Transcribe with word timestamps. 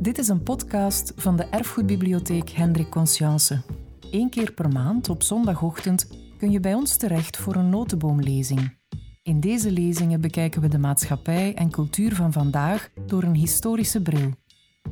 Dit 0.00 0.18
is 0.18 0.28
een 0.28 0.42
podcast 0.42 1.12
van 1.16 1.36
de 1.36 1.44
Erfgoedbibliotheek 1.44 2.50
Hendrik 2.50 2.90
Conscience. 2.90 3.62
Eén 4.10 4.30
keer 4.30 4.52
per 4.52 4.68
maand 4.68 5.08
op 5.08 5.22
zondagochtend 5.22 6.08
kun 6.38 6.50
je 6.50 6.60
bij 6.60 6.74
ons 6.74 6.96
terecht 6.96 7.36
voor 7.36 7.54
een 7.54 7.68
notenboomlezing. 7.68 8.78
In 9.22 9.40
deze 9.40 9.70
lezingen 9.70 10.20
bekijken 10.20 10.60
we 10.60 10.68
de 10.68 10.78
maatschappij 10.78 11.54
en 11.54 11.70
cultuur 11.70 12.14
van 12.14 12.32
vandaag 12.32 12.88
door 13.06 13.22
een 13.22 13.34
historische 13.34 14.02
bril. 14.02 14.30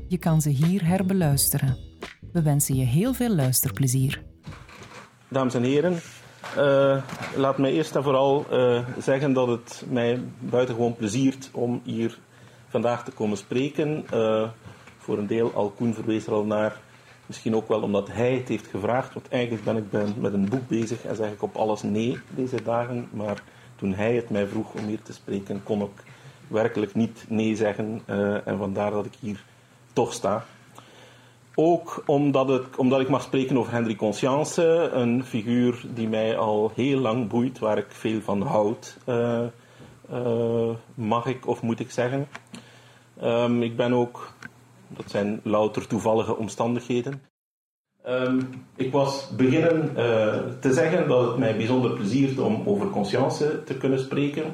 Je 0.09 0.18
kan 0.18 0.41
ze 0.41 0.48
hier 0.48 0.86
herbeluisteren. 0.86 1.77
We 2.32 2.43
wensen 2.43 2.75
je 2.75 2.84
heel 2.84 3.14
veel 3.14 3.34
luisterplezier. 3.34 4.22
Dames 5.29 5.54
en 5.54 5.62
heren, 5.62 5.93
uh, 6.56 7.02
laat 7.36 7.59
mij 7.59 7.72
eerst 7.72 7.96
en 7.96 8.02
vooral 8.02 8.46
uh, 8.52 8.86
zeggen 8.98 9.32
dat 9.32 9.48
het 9.48 9.84
mij 9.90 10.20
buitengewoon 10.38 10.96
pleziert 10.96 11.50
om 11.52 11.80
hier 11.84 12.18
vandaag 12.68 13.04
te 13.04 13.11
komen 13.11 13.36
spreken. 13.36 14.04
Uh, 14.14 14.48
voor 15.08 15.18
een 15.18 15.26
deel 15.26 15.53
al 15.54 15.71
Koen 15.71 15.94
verwees 15.94 16.26
er 16.26 16.32
al 16.32 16.44
naar. 16.44 16.80
Misschien 17.26 17.57
ook 17.57 17.68
wel 17.68 17.82
omdat 17.82 18.08
hij 18.08 18.35
het 18.35 18.49
heeft 18.49 18.66
gevraagd. 18.66 19.14
Want 19.14 19.29
eigenlijk 19.29 19.64
ben 19.64 19.76
ik 19.76 19.90
ben 19.90 20.14
met 20.18 20.32
een 20.32 20.49
boek 20.49 20.68
bezig 20.68 21.04
en 21.04 21.16
zeg 21.16 21.32
ik 21.32 21.43
op 21.43 21.57
alles 21.57 21.82
nee 21.82 22.18
deze 22.30 22.62
dagen. 22.62 23.08
Maar 23.13 23.43
toen 23.76 23.94
hij 23.94 24.14
het 24.14 24.30
mij 24.30 24.46
vroeg 24.46 24.75
om 24.75 24.86
hier 24.86 25.02
te 25.02 25.13
spreken, 25.13 25.63
kon 25.63 25.80
ik 25.80 26.04
werkelijk 26.49 26.94
niet 26.94 27.25
nee 27.29 27.57
zeggen. 27.57 28.02
Uh, 28.07 28.46
en 28.46 28.58
vandaar 28.58 28.90
dat 28.90 29.07
ik 29.07 29.13
hier 29.21 29.44
toch 29.93 30.13
sta. 30.13 30.44
Ook 31.54 32.02
omdat, 32.06 32.48
het, 32.48 32.77
omdat 32.77 33.00
ik 33.00 33.08
mag 33.08 33.22
spreken 33.22 33.56
over 33.58 33.72
Henry 33.72 33.97
Conscience, 33.97 34.62
een 34.92 35.25
figuur 35.25 35.84
die 35.94 36.08
mij 36.08 36.36
al 36.36 36.72
heel 36.75 36.98
lang 36.98 37.28
boeit, 37.28 37.58
waar 37.58 37.78
ik 37.78 37.86
veel 37.88 38.20
van 38.20 38.42
houd, 38.42 38.97
uh, 39.06 39.41
uh, 40.12 40.70
mag 40.94 41.27
ik 41.27 41.47
of 41.47 41.62
moet 41.62 41.80
ik 41.80 41.91
zeggen. 41.91 42.28
Um, 43.22 43.62
ik 43.62 43.77
ben 43.77 43.92
ook 43.92 44.33
dat 44.89 45.11
zijn 45.11 45.41
louter 45.42 45.87
toevallige 45.87 46.37
omstandigheden. 46.37 47.22
Um, 48.08 48.48
ik 48.77 48.92
was 48.92 49.30
beginnen 49.36 49.91
uh, 49.91 50.34
te 50.61 50.72
zeggen 50.72 51.08
dat 51.08 51.27
het 51.27 51.36
mij 51.36 51.56
bijzonder 51.56 51.91
pleziert 51.91 52.39
om 52.39 52.62
over 52.67 52.91
conscience 52.91 53.62
te 53.64 53.77
kunnen 53.77 53.98
spreken. 53.98 54.45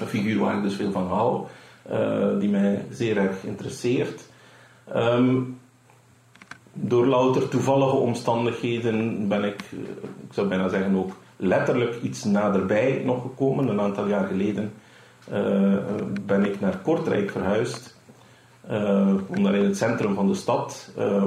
Een 0.00 0.06
figuur 0.06 0.38
waar 0.38 0.56
ik 0.56 0.62
dus 0.62 0.74
veel 0.74 0.92
van 0.92 1.06
hou, 1.06 1.46
uh, 1.90 2.38
die 2.40 2.48
mij 2.48 2.84
zeer 2.90 3.16
erg 3.16 3.44
interesseert. 3.44 4.22
Um, 4.96 5.58
door 6.72 7.06
louter 7.06 7.48
toevallige 7.48 7.96
omstandigheden 7.96 9.28
ben 9.28 9.44
ik, 9.44 9.64
uh, 9.72 9.80
ik 10.00 10.32
zou 10.32 10.48
bijna 10.48 10.68
zeggen 10.68 10.96
ook 10.96 11.16
letterlijk 11.36 12.02
iets 12.02 12.24
naderbij 12.24 13.02
nog 13.04 13.22
gekomen. 13.22 13.68
Een 13.68 13.80
aantal 13.80 14.06
jaar 14.06 14.26
geleden 14.26 14.72
ben 16.26 16.44
ik 16.44 16.60
naar 16.60 16.78
Kortrijk 16.78 17.30
verhuisd. 17.30 17.95
Uh, 18.70 19.14
omdat 19.26 19.54
in 19.54 19.64
het 19.64 19.76
centrum 19.76 20.14
van 20.14 20.26
de 20.26 20.34
stad 20.34 20.90
uh, 20.98 21.24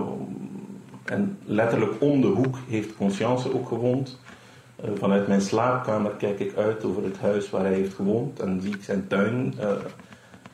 en 1.05 1.37
letterlijk 1.45 1.91
om 1.99 2.21
de 2.21 2.27
hoek 2.27 2.57
heeft 2.67 2.95
Conscience 2.95 3.53
ook 3.53 3.67
gewoond. 3.67 4.19
Uh, 4.85 4.89
vanuit 4.95 5.27
mijn 5.27 5.41
slaapkamer 5.41 6.11
kijk 6.11 6.39
ik 6.39 6.55
uit 6.55 6.83
over 6.83 7.03
het 7.03 7.19
huis 7.19 7.49
waar 7.49 7.61
hij 7.61 7.73
heeft 7.73 7.93
gewoond 7.93 8.39
en 8.39 8.61
zie 8.61 8.75
ik 8.75 8.83
zijn 8.83 9.07
tuin. 9.07 9.53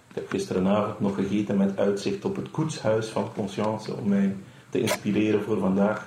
ik 0.09 0.15
heb 0.15 0.29
gisterenavond 0.29 0.99
nog 0.99 1.15
gegeten 1.15 1.57
met 1.57 1.77
uitzicht 1.77 2.25
op 2.25 2.35
het 2.35 2.51
koetshuis 2.51 3.07
van 3.07 3.29
Conscience 3.35 3.95
om 3.95 4.09
mij 4.09 4.35
te 4.69 4.81
inspireren 4.81 5.41
voor 5.41 5.59
vandaag. 5.59 6.05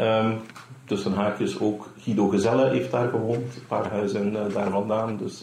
Um, 0.00 0.36
tussen 0.84 1.12
haakjes 1.12 1.60
ook 1.60 1.88
Guido 1.98 2.28
Gezelle 2.28 2.68
heeft 2.68 2.90
daar 2.90 3.08
gewoond, 3.08 3.56
een 3.56 3.66
paar 3.68 3.90
huizen 3.90 4.32
daar 4.32 4.70
vandaan. 4.70 5.16
Dus 5.16 5.42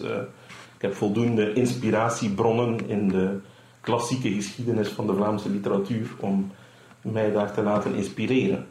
ik 0.75 0.81
heb 0.81 0.93
voldoende 0.93 1.53
inspiratiebronnen 1.53 2.89
in 2.89 3.07
de 3.07 3.39
klassieke 3.87 4.31
geschiedenis 4.31 4.87
van 4.87 5.07
de 5.07 5.13
Vlaamse 5.13 5.49
literatuur 5.49 6.07
om 6.19 6.51
mij 7.01 7.31
daar 7.31 7.53
te 7.53 7.61
laten 7.61 7.95
inspireren. 7.95 8.65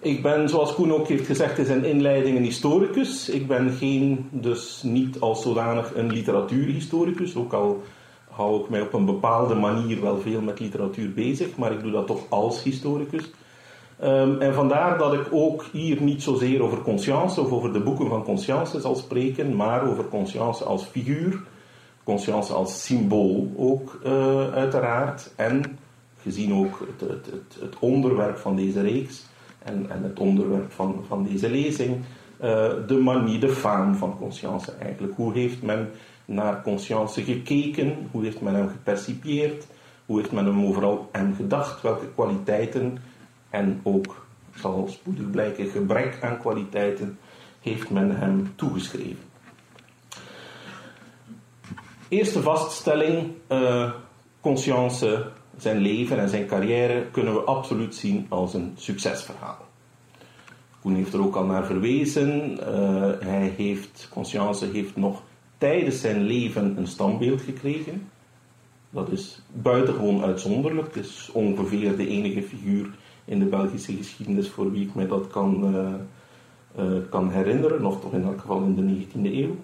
Ik 0.00 0.22
ben, 0.22 0.48
zoals 0.48 0.74
Koen 0.74 0.92
ook 0.92 1.08
heeft 1.08 1.26
gezegd 1.26 1.58
in 1.58 1.64
zijn 1.64 1.84
inleiding, 1.84 2.36
een 2.36 2.44
historicus. 2.44 3.28
Ik 3.28 3.46
ben 3.46 3.72
geen, 3.72 4.28
dus 4.30 4.82
niet 4.82 5.20
als 5.20 5.42
zodanig 5.42 5.94
een 5.94 6.12
literatuurhistoricus, 6.12 7.36
ook 7.36 7.52
al 7.52 7.82
hou 8.30 8.62
ik 8.62 8.68
mij 8.68 8.80
op 8.80 8.92
een 8.92 9.04
bepaalde 9.04 9.54
manier 9.54 10.00
wel 10.00 10.18
veel 10.18 10.40
met 10.40 10.60
literatuur 10.60 11.12
bezig, 11.12 11.56
maar 11.56 11.72
ik 11.72 11.82
doe 11.82 11.92
dat 11.92 12.06
toch 12.06 12.22
als 12.28 12.62
historicus. 12.62 13.30
Um, 14.04 14.40
en 14.40 14.54
vandaar 14.54 14.98
dat 14.98 15.12
ik 15.12 15.26
ook 15.30 15.64
hier 15.72 16.02
niet 16.02 16.22
zozeer 16.22 16.62
over 16.62 16.78
Conscience 16.82 17.40
of 17.40 17.50
over 17.50 17.72
de 17.72 17.80
boeken 17.80 18.08
van 18.08 18.24
Conscience 18.24 18.80
zal 18.80 18.94
spreken, 18.94 19.56
maar 19.56 19.88
over 19.88 20.08
Conscience 20.08 20.64
als 20.64 20.84
figuur, 20.84 21.40
conscience 22.04 22.52
als 22.52 22.84
symbool 22.84 23.52
ook 23.56 24.00
uh, 24.06 24.52
uiteraard. 24.52 25.32
En 25.36 25.78
gezien 26.22 26.54
ook 26.54 26.86
het, 26.98 27.10
het, 27.10 27.26
het, 27.60 27.78
onderwerp 27.78 28.36
van 28.36 28.56
deze 28.56 28.80
reeks 28.80 29.26
en, 29.58 29.90
en 29.90 30.02
het 30.02 30.18
onderwerp 30.18 30.72
van, 30.72 31.04
van 31.06 31.24
deze 31.24 31.50
lezing, 31.50 31.96
uh, 31.96 32.70
de 32.86 32.98
manier, 33.02 33.40
de 33.40 33.48
faam 33.48 33.94
van 33.94 34.16
conscience 34.18 34.72
eigenlijk. 34.72 35.12
Hoe 35.16 35.32
heeft 35.32 35.62
men 35.62 35.90
naar 36.24 36.62
conscience 36.62 37.22
gekeken? 37.22 38.08
Hoe 38.10 38.24
heeft 38.24 38.40
men 38.40 38.54
hem 38.54 38.68
gepercipieerd? 38.68 39.66
Hoe 40.06 40.18
heeft 40.18 40.32
men 40.32 40.44
hem 40.44 40.64
overal 40.64 41.08
hem 41.12 41.34
gedacht? 41.34 41.82
Welke 41.82 42.06
kwaliteiten 42.14 42.98
en 43.50 43.80
ook, 43.82 44.26
zal 44.54 44.88
spoedig 44.88 45.30
blijken, 45.30 45.66
gebrek 45.66 46.18
aan 46.22 46.38
kwaliteiten 46.38 47.18
heeft 47.60 47.90
men 47.90 48.16
hem 48.16 48.52
toegeschreven? 48.54 49.31
Eerste 52.12 52.42
vaststelling, 52.42 53.32
uh, 53.52 53.92
Conscience, 54.40 55.26
zijn 55.56 55.76
leven 55.76 56.18
en 56.18 56.28
zijn 56.28 56.46
carrière 56.46 57.06
kunnen 57.10 57.34
we 57.34 57.40
absoluut 57.40 57.94
zien 57.94 58.26
als 58.28 58.54
een 58.54 58.72
succesverhaal. 58.76 59.56
Koen 60.80 60.94
heeft 60.94 61.12
er 61.12 61.24
ook 61.24 61.36
al 61.36 61.44
naar 61.44 61.66
verwezen. 61.66 62.58
Uh, 62.60 63.10
hij 63.18 63.54
heeft, 63.56 64.08
Conscience 64.10 64.66
heeft 64.66 64.96
nog 64.96 65.22
tijdens 65.58 66.00
zijn 66.00 66.22
leven 66.22 66.76
een 66.76 66.86
standbeeld 66.86 67.40
gekregen. 67.40 68.08
Dat 68.90 69.10
is 69.10 69.42
buitengewoon 69.52 70.22
uitzonderlijk. 70.22 70.94
Het 70.94 71.04
is 71.04 71.30
ongeveer 71.32 71.96
de 71.96 72.08
enige 72.08 72.42
figuur 72.42 72.90
in 73.24 73.38
de 73.38 73.44
Belgische 73.44 73.92
geschiedenis 73.92 74.48
voor 74.48 74.72
wie 74.72 74.86
ik 74.86 74.94
mij 74.94 75.06
dat 75.06 75.26
kan, 75.26 75.74
uh, 76.78 76.94
kan 77.10 77.30
herinneren, 77.30 77.84
of 77.84 78.00
toch 78.00 78.12
in 78.12 78.24
elk 78.24 78.40
geval 78.40 78.62
in 78.62 78.74
de 78.74 78.82
19e 78.82 79.34
eeuw 79.34 79.56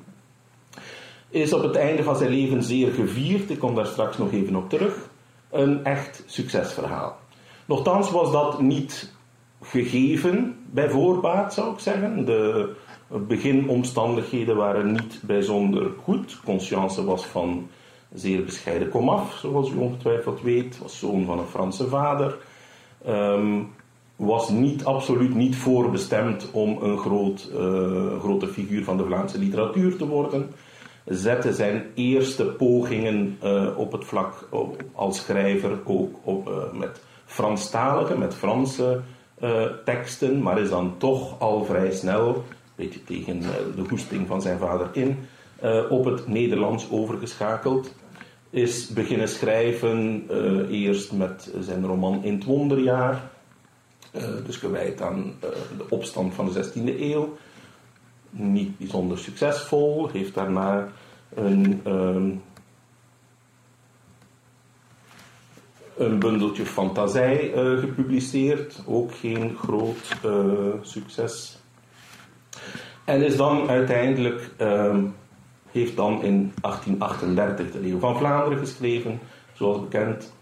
is 1.30 1.52
op 1.52 1.62
het 1.62 1.76
einde 1.76 2.02
van 2.02 2.16
zijn 2.16 2.30
leven 2.30 2.62
zeer 2.62 2.92
gevierd. 2.92 3.50
Ik 3.50 3.58
kom 3.58 3.74
daar 3.74 3.86
straks 3.86 4.18
nog 4.18 4.32
even 4.32 4.56
op 4.56 4.68
terug. 4.68 5.08
Een 5.50 5.84
echt 5.84 6.22
succesverhaal. 6.26 7.18
Nochtans 7.64 8.10
was 8.10 8.32
dat 8.32 8.60
niet 8.60 9.12
gegeven 9.62 10.56
bij 10.70 10.90
voorbaat, 10.90 11.54
zou 11.54 11.72
ik 11.72 11.78
zeggen. 11.78 12.24
De 12.24 12.72
beginomstandigheden 13.08 14.56
waren 14.56 14.92
niet 14.92 15.20
bijzonder 15.22 15.90
goed. 16.02 16.40
Conscience 16.44 17.04
was 17.04 17.26
van 17.26 17.68
zeer 18.14 18.44
bescheiden 18.44 18.88
komaf, 18.88 19.38
zoals 19.40 19.70
u 19.70 19.76
ongetwijfeld 19.76 20.42
weet. 20.42 20.78
Was 20.78 20.98
zoon 20.98 21.24
van 21.24 21.38
een 21.38 21.46
Franse 21.46 21.88
vader. 21.88 22.38
Um, 23.08 23.68
was 24.16 24.48
niet, 24.48 24.84
absoluut 24.84 25.34
niet 25.34 25.56
voorbestemd 25.56 26.50
om 26.52 26.82
een 26.82 26.98
groot, 26.98 27.50
uh, 27.52 28.18
grote 28.20 28.48
figuur 28.48 28.84
van 28.84 28.96
de 28.96 29.04
Vlaamse 29.04 29.38
literatuur 29.38 29.96
te 29.96 30.06
worden 30.06 30.50
zette 31.08 31.52
zijn 31.52 31.84
eerste 31.94 32.44
pogingen 32.44 33.38
uh, 33.44 33.78
op 33.78 33.92
het 33.92 34.04
vlak 34.04 34.48
als 34.92 35.16
schrijver 35.16 35.78
ook 35.84 36.14
op, 36.22 36.48
uh, 36.48 36.78
met 36.78 37.00
Franstalige, 37.24 38.18
met 38.18 38.34
Franse 38.34 39.00
uh, 39.42 39.64
teksten, 39.84 40.42
maar 40.42 40.58
is 40.60 40.68
dan 40.68 40.94
toch 40.98 41.40
al 41.40 41.64
vrij 41.64 41.92
snel, 41.92 42.28
een 42.28 42.42
beetje 42.74 43.04
tegen 43.04 43.40
de 43.76 43.84
goesting 43.88 44.26
van 44.26 44.42
zijn 44.42 44.58
vader 44.58 44.88
in, 44.92 45.18
op 45.88 46.04
het 46.04 46.28
Nederlands 46.28 46.90
overgeschakeld. 46.90 47.94
Is 48.50 48.88
beginnen 48.88 49.28
schrijven 49.28 50.26
eerst 50.70 51.12
met 51.12 51.50
zijn 51.60 51.86
roman 51.86 52.24
In 52.24 52.34
het 52.34 52.44
Wonderjaar, 52.44 53.30
dus 54.46 54.56
gewijd 54.56 55.00
aan 55.00 55.34
de 55.76 55.86
opstand 55.88 56.34
van 56.34 56.52
de 56.52 56.64
16e 56.64 57.00
eeuw 57.00 57.36
niet 58.30 58.78
bijzonder 58.78 59.18
succesvol. 59.18 60.08
Heeft 60.12 60.34
daarna 60.34 60.88
een, 61.34 61.80
um, 61.86 62.42
een 65.96 66.18
bundeltje 66.18 66.66
fantasie 66.66 67.54
uh, 67.54 67.78
gepubliceerd. 67.78 68.82
Ook 68.86 69.14
geen 69.14 69.56
groot 69.56 70.16
uh, 70.26 70.32
succes. 70.82 71.58
En 73.04 73.22
is 73.22 73.36
dan 73.36 73.68
uiteindelijk, 73.68 74.50
um, 74.60 75.14
heeft 75.70 75.96
dan 75.96 76.22
in 76.22 76.52
1838 76.60 77.70
de 77.70 77.80
Leeuw 77.80 77.98
van 77.98 78.16
Vlaanderen 78.16 78.58
geschreven, 78.58 79.20
zoals 79.52 79.80
bekend. 79.80 80.32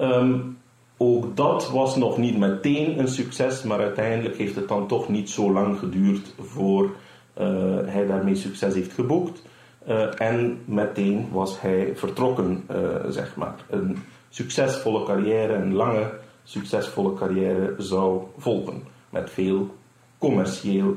Um, 0.00 0.58
ook 0.96 1.36
dat 1.36 1.70
was 1.70 1.96
nog 1.96 2.18
niet 2.18 2.38
meteen 2.38 2.98
een 2.98 3.08
succes, 3.08 3.62
maar 3.62 3.78
uiteindelijk 3.78 4.36
heeft 4.36 4.54
het 4.54 4.68
dan 4.68 4.86
toch 4.86 5.08
niet 5.08 5.30
zo 5.30 5.52
lang 5.52 5.78
geduurd 5.78 6.34
voor 6.38 6.84
uh, 6.84 7.76
hij 7.84 8.06
daarmee 8.06 8.34
succes 8.34 8.74
heeft 8.74 8.92
geboekt. 8.92 9.42
En 10.16 10.62
meteen 10.64 11.28
was 11.32 11.60
hij 11.60 11.92
vertrokken, 11.94 12.64
zeg 13.08 13.36
maar. 13.36 13.54
Een 13.70 13.98
succesvolle 14.28 15.04
carrière, 15.04 15.52
een 15.52 15.74
lange 15.74 16.10
succesvolle 16.44 17.14
carrière 17.14 17.74
zou 17.78 18.22
volgen. 18.38 18.82
Met 19.10 19.30
veel 19.30 19.74
commercieel 20.18 20.96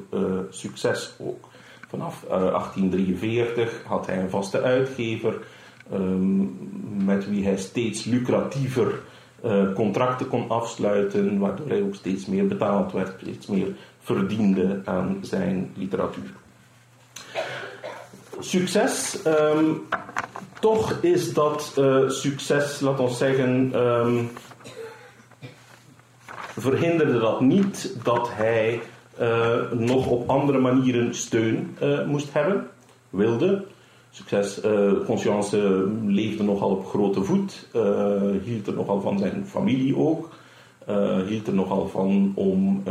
succes 0.50 1.15
ook. 1.19 1.47
Vanaf 1.88 2.25
1843 2.27 3.83
had 3.86 4.06
hij 4.06 4.19
een 4.19 4.30
vaste 4.30 4.62
uitgever, 4.62 5.38
ehm, 5.92 6.45
met 7.06 7.30
wie 7.30 7.44
hij 7.44 7.57
steeds 7.57 8.03
lucratiever 8.03 9.01
contracten 9.75 10.27
kon 10.27 10.50
afsluiten, 10.50 11.39
waardoor 11.39 11.68
hij 11.68 11.81
ook 11.81 11.95
steeds 11.95 12.25
meer 12.25 12.47
betaald 12.47 12.92
werd, 12.92 13.21
steeds 13.21 13.47
meer 13.47 13.68
verdiende 14.00 14.81
aan 14.85 15.18
zijn 15.21 15.71
literatuur. 15.75 16.33
Succes, 18.39 19.21
ehm, 19.24 19.65
toch 20.59 20.97
is 21.01 21.33
dat 21.33 21.75
uh, 21.80 22.09
succes, 22.09 22.80
laat 22.80 23.00
ons 23.00 23.18
zeggen, 23.18 23.81
um, 23.83 24.30
verhinderde 26.57 27.19
dat 27.19 27.41
niet 27.41 27.97
dat 28.03 28.30
hij 28.31 28.81
uh, 29.21 29.71
nog 29.71 30.07
op 30.07 30.30
andere 30.30 30.59
manieren 30.59 31.15
steun 31.15 31.77
moest 32.07 32.33
hebben, 32.33 32.68
wilde. 33.09 33.65
Succes, 34.12 34.59
Conscience 35.06 35.88
leefde 36.06 36.44
nogal 36.44 36.69
op 36.69 36.88
grote 36.88 37.24
voet, 37.24 37.68
hield 38.44 38.68
er 38.68 38.74
nogal 38.74 39.01
van 39.01 39.19
zijn 39.19 39.45
familie 39.47 39.97
ook, 39.97 40.30
hield 41.27 41.47
er 41.47 41.53
nogal 41.53 41.88
van 41.88 42.31
om 42.35 42.83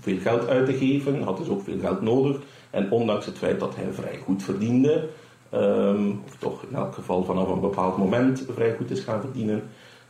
veel 0.00 0.18
geld 0.18 0.48
uit 0.48 0.66
te 0.66 0.72
geven, 0.72 1.22
had 1.22 1.36
dus 1.36 1.48
ook 1.48 1.62
veel 1.62 1.78
geld 1.80 2.00
nodig. 2.00 2.36
En 2.70 2.90
ondanks 2.90 3.26
het 3.26 3.38
feit 3.38 3.60
dat 3.60 3.76
hij 3.76 3.92
vrij 3.92 4.18
goed 4.24 4.42
verdiende, 4.42 5.08
um, 5.54 6.22
of 6.26 6.36
toch 6.38 6.62
in 6.62 6.76
elk 6.76 6.94
geval 6.94 7.24
vanaf 7.24 7.48
een 7.48 7.60
bepaald 7.60 7.96
moment 7.96 8.46
vrij 8.54 8.74
goed 8.76 8.90
is 8.90 9.00
gaan 9.00 9.20
verdienen, 9.20 9.62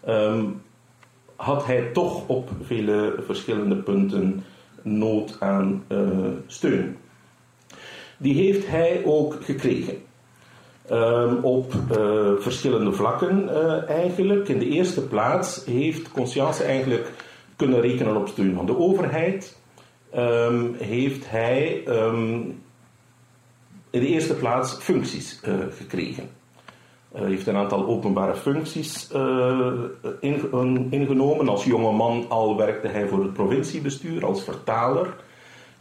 um, 0.08 0.62
had 1.36 1.66
hij 1.66 1.90
toch 1.92 2.28
op 2.28 2.50
vele 2.62 3.14
verschillende 3.26 3.76
punten 3.76 4.44
nood 4.82 5.36
aan 5.40 5.84
steun 6.46 6.96
die 8.20 8.34
heeft 8.34 8.66
hij 8.66 9.02
ook 9.04 9.36
gekregen. 9.40 9.94
Um, 10.90 11.36
op 11.36 11.74
uh, 11.74 12.30
verschillende 12.38 12.92
vlakken 12.92 13.44
uh, 13.44 13.88
eigenlijk. 13.88 14.48
In 14.48 14.58
de 14.58 14.68
eerste 14.68 15.00
plaats 15.00 15.64
heeft 15.64 16.10
Conscience 16.10 16.64
eigenlijk 16.64 17.10
kunnen 17.56 17.80
rekenen 17.80 18.16
op 18.16 18.28
steun 18.28 18.54
van 18.54 18.66
de 18.66 18.78
overheid. 18.78 19.59
Um, 20.16 20.74
heeft 20.78 21.30
hij 21.30 21.82
um, 21.88 22.62
in 23.90 24.00
de 24.00 24.06
eerste 24.06 24.34
plaats 24.34 24.74
functies 24.74 25.40
uh, 25.48 25.54
gekregen. 25.76 26.28
Hij 27.12 27.28
heeft 27.28 27.46
een 27.46 27.56
aantal 27.56 27.86
openbare 27.86 28.34
functies 28.34 29.10
ingenomen. 30.90 31.48
Als 31.48 31.64
jonge 31.64 31.92
man 31.92 32.24
al 32.28 32.56
werkte 32.56 32.88
hij 32.88 33.08
voor 33.08 33.22
het 33.22 33.32
provinciebestuur 33.32 34.26
als 34.26 34.44
vertaler 34.44 35.14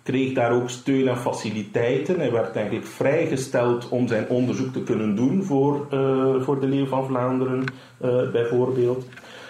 kreeg 0.03 0.33
daar 0.33 0.51
ook 0.51 0.69
steun 0.69 1.07
en 1.07 1.17
faciliteiten. 1.17 2.19
Hij 2.19 2.31
werd 2.31 2.55
eigenlijk 2.55 2.85
vrijgesteld 2.85 3.89
om 3.89 4.07
zijn 4.07 4.27
onderzoek 4.27 4.73
te 4.73 4.83
kunnen 4.83 5.15
doen 5.15 5.43
voor, 5.43 5.87
voor 6.41 6.59
de 6.59 6.67
Leeuw 6.67 6.87
van 6.87 7.05
Vlaanderen, 7.05 7.63
bijvoorbeeld. 8.31 9.05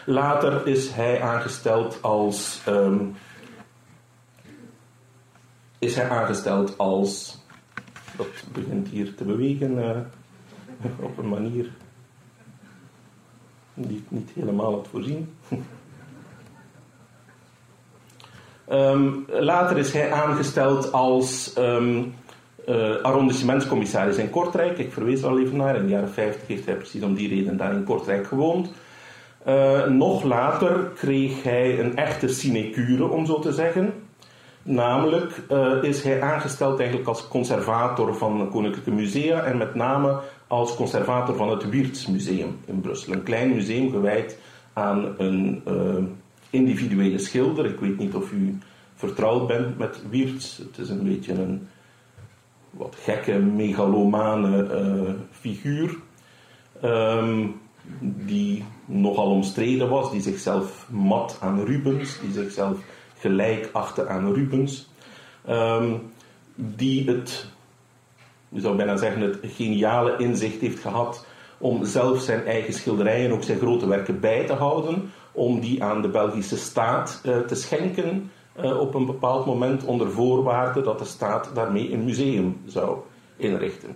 Later 0.06 0.68
is 0.68 0.90
hij 0.90 1.22
aangesteld 1.22 1.98
als. 2.02 2.62
Um, 2.68 3.16
is 5.80 5.96
hij 5.96 6.10
aangesteld 6.10 6.78
als. 6.78 7.38
Dat 8.18 8.28
begint 8.54 8.88
hier 8.88 9.16
te 9.16 9.24
bewegen 9.24 9.78
uh, 9.78 11.06
op 11.06 11.18
een 11.18 11.30
manier 11.30 11.70
die 13.74 13.98
ik 13.98 14.04
niet 14.08 14.30
helemaal 14.34 14.74
had 14.74 14.88
voorzien. 14.92 15.34
Um, 18.72 19.26
later 19.52 19.78
is 19.78 19.94
hij 19.94 20.12
aangesteld 20.12 20.92
als 20.92 21.54
um, 21.58 22.14
uh, 22.68 23.02
arrondissementscommissaris 23.02 24.18
in 24.18 24.30
Kortrijk. 24.30 24.78
Ik 24.78 24.94
verwees 24.94 25.22
er 25.22 25.30
al 25.30 25.40
even 25.40 25.58
naar. 25.58 25.76
In 25.76 25.82
de 25.82 25.92
jaren 25.92 26.10
50 26.10 26.48
heeft 26.48 26.66
hij 26.66 26.76
precies 26.76 27.04
om 27.04 27.14
die 27.14 27.30
reden 27.30 27.58
daar 27.58 27.74
in 27.74 27.84
Kortrijk 27.84 28.28
gewoond. 28.28 28.72
Uh, 29.48 29.86
nog 29.86 30.24
later 30.24 30.92
kreeg 30.96 31.44
hij 31.44 31.80
een 31.80 31.96
echte 31.96 32.28
sinecure, 32.28 33.08
om 33.08 33.26
zo 33.26 33.40
te 33.40 33.52
zeggen. 33.52 33.94
Namelijk 34.70 35.42
uh, 35.52 35.84
is 35.84 36.04
hij 36.04 36.22
aangesteld 36.22 36.80
eigenlijk 36.80 37.08
als 37.08 37.28
conservator 37.28 38.16
van 38.16 38.50
Koninklijke 38.50 38.92
Musea 38.92 39.44
en 39.44 39.58
met 39.58 39.76
name 39.76 40.20
als 40.48 40.76
conservator 40.76 41.36
van 41.36 41.50
het 41.50 41.70
Wiertsmuseum 41.70 42.58
in 42.66 42.82
Brussel. 42.82 43.14
Een 43.14 43.24
klein 43.24 43.50
museum 43.50 43.92
gewijd 43.92 44.40
aan 44.74 45.14
een 45.18 45.64
individuele 46.50 47.18
schilder. 47.18 47.66
Ik 47.66 47.80
weet 47.80 47.98
niet 47.98 48.16
of 48.16 48.32
u 48.32 48.58
vertrouwd 48.96 49.48
bent 49.48 49.78
met 49.78 50.02
Wiertz. 50.10 50.58
Het 50.58 50.78
is 50.78 50.90
een 50.90 51.04
beetje 51.04 51.34
een 51.34 51.68
wat 52.70 52.96
gekke, 53.00 53.40
megalomane 53.40 54.68
uh, 54.72 55.14
figuur. 55.32 55.98
Um, 56.84 57.60
die 58.02 58.66
nogal 58.86 59.30
omstreden 59.30 59.90
was, 59.90 60.12
die 60.12 60.22
zichzelf 60.22 60.88
mat 60.90 61.38
aan 61.42 61.64
Rubens, 61.66 62.20
die 62.20 62.32
zichzelf 62.32 62.78
gelijk 63.20 63.70
achtte 63.72 64.08
aan 64.08 64.34
Rubens. 64.34 64.90
Um, 65.50 66.12
die 66.56 67.10
het, 67.10 67.46
je 68.50 68.60
zou 68.60 68.76
bijna 68.76 68.98
zeggen, 68.98 69.22
het 69.22 69.38
geniale 69.42 70.18
inzicht 70.18 70.62
heeft 70.62 70.80
gehad 70.80 71.26
om 71.58 71.86
zelf 71.86 72.22
zijn 72.22 72.46
eigen 72.46 72.74
schilderijen, 72.74 73.32
ook 73.32 73.44
zijn 73.44 73.60
grote 73.60 73.88
werken 73.88 74.20
bij 74.20 74.46
te 74.46 74.54
houden, 74.54 75.12
om 75.32 75.60
die 75.60 75.84
aan 75.84 76.02
de 76.02 76.08
Belgische 76.08 76.58
staat 76.58 77.22
uh, 77.26 77.38
te 77.38 77.56
schenken 77.56 78.32
uh, 78.62 78.80
op 78.80 78.94
een 78.94 79.06
bepaald 79.06 79.46
moment 79.46 79.84
onder 79.84 80.12
voorwaarde 80.12 80.82
dat 80.82 81.00
de 81.00 81.06
staat 81.06 81.52
daarmee 81.54 81.94
een 81.94 82.04
museum 82.04 82.62
zou 82.66 82.98
inrichten. 83.38 83.96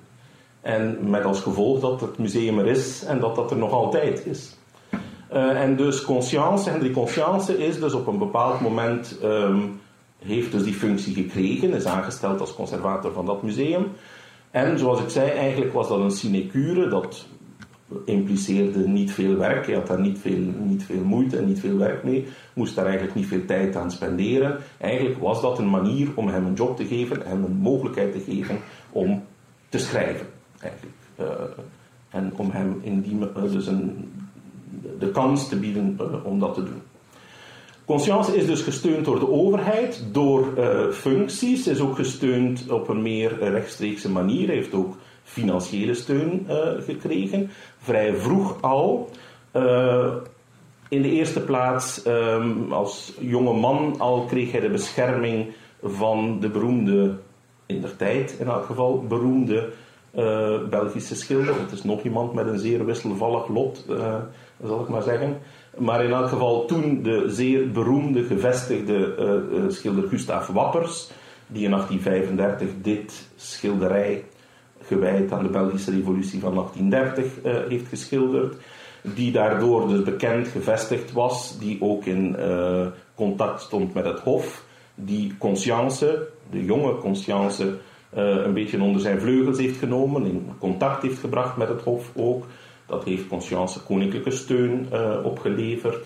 En 0.61 1.09
met 1.09 1.25
als 1.25 1.41
gevolg 1.41 1.79
dat 1.79 2.01
het 2.01 2.17
museum 2.17 2.59
er 2.59 2.67
is 2.67 3.03
en 3.03 3.19
dat 3.19 3.35
dat 3.35 3.51
er 3.51 3.57
nog 3.57 3.71
altijd 3.71 4.25
is. 4.25 4.57
Uh, 5.33 5.61
en 5.61 5.75
dus 5.75 6.01
Conscience, 6.01 6.69
Henry 6.69 6.91
Conscience 6.91 7.57
is 7.57 7.79
dus 7.79 7.93
op 7.93 8.07
een 8.07 8.17
bepaald 8.17 8.61
moment, 8.61 9.19
um, 9.23 9.79
heeft 10.19 10.51
dus 10.51 10.63
die 10.63 10.73
functie 10.73 11.13
gekregen, 11.13 11.73
is 11.73 11.85
aangesteld 11.85 12.39
als 12.39 12.55
conservator 12.55 13.11
van 13.11 13.25
dat 13.25 13.43
museum. 13.43 13.87
En 14.51 14.79
zoals 14.79 15.01
ik 15.01 15.09
zei, 15.09 15.29
eigenlijk 15.29 15.73
was 15.73 15.87
dat 15.87 15.99
een 15.99 16.11
sinecure, 16.11 16.89
dat 16.89 17.27
impliceerde 18.05 18.87
niet 18.87 19.11
veel 19.11 19.35
werk. 19.35 19.65
Hij 19.65 19.75
had 19.75 19.87
daar 19.87 19.99
niet 19.99 20.19
veel, 20.19 20.53
niet 20.63 20.83
veel 20.83 21.03
moeite 21.03 21.37
en 21.37 21.45
niet 21.45 21.59
veel 21.59 21.77
werk 21.77 22.03
mee. 22.03 22.27
Moest 22.53 22.75
daar 22.75 22.85
eigenlijk 22.85 23.15
niet 23.15 23.27
veel 23.27 23.45
tijd 23.45 23.75
aan 23.75 23.91
spenderen. 23.91 24.57
Eigenlijk 24.77 25.19
was 25.19 25.41
dat 25.41 25.59
een 25.59 25.69
manier 25.69 26.09
om 26.15 26.27
hem 26.27 26.45
een 26.45 26.53
job 26.53 26.77
te 26.77 26.85
geven, 26.85 27.21
hem 27.25 27.43
een 27.43 27.55
mogelijkheid 27.55 28.11
te 28.11 28.19
geven 28.19 28.57
om 28.91 29.23
te 29.69 29.77
schrijven. 29.77 30.27
Eigenlijk. 30.59 30.95
Uh, 31.19 31.25
en 32.09 32.33
om 32.35 32.51
hem 32.51 32.79
in 32.81 33.01
die, 33.01 33.15
uh, 33.15 33.51
dus 33.51 33.67
een, 33.67 34.11
de 34.99 35.11
kans 35.11 35.47
te 35.49 35.55
bieden 35.55 35.97
uh, 36.01 36.25
om 36.25 36.39
dat 36.39 36.53
te 36.53 36.63
doen. 36.63 36.81
Conscience 37.85 38.35
is 38.35 38.45
dus 38.45 38.61
gesteund 38.61 39.05
door 39.05 39.19
de 39.19 39.29
overheid, 39.29 40.03
door 40.11 40.45
functies, 40.91 41.67
is 41.67 41.79
ook 41.79 41.95
gesteund 41.95 42.69
op 42.69 42.87
een 42.87 43.01
meer 43.01 43.37
rechtstreekse 43.39 44.09
manier, 44.09 44.49
heeft 44.49 44.73
ook 44.73 44.95
financiële 45.23 45.93
steun 45.93 46.47
gekregen. 46.79 47.49
Vrij 47.77 48.15
vroeg 48.15 48.61
al. 48.61 49.09
In 50.89 51.01
de 51.01 51.11
eerste 51.11 51.41
plaats, 51.41 52.05
um, 52.05 52.71
als 52.71 53.13
jonge 53.19 53.53
man 53.53 53.95
al 53.97 54.25
kreeg 54.25 54.51
hij 54.51 54.61
de 54.61 54.69
bescherming 54.69 55.53
van 55.81 56.39
de 56.39 56.49
beroemde, 56.49 57.15
in 57.65 57.81
der 57.81 57.95
tijd 57.95 58.35
in 58.39 58.47
elk 58.47 58.65
geval, 58.65 59.05
beroemde 59.07 59.69
Belgische 60.69 61.15
schilder. 61.15 61.59
Het 61.59 61.71
is 61.71 61.83
nog 61.83 62.03
iemand 62.03 62.33
met 62.33 62.47
een 62.47 62.59
zeer 62.59 62.85
wisselvallig 62.85 63.47
lot, 63.47 63.85
zal 64.63 64.81
ik 64.81 64.87
maar 64.87 65.01
zeggen. 65.01 65.37
Maar 65.77 66.03
in 66.05 66.11
elk 66.11 66.27
geval 66.27 66.65
toen 66.65 67.03
de 67.03 67.23
zeer 67.27 67.71
beroemde, 67.71 68.23
gevestigde 68.23 69.65
schilder 69.67 70.09
Gustav 70.09 70.47
Wappers, 70.47 71.09
die 71.47 71.63
in 71.63 71.71
1835 71.71 72.69
dit 72.81 73.29
schilderij 73.35 74.23
gewijd 74.81 75.31
aan 75.31 75.43
de 75.43 75.49
Belgische 75.49 75.91
Revolutie 75.91 76.39
van 76.39 76.53
1830 76.53 77.43
uh, 77.43 77.55
eh, 77.55 77.69
heeft 77.69 77.87
geschilderd. 77.87 78.55
Die 79.01 79.31
daardoor 79.31 79.87
dus 79.87 80.03
bekend 80.03 80.47
gevestigd 80.47 81.11
was, 81.11 81.59
die 81.59 81.81
ook 81.81 82.05
in 82.05 82.35
contact 83.15 83.61
stond 83.61 83.93
met 83.93 84.05
het 84.05 84.19
Hof. 84.19 84.63
Die 84.95 85.35
Conscience, 85.37 86.27
de 86.49 86.65
jonge 86.65 86.97
Conscience, 86.97 87.77
een 88.11 88.53
beetje 88.53 88.81
onder 88.81 89.01
zijn 89.01 89.19
vleugels 89.19 89.57
heeft 89.57 89.77
genomen, 89.77 90.25
in 90.25 90.49
contact 90.59 91.01
heeft 91.01 91.19
gebracht 91.19 91.57
met 91.57 91.67
het 91.67 91.81
Hof 91.81 92.11
ook. 92.15 92.45
Dat 92.93 93.03
heeft 93.03 93.27
Conscience 93.27 93.83
koninklijke 93.83 94.31
steun 94.31 94.87
opgeleverd. 95.23 96.05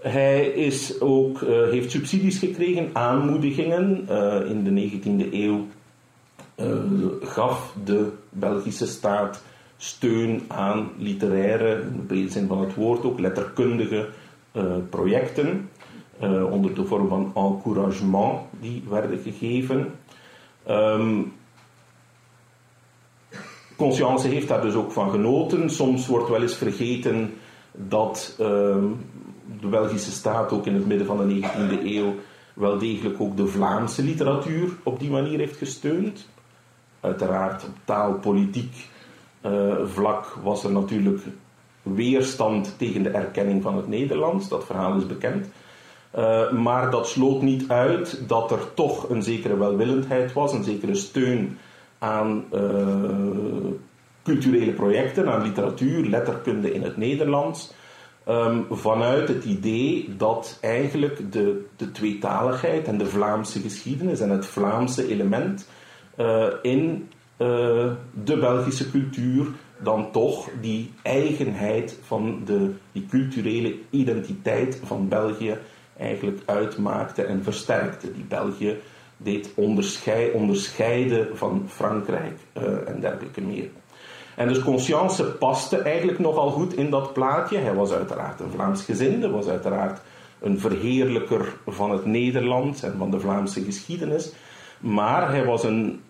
Hij 0.00 0.46
is 0.46 1.00
ook, 1.00 1.40
heeft 1.70 1.90
subsidies 1.90 2.38
gekregen, 2.38 2.90
aanmoedigingen. 2.92 4.08
in 4.48 4.64
de 4.64 4.90
19e 4.90 5.32
eeuw 5.32 5.66
gaf 7.22 7.74
de 7.84 8.08
Belgische 8.30 8.86
staat 8.86 9.42
steun 9.76 10.42
aan 10.48 10.90
literaire, 10.98 11.72
in 11.72 11.96
de 11.96 12.02
brede 12.06 12.30
zin 12.30 12.46
van 12.46 12.60
het 12.60 12.74
woord 12.74 13.04
ook, 13.04 13.20
letterkundige 13.20 14.08
projecten. 14.90 15.68
onder 16.50 16.74
de 16.74 16.84
vorm 16.84 17.08
van 17.08 17.32
encouragement 17.34 18.38
die 18.60 18.82
werden 18.88 19.18
gegeven. 19.18 19.86
Um, 20.68 21.32
Conscience 23.78 24.28
heeft 24.28 24.48
daar 24.48 24.60
dus 24.60 24.74
ook 24.74 24.92
van 24.92 25.10
genoten. 25.10 25.70
Soms 25.70 26.06
wordt 26.06 26.28
wel 26.28 26.42
eens 26.42 26.56
vergeten 26.56 27.34
dat 27.72 28.34
ehm, 28.38 28.84
de 29.60 29.66
Belgische 29.66 30.10
staat 30.10 30.52
ook 30.52 30.66
in 30.66 30.74
het 30.74 30.86
midden 30.86 31.06
van 31.06 31.28
de 31.28 31.34
19e 31.34 31.84
eeuw 31.84 32.14
wel 32.54 32.78
degelijk 32.78 33.20
ook 33.20 33.36
de 33.36 33.46
Vlaamse 33.46 34.02
literatuur 34.02 34.68
op 34.82 35.00
die 35.00 35.10
manier 35.10 35.38
heeft 35.38 35.56
gesteund. 35.56 36.28
Uiteraard 37.00 37.64
op 37.64 37.74
taalpolitiek 37.84 38.74
uh, 39.46 39.74
vlak 39.84 40.36
was 40.42 40.64
er 40.64 40.72
natuurlijk 40.72 41.22
weerstand 41.82 42.74
tegen 42.78 43.02
de 43.02 43.10
erkenning 43.10 43.62
van 43.62 43.76
het 43.76 43.88
Nederlands. 43.88 44.48
Dat 44.48 44.64
verhaal 44.64 44.96
is 44.96 45.06
bekend. 45.06 45.46
Uh, 46.16 46.50
maar 46.50 46.90
dat 46.90 47.08
sloot 47.08 47.42
niet 47.42 47.68
uit 47.68 48.22
dat 48.26 48.50
er 48.50 48.74
toch 48.74 49.08
een 49.08 49.22
zekere 49.22 49.56
welwillendheid 49.56 50.32
was, 50.32 50.52
een 50.52 50.64
zekere 50.64 50.94
steun 50.94 51.58
aan 51.98 52.44
uh, 52.52 53.72
culturele 54.22 54.72
projecten, 54.72 55.32
aan 55.32 55.42
literatuur, 55.42 56.04
letterkunde 56.04 56.72
in 56.72 56.82
het 56.82 56.96
Nederlands. 56.96 57.72
Um, 58.28 58.66
vanuit 58.70 59.28
het 59.28 59.44
idee 59.44 60.14
dat 60.16 60.58
eigenlijk 60.60 61.32
de, 61.32 61.64
de 61.76 61.92
tweetaligheid 61.92 62.86
en 62.86 62.98
de 62.98 63.06
Vlaamse 63.06 63.60
geschiedenis 63.60 64.20
en 64.20 64.30
het 64.30 64.46
Vlaamse 64.46 65.08
element 65.08 65.68
uh, 66.16 66.46
in 66.62 67.08
uh, 67.38 67.48
de 68.24 68.38
Belgische 68.38 68.90
cultuur 68.90 69.46
dan 69.82 70.12
toch 70.12 70.48
die 70.60 70.92
eigenheid 71.02 71.98
van 72.02 72.42
de, 72.44 72.70
die 72.92 73.06
culturele 73.10 73.74
identiteit 73.90 74.80
van 74.84 75.08
België 75.08 75.58
eigenlijk 75.96 76.40
uitmaakte 76.44 77.22
en 77.22 77.42
versterkte. 77.42 78.12
Die 78.12 78.24
België 78.28 78.76
deed 79.18 79.50
onderscheiden 80.34 81.36
van 81.36 81.64
Frankrijk 81.68 82.38
uh, 82.58 82.88
en 82.88 83.00
dergelijke 83.00 83.40
meer. 83.40 83.68
En 84.36 84.48
dus 84.48 84.62
Conscience 84.62 85.24
paste 85.24 85.78
eigenlijk 85.78 86.18
nogal 86.18 86.50
goed 86.50 86.74
in 86.74 86.90
dat 86.90 87.12
plaatje. 87.12 87.58
Hij 87.58 87.74
was 87.74 87.92
uiteraard 87.92 88.40
een 88.40 88.50
Vlaams 88.50 88.84
gezinde, 88.84 89.30
was 89.30 89.46
uiteraard 89.46 90.00
een 90.40 90.60
verheerlijker 90.60 91.56
van 91.66 91.90
het 91.90 92.04
Nederland 92.04 92.82
en 92.82 92.94
van 92.98 93.10
de 93.10 93.20
Vlaamse 93.20 93.64
geschiedenis. 93.64 94.32
Maar 94.80 95.30
hij 95.30 95.44
was 95.44 95.64
een, 95.64 96.00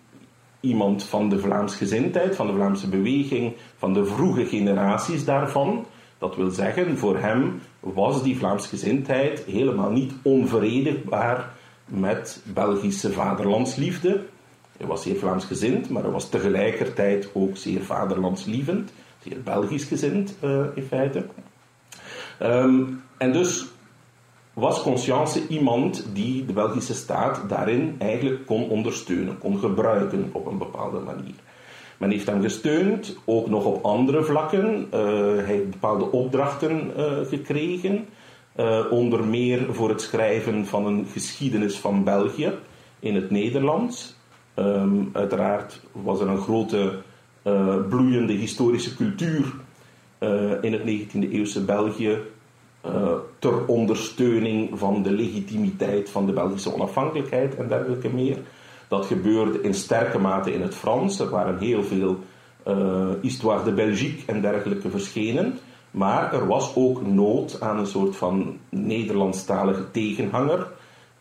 iemand 0.59 1.03
van 1.03 1.29
de 1.29 1.39
Vlaamsgezindheid, 1.39 2.35
van 2.35 2.47
de 2.47 2.53
Vlaamse 2.53 2.89
beweging, 2.89 3.53
van 3.77 3.93
de 3.93 4.05
vroege 4.05 4.45
generaties 4.45 5.25
daarvan. 5.25 5.85
Dat 6.17 6.35
wil 6.35 6.49
zeggen, 6.49 6.97
voor 6.97 7.17
hem 7.17 7.61
was 7.79 8.23
die 8.23 8.37
Vlaamsgezindheid 8.37 9.43
helemaal 9.43 9.91
niet 9.91 10.13
onverenigbaar 10.23 11.49
met 11.89 12.41
Belgische 12.43 13.11
vaderlandsliefde. 13.11 14.25
Hij 14.77 14.87
was 14.87 15.03
zeer 15.03 15.15
Vlaamsgezind, 15.15 15.89
maar 15.89 16.03
hij 16.03 16.11
was 16.11 16.29
tegelijkertijd 16.29 17.29
ook 17.33 17.57
zeer 17.57 17.81
vaderlandslievend, 17.81 18.91
zeer 19.23 19.41
Belgisch 19.43 19.83
gezind 19.83 20.35
uh, 20.43 20.65
in 20.73 20.83
feite. 20.83 21.25
Um, 22.41 23.03
en 23.17 23.31
dus 23.31 23.65
was 24.53 24.81
Conscience 24.81 25.47
iemand 25.47 26.05
die 26.13 26.45
de 26.45 26.53
Belgische 26.53 26.93
staat 26.93 27.41
daarin 27.47 27.95
eigenlijk 27.97 28.45
kon 28.45 28.69
ondersteunen, 28.69 29.37
kon 29.37 29.59
gebruiken 29.59 30.29
op 30.31 30.45
een 30.45 30.57
bepaalde 30.57 30.99
manier. 30.99 31.35
Men 31.97 32.11
heeft 32.11 32.27
hem 32.27 32.41
gesteund, 32.41 33.17
ook 33.25 33.49
nog 33.49 33.65
op 33.65 33.85
andere 33.85 34.23
vlakken. 34.23 34.87
Uh, 34.93 34.99
hij 35.35 35.43
heeft 35.45 35.69
bepaalde 35.69 36.11
opdrachten 36.11 36.91
uh, 36.97 37.05
gekregen. 37.27 38.07
Uh, 38.59 38.91
onder 38.91 39.25
meer 39.25 39.73
voor 39.73 39.89
het 39.89 40.01
schrijven 40.01 40.65
van 40.65 40.85
een 40.85 41.05
geschiedenis 41.11 41.77
van 41.77 42.03
België 42.03 42.53
in 42.99 43.15
het 43.15 43.29
Nederlands. 43.29 44.15
Um, 44.55 45.09
uiteraard 45.13 45.81
was 45.91 46.19
er 46.19 46.27
een 46.27 46.41
grote 46.41 47.01
uh, 47.43 47.75
bloeiende 47.89 48.33
historische 48.33 48.95
cultuur 48.95 49.53
uh, 50.19 50.51
in 50.61 50.73
het 50.73 50.81
19e 50.81 51.31
eeuwse 51.31 51.65
België 51.65 52.17
ter 53.39 53.65
ondersteuning 53.65 54.79
van 54.79 55.03
de 55.03 55.11
legitimiteit 55.11 56.09
van 56.09 56.25
de 56.25 56.31
Belgische 56.31 56.73
onafhankelijkheid 56.73 57.55
en 57.55 57.67
dergelijke 57.67 58.09
meer. 58.09 58.37
Dat 58.87 59.05
gebeurde 59.05 59.61
in 59.61 59.73
sterke 59.73 60.19
mate 60.19 60.53
in 60.53 60.61
het 60.61 60.75
Frans. 60.75 61.19
Er 61.19 61.29
waren 61.29 61.57
heel 61.57 61.83
veel 61.83 62.19
Histoire 63.21 63.63
de 63.63 63.73
Belgique 63.73 64.33
en 64.33 64.41
dergelijke 64.41 64.89
verschenen. 64.89 65.59
Maar 65.91 66.33
er 66.33 66.47
was 66.47 66.75
ook 66.75 67.07
nood 67.07 67.61
aan 67.61 67.79
een 67.79 67.87
soort 67.87 68.15
van 68.15 68.57
Nederlandstalige 68.69 69.91
tegenhanger. 69.91 70.67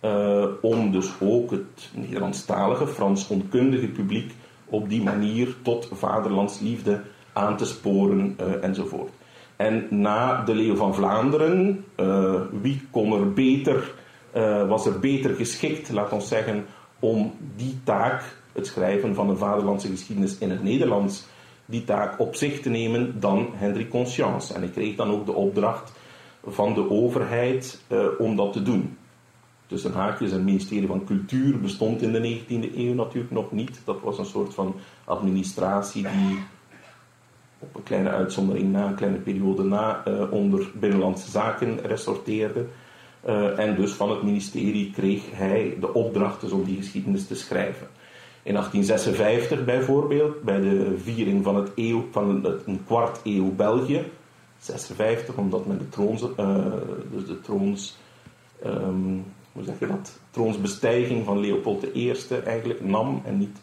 Uh, 0.05 0.45
om 0.61 0.93
dus 0.93 1.11
ook 1.21 1.51
het 1.51 1.91
Nederlandstalige, 1.95 2.87
Frans 2.87 3.29
onkundige 3.29 3.87
publiek 3.87 4.33
op 4.65 4.89
die 4.89 5.03
manier 5.03 5.55
tot 5.63 5.89
vaderlandsliefde 5.93 7.03
aan 7.33 7.57
te 7.57 7.65
sporen 7.65 8.37
uh, 8.41 8.65
enzovoort. 8.65 9.11
En 9.57 9.87
na 9.91 10.45
de 10.45 10.55
Leeuw 10.55 10.77
van 10.77 10.95
Vlaanderen, 10.95 11.85
uh, 11.97 12.35
wie 12.63 12.87
kon 12.91 13.13
er 13.13 13.33
beter, 13.33 13.95
was 14.69 14.87
er 14.87 14.99
beter 14.99 15.35
geschikt, 15.35 15.91
laat 15.91 16.13
ons 16.13 16.29
zeggen, 16.29 16.65
om 16.99 17.35
die 17.57 17.79
taak, 17.85 18.23
het 18.53 18.67
schrijven 18.67 19.15
van 19.15 19.29
een 19.29 19.37
vaderlandse 19.37 19.89
geschiedenis 19.89 20.39
in 20.39 20.51
het 20.51 20.63
Nederlands, 20.63 21.27
die 21.71 21.85
taak 21.85 22.21
op 22.21 22.35
zich 22.35 22.61
te 22.61 22.69
nemen 22.69 23.21
dan 23.21 23.49
Hendrik 23.55 23.91
Conscience. 23.91 24.55
En 24.55 24.63
ik 24.63 24.73
kreeg 24.73 24.97
dan 24.97 25.11
ook 25.11 25.27
de 25.27 25.33
opdracht 25.33 25.93
van 26.47 26.75
de 26.75 26.91
overheid 26.91 27.81
uh, 27.89 28.07
om 28.19 28.37
dat 28.37 28.53
te 28.53 28.63
doen. 28.63 28.97
Tussen 29.67 29.93
haakjes, 29.93 30.33
een 30.33 30.45
ministerie 30.45 30.87
van 30.87 31.05
Cultuur 31.05 31.61
bestond 31.61 32.03
in 32.03 32.13
de 32.13 32.39
19e 32.39 32.77
eeuw 32.77 32.95
natuurlijk 32.95 33.33
nog 33.33 33.53
niet. 33.53 33.81
Dat 33.85 34.01
was 34.01 34.19
een 34.19 34.27
soort 34.27 34.55
van 34.55 34.75
administratie 35.05 36.03
die 36.03 36.39
op 37.59 37.75
een 37.75 37.83
kleine 37.83 38.11
uitzondering 38.11 38.73
na, 38.73 38.87
een 38.87 38.95
kleine 38.95 39.19
periode 39.19 39.65
na, 39.65 40.03
uh, 40.09 40.33
onder 40.33 40.71
Binnenlandse 40.75 41.31
Zaken 41.31 41.81
resorteerde. 41.83 42.67
Uh, 43.27 43.59
en 43.59 43.75
dus 43.75 43.93
van 43.93 44.11
het 44.11 44.23
ministerie 44.23 44.91
kreeg 44.91 45.23
hij 45.31 45.77
de 45.81 45.95
opdracht 45.95 46.41
dus 46.41 46.51
om 46.51 46.65
die 46.65 46.77
geschiedenis 46.77 47.27
te 47.27 47.35
schrijven. 47.35 47.87
In 48.49 48.55
1856 48.55 49.65
bijvoorbeeld, 49.65 50.43
bij 50.43 50.61
de 50.61 50.99
viering 51.03 51.45
van, 51.45 51.57
het 51.57 51.71
eeuw, 51.75 52.05
van 52.11 52.45
een 52.67 52.85
kwart 52.87 53.21
eeuw 53.25 53.55
België, 53.55 54.05
56, 54.59 55.35
omdat 55.35 55.67
men 55.67 55.79
de 55.79 55.89
troons, 55.89 56.23
uh, 56.23 56.57
dus 57.13 57.27
de 57.27 57.41
troons, 57.41 57.97
um, 58.67 59.25
hoe 59.53 59.65
zeg 59.65 59.79
je 59.79 59.87
dat, 59.87 60.19
troonsbestijging 60.31 61.25
van 61.25 61.41
Leopold 61.41 61.85
I 61.95 62.13
eigenlijk 62.45 62.85
nam 62.85 63.23
en 63.25 63.39
niet 63.39 63.61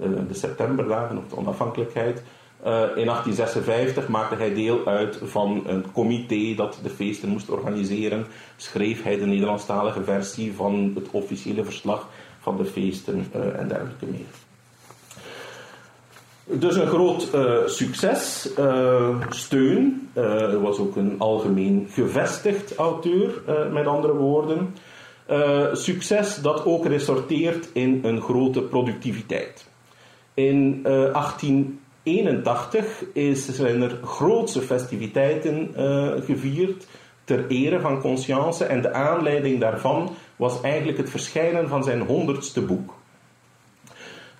uh, 0.00 0.08
de 0.28 0.34
septemberdagen 0.34 1.18
of 1.18 1.28
de 1.28 1.36
onafhankelijkheid. 1.36 2.22
Uh, 2.66 2.72
in 2.72 3.06
1856 3.06 4.08
maakte 4.08 4.36
hij 4.36 4.54
deel 4.54 4.86
uit 4.86 5.18
van 5.22 5.62
een 5.66 5.92
comité 5.92 6.54
dat 6.54 6.78
de 6.82 6.90
feesten 6.90 7.28
moest 7.28 7.50
organiseren. 7.50 8.26
Schreef 8.56 9.02
hij 9.02 9.18
de 9.18 9.26
Nederlandstalige 9.26 10.04
versie 10.04 10.52
van 10.52 10.92
het 10.94 11.10
officiële 11.10 11.64
verslag 11.64 12.08
van 12.44 12.56
de 12.56 12.64
feesten 12.64 13.26
uh, 13.36 13.58
en 13.58 13.68
dergelijke 13.68 14.06
meer. 14.06 14.20
Dus 16.58 16.76
een 16.76 16.86
groot 16.86 17.28
uh, 17.34 17.56
succes, 17.66 18.50
uh, 18.58 19.20
steun. 19.28 20.08
Hij 20.12 20.56
was 20.56 20.78
ook 20.78 20.96
een 20.96 21.14
algemeen 21.18 21.86
gevestigd 21.90 22.74
auteur, 22.74 23.42
met 23.72 23.86
andere 23.86 24.12
woorden. 24.12 24.74
succes 25.72 26.40
dat 26.42 26.64
ook 26.64 26.86
resorteert 26.86 27.68
in 27.72 28.00
een 28.02 28.20
grote 28.20 28.62
productiviteit. 28.62 29.66
In 30.34 30.82
1881 30.82 33.04
is, 33.12 33.48
zijn 33.48 33.82
er 33.82 33.98
grootse 34.02 34.60
festiviteiten 34.60 35.70
gevierd 36.24 36.86
ter 37.24 37.46
ere 37.48 37.80
van 37.80 38.00
Conscience 38.00 38.64
en 38.64 38.82
de 38.82 38.92
aanleiding 38.92 39.60
daarvan 39.60 40.10
was 40.36 40.60
eigenlijk 40.60 40.98
het 40.98 41.10
verschijnen 41.10 41.68
van 41.68 41.84
zijn 41.84 42.00
honderdste 42.00 42.60
boek. 42.62 42.94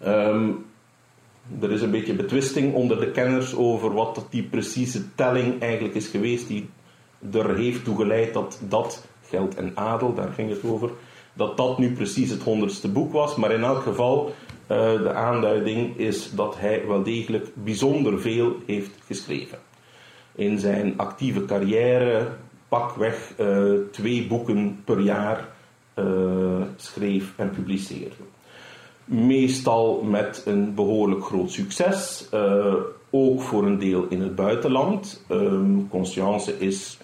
Um, 0.07 0.65
er 1.61 1.73
is 1.73 1.83
een 1.83 1.91
beetje 1.91 2.15
betwisting 2.15 2.75
onder 2.75 3.01
de 3.01 3.11
kenners 3.11 3.57
over 3.57 3.93
wat 3.93 4.27
die 4.31 4.43
precieze 4.43 5.15
telling 5.15 5.61
eigenlijk 5.61 5.95
is 5.95 6.07
geweest 6.07 6.49
die 6.49 6.69
er 7.33 7.57
heeft 7.57 7.85
toegeleid 7.85 8.35
dat 8.35 8.61
dat, 8.69 9.07
geld 9.29 9.55
en 9.55 9.73
adel, 9.75 10.15
daar 10.15 10.33
ging 10.33 10.51
het 10.51 10.65
over, 10.65 10.91
dat 11.33 11.57
dat 11.57 11.79
nu 11.79 11.93
precies 11.93 12.31
het 12.31 12.43
honderdste 12.43 12.89
boek 12.89 13.13
was. 13.13 13.37
Maar 13.37 13.53
in 13.53 13.63
elk 13.63 13.83
geval, 13.83 14.35
uh, 14.63 14.93
de 14.93 15.13
aanduiding 15.13 15.99
is 15.99 16.31
dat 16.35 16.59
hij 16.59 16.87
wel 16.87 17.03
degelijk 17.03 17.49
bijzonder 17.55 18.21
veel 18.21 18.57
heeft 18.67 18.91
geschreven. 19.07 19.59
In 20.35 20.59
zijn 20.59 20.95
actieve 20.97 21.45
carrière 21.45 22.29
pakweg 22.69 23.33
uh, 23.41 23.73
twee 23.91 24.27
boeken 24.27 24.83
per 24.85 25.01
jaar 25.01 25.49
schreef 26.77 27.33
en 27.37 27.51
publiceerde. 27.51 28.15
meestal 29.05 30.03
met 30.03 30.43
een 30.47 30.75
behoorlijk 30.75 31.25
groot 31.25 31.51
succes, 31.51 32.29
uh, 32.35 32.75
ook 33.11 33.41
voor 33.41 33.65
een 33.65 33.79
deel 33.79 34.07
in 34.09 34.21
het 34.21 34.35
buitenland. 34.35 35.25
Um, 35.31 35.89
Conscience 35.91 36.59
is 36.59 36.99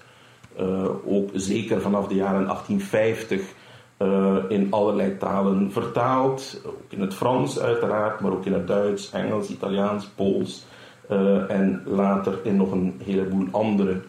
uh, 0.60 0.84
ook 1.06 1.30
zeker 1.32 1.80
vanaf 1.80 2.06
de 2.06 2.14
jaren 2.14 2.44
1850 2.44 3.40
uh, 3.98 4.36
in 4.48 4.66
allerlei 4.70 5.16
talen 5.16 5.72
vertaald. 5.72 6.60
Ook 6.66 6.82
in 6.88 7.00
het 7.00 7.14
Frans 7.14 7.60
uiteraard, 7.60 8.20
maar 8.20 8.32
ook 8.32 8.46
in 8.46 8.52
het 8.52 8.66
Duits, 8.66 9.10
Engels, 9.10 9.48
Italiaans, 9.48 10.06
Pools 10.06 10.64
en 11.48 11.82
later 11.86 12.38
in 12.42 12.56
nog 12.56 12.72
een 12.72 13.00
heleboel 13.04 13.46
andere 13.50 14.00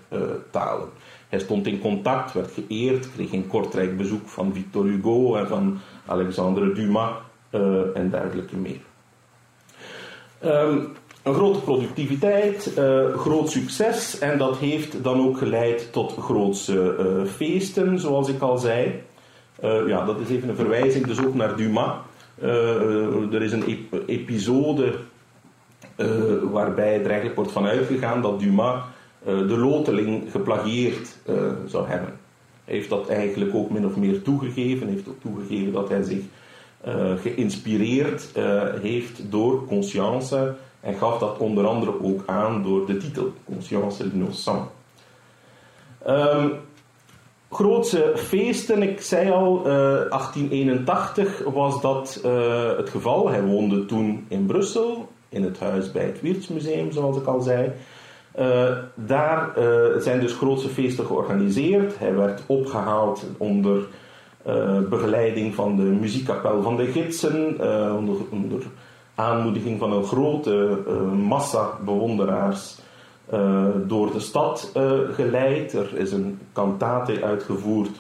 talen. 0.50 0.90
Hij 1.32 1.40
stond 1.40 1.68
in 1.68 1.80
contact, 1.80 2.34
werd 2.34 2.52
geëerd, 2.52 3.12
kreeg 3.14 3.32
een 3.32 3.48
kortrijk 3.48 3.98
bezoek 3.98 4.28
van 4.28 4.54
Victor 4.54 4.86
Hugo 4.86 5.36
en 5.36 5.48
van 5.48 5.80
Alexandre 6.06 6.74
Dumas 6.74 7.12
uh, 7.52 7.62
en 7.94 8.10
dergelijke 8.10 8.56
meer. 8.56 8.80
Um, 10.46 10.88
een 11.24 11.34
grote 11.34 11.60
productiviteit, 11.60 12.74
uh, 12.78 13.14
groot 13.14 13.50
succes 13.50 14.20
en 14.20 14.38
dat 14.38 14.58
heeft 14.58 15.04
dan 15.04 15.28
ook 15.28 15.38
geleid 15.38 15.92
tot 15.92 16.16
grootse 16.20 16.96
uh, 17.00 17.26
feesten, 17.30 18.00
zoals 18.00 18.30
ik 18.30 18.42
al 18.42 18.58
zei. 18.58 19.04
ja, 19.88 20.06
dat 20.06 20.20
is 20.20 20.30
even 20.30 20.50
een 20.50 20.56
verwijzing 20.56 21.08
dus 21.08 21.26
ook 21.26 21.36
naar 21.36 21.56
Dumas. 21.56 21.96
er 23.32 23.42
is 23.42 23.52
een 23.52 23.64
ep 23.68 24.10
episode 24.10 24.94
waarbij 26.52 26.94
er 26.94 27.06
eigenlijk 27.06 27.36
wordt 27.36 27.52
van 27.52 27.66
uitgegaan 27.66 28.22
dat 28.22 28.40
Dumas 28.40 28.82
de 29.26 29.58
loteling 29.58 30.32
geplagieerd 30.32 31.18
zou 31.66 31.88
hebben. 31.88 32.20
Hij 32.64 32.76
heeft 32.76 32.90
dat 32.90 33.10
eigenlijk 33.10 33.56
ook 33.56 33.70
min 33.70 33.86
of 33.86 33.96
meer 33.96 34.22
toegegeven, 34.22 34.88
heeft 34.88 35.08
ook 35.08 35.22
toegegeven 35.22 35.72
dat 35.72 35.90
hij 35.90 36.04
zich 36.04 36.22
uh, 36.88 37.12
geïnspireerd 37.18 38.30
heeft 38.82 39.32
door 39.32 39.66
Conscience 39.66 40.56
en 40.80 40.96
gaf 40.96 41.20
dat 41.20 41.38
onder 41.38 41.66
andere 41.66 42.04
ook 42.04 42.24
aan 42.26 42.64
door 42.64 42.86
de 42.86 42.98
titel 42.98 43.34
Conscience 43.46 44.04
l'innocent. 44.04 44.70
Um, 46.08 46.54
grootse 47.50 48.14
feesten, 48.16 48.82
ik 48.82 49.02
zei 49.02 49.32
al, 49.32 49.58
uh, 49.58 49.64
1881 49.64 51.44
was 51.44 51.82
dat 51.82 52.20
het 52.78 52.90
geval. 52.90 53.30
Hij 53.30 53.44
woonde 53.44 53.86
toen 53.86 54.26
in 54.28 54.46
Brussel, 54.46 55.10
in 55.30 55.44
het 55.44 55.60
huis 55.60 55.92
bij 55.92 56.06
het 56.06 56.22
Wiertsmuseum, 56.22 56.92
zoals 56.92 57.18
ik 57.18 57.26
al 57.26 57.42
zei. 57.42 57.72
Daar 58.96 59.50
zijn 60.00 60.20
dus 60.20 60.34
grootse 60.34 60.70
feesten 60.70 61.06
georganiseerd. 61.06 62.00
Hij 62.00 62.16
werd 62.16 62.44
opgehaald 62.46 63.26
onder 63.38 63.88
uh, 64.48 64.80
begeleiding 64.90 65.56
van 65.56 65.76
de 65.76 65.84
muziekkapel 65.84 66.62
van 66.62 66.78
de 66.78 66.86
gidsen, 66.86 67.60
onder, 67.98 68.16
onder, 68.32 68.62
aanmoediging 69.16 69.80
van 69.80 69.92
een 69.92 70.04
grote 70.04 70.78
massa 71.16 71.70
bewonderaars 71.86 72.78
door 73.88 74.12
de 74.12 74.20
stad 74.20 74.72
geleid. 75.14 75.74
Er 75.74 75.98
is 75.98 76.12
een 76.12 76.40
kantate 76.54 77.24
uitgevoerd 77.24 78.00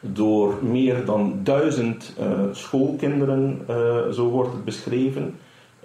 door 0.00 0.54
meer 0.62 1.04
dan 1.04 1.40
duizend 1.42 2.14
schoolkinderen, 2.52 3.64
zo 4.12 4.28
wordt 4.28 4.52
het 4.52 4.64
beschreven. 4.64 5.34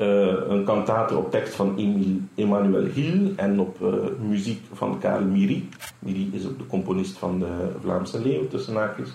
Een 0.02 0.64
kantate 0.64 1.18
op 1.18 1.32
tekst 1.32 1.56
van 1.56 1.78
Emmanuel 2.36 2.86
Hill 2.86 3.34
en 3.36 3.60
op 3.60 3.78
muziek 4.20 4.62
van 4.74 5.00
Karel 5.00 5.26
Miri. 5.26 5.70
Miri 6.00 6.30
is 6.34 6.46
ook 6.46 6.58
de 6.58 6.68
componist 6.68 7.18
van 7.18 7.40
de 7.40 7.70
Vlaamse 7.82 8.22
Leeuw, 8.22 8.48
tussen 8.48 8.76
haakjes. 8.76 9.10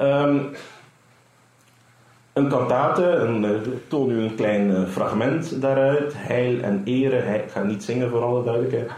Um, 0.00 0.50
een 2.32 2.48
kantate, 2.48 3.04
een, 3.04 3.44
eh, 3.44 3.50
ik 3.50 3.88
toon 3.88 4.10
u 4.10 4.20
een 4.20 4.34
klein 4.34 4.86
fragment 4.86 5.60
daaruit. 5.60 6.12
Heil 6.16 6.60
en 6.60 6.82
ere, 6.84 7.16
heil, 7.16 7.42
ik 7.42 7.50
ga 7.50 7.62
niet 7.62 7.84
zingen 7.84 8.10
voor 8.10 8.22
alle 8.22 8.44
duidelijkheid. 8.44 8.90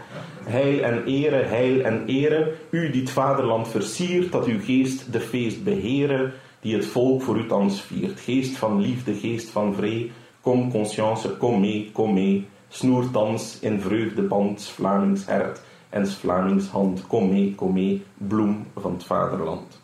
Heil 0.43 0.83
en 0.83 1.03
ere, 1.05 1.35
heil 1.35 1.81
en 1.81 2.03
ere, 2.05 2.51
u 2.69 2.89
die 2.89 3.01
het 3.01 3.09
vaderland 3.09 3.67
versiert, 3.67 4.31
dat 4.31 4.45
uw 4.45 4.59
geest 4.59 5.11
de 5.13 5.19
feest 5.19 5.63
beheren, 5.63 6.33
die 6.59 6.75
het 6.75 6.85
volk 6.85 7.21
voor 7.21 7.37
u 7.37 7.47
thans 7.47 7.81
viert. 7.81 8.19
Geest 8.19 8.57
van 8.57 8.81
liefde, 8.81 9.13
geest 9.13 9.49
van 9.49 9.75
vrede, 9.75 10.09
kom 10.43 10.71
conscience, 10.71 11.37
kom 11.37 11.59
mee, 11.59 11.89
kom 11.93 12.13
mee. 12.13 12.47
Snoer 12.69 13.11
thans 13.11 13.59
in 13.61 13.79
vreugdeband, 13.81 14.63
Vlamings 14.75 15.25
hert 15.25 15.61
en 15.89 16.07
Vlamings 16.07 16.67
hand. 16.67 17.07
Kom 17.07 17.29
mee, 17.29 17.55
kom 17.55 17.73
mee, 17.73 18.03
bloem 18.17 18.65
van 18.79 18.93
het 18.93 19.03
vaderland. 19.03 19.81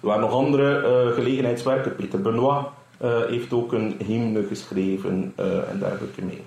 Er 0.00 0.08
waren 0.08 0.20
nog 0.20 0.32
andere 0.32 0.80
uh, 0.80 1.14
gelegenheidswerken. 1.14 1.96
Peter 1.96 2.20
Benoit 2.20 2.66
uh, 3.02 3.10
heeft 3.28 3.52
ook 3.52 3.72
een 3.72 3.94
hymne 4.06 4.46
geschreven 4.46 5.32
uh, 5.40 5.70
en 5.70 5.78
dergelijke 5.78 6.24
meer. 6.24 6.46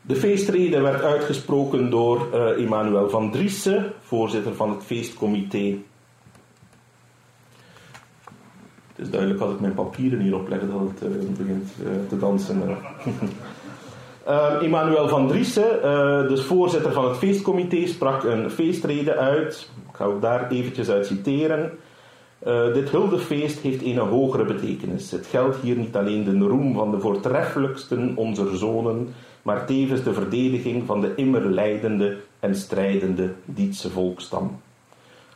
De 0.00 0.16
feestrede 0.16 0.80
werd 0.80 1.02
uitgesproken 1.02 1.90
door 1.90 2.32
Emmanuel 2.56 3.10
van 3.10 3.30
Driessen, 3.30 3.92
voorzitter 4.00 4.54
van 4.54 4.70
het 4.70 4.84
feestcomité. 4.84 5.76
Het 8.98 9.06
is 9.06 9.12
duidelijk 9.12 9.42
als 9.42 9.52
ik 9.54 9.60
mijn 9.60 9.74
papieren 9.74 10.20
hierop 10.20 10.48
leg 10.48 10.60
dat 10.60 10.80
het 11.00 11.38
begint 11.38 11.68
te 12.08 12.18
dansen. 12.18 12.62
Uh, 14.28 14.62
Emmanuel 14.62 15.08
van 15.08 15.28
Driessen, 15.28 15.82
dus 16.28 16.42
voorzitter 16.42 16.92
van 16.92 17.08
het 17.08 17.16
feestcomité, 17.16 17.86
sprak 17.86 18.22
een 18.22 18.50
feestrede 18.50 19.16
uit. 19.16 19.70
Ik 19.90 19.96
ga 19.96 20.08
daar 20.20 20.50
eventjes 20.50 20.90
uit 20.90 21.06
citeren. 21.06 21.70
Dit 22.72 22.90
huldefeest 22.90 23.58
heeft 23.58 23.84
een 23.84 23.98
hogere 23.98 24.44
betekenis. 24.44 25.10
Het 25.10 25.26
geldt 25.26 25.56
hier 25.56 25.76
niet 25.76 25.96
alleen 25.96 26.24
de 26.24 26.46
roem 26.46 26.74
van 26.74 26.90
de 26.90 27.00
voortreffelijksten 27.00 28.12
onze 28.16 28.56
zonen, 28.56 29.14
maar 29.42 29.66
tevens 29.66 30.02
de 30.02 30.12
verdediging 30.12 30.86
van 30.86 31.00
de 31.00 31.12
immer 31.16 31.46
leidende 31.50 32.16
en 32.40 32.54
strijdende 32.54 33.32
Dietse 33.44 33.90
volkstam. 33.90 34.60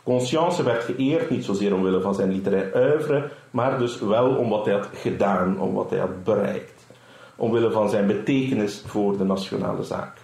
Conscience 0.02 0.62
werd 0.62 0.84
geëerd, 0.84 1.30
niet 1.30 1.44
zozeer 1.44 1.74
omwille 1.74 2.00
van 2.00 2.14
zijn 2.14 2.32
literair 2.32 2.72
oeuvre, 2.76 3.30
maar 3.50 3.78
dus 3.78 4.00
wel 4.00 4.34
om 4.34 4.48
wat 4.48 4.64
hij 4.64 4.74
had 4.74 4.88
gedaan, 4.94 5.60
om 5.60 5.74
wat 5.74 5.90
hij 5.90 5.98
had 5.98 6.24
bereikt 6.24 6.82
omwille 7.42 7.70
van 7.70 7.90
zijn 7.90 8.06
betekenis 8.06 8.82
voor 8.86 9.16
de 9.18 9.24
nationale 9.24 9.82
zaak. 9.82 10.16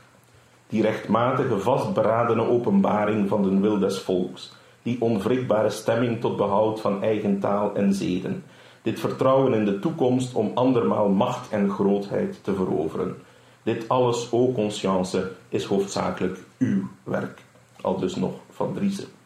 Die 0.69 0.83
rechtmatige, 0.83 1.59
vastberadene 1.59 2.49
openbaring 2.49 3.29
van 3.29 3.43
de 3.43 3.59
wil 3.61 3.79
des 3.79 3.99
volks, 3.99 4.53
die 4.83 5.01
onwrikbare 5.01 5.71
stemming 5.71 6.21
tot 6.21 6.37
behoud 6.37 6.81
van 6.81 7.03
eigen 7.03 7.41
taal 7.41 7.75
en 7.75 7.95
zeden, 7.95 8.45
dit 8.83 9.01
vertrouwen 9.01 9.55
in 9.55 9.65
de 9.65 9.79
toekomst 9.79 10.35
om 10.35 10.51
andermaal 10.55 11.09
macht 11.09 11.51
en 11.51 11.71
grootheid 11.71 12.39
te 12.45 12.55
veroveren. 12.55 13.17
Dit 13.63 13.89
alles, 13.89 14.29
o 14.33 14.53
conscience, 14.53 15.31
is 15.49 15.65
hoofdzakelijk 15.65 16.39
uw 16.59 16.83
werk. 17.03 17.43
Al 17.81 17.99
dus 17.99 18.17
nog 18.17 18.33
van 18.51 18.75
Driessen. 18.75 19.18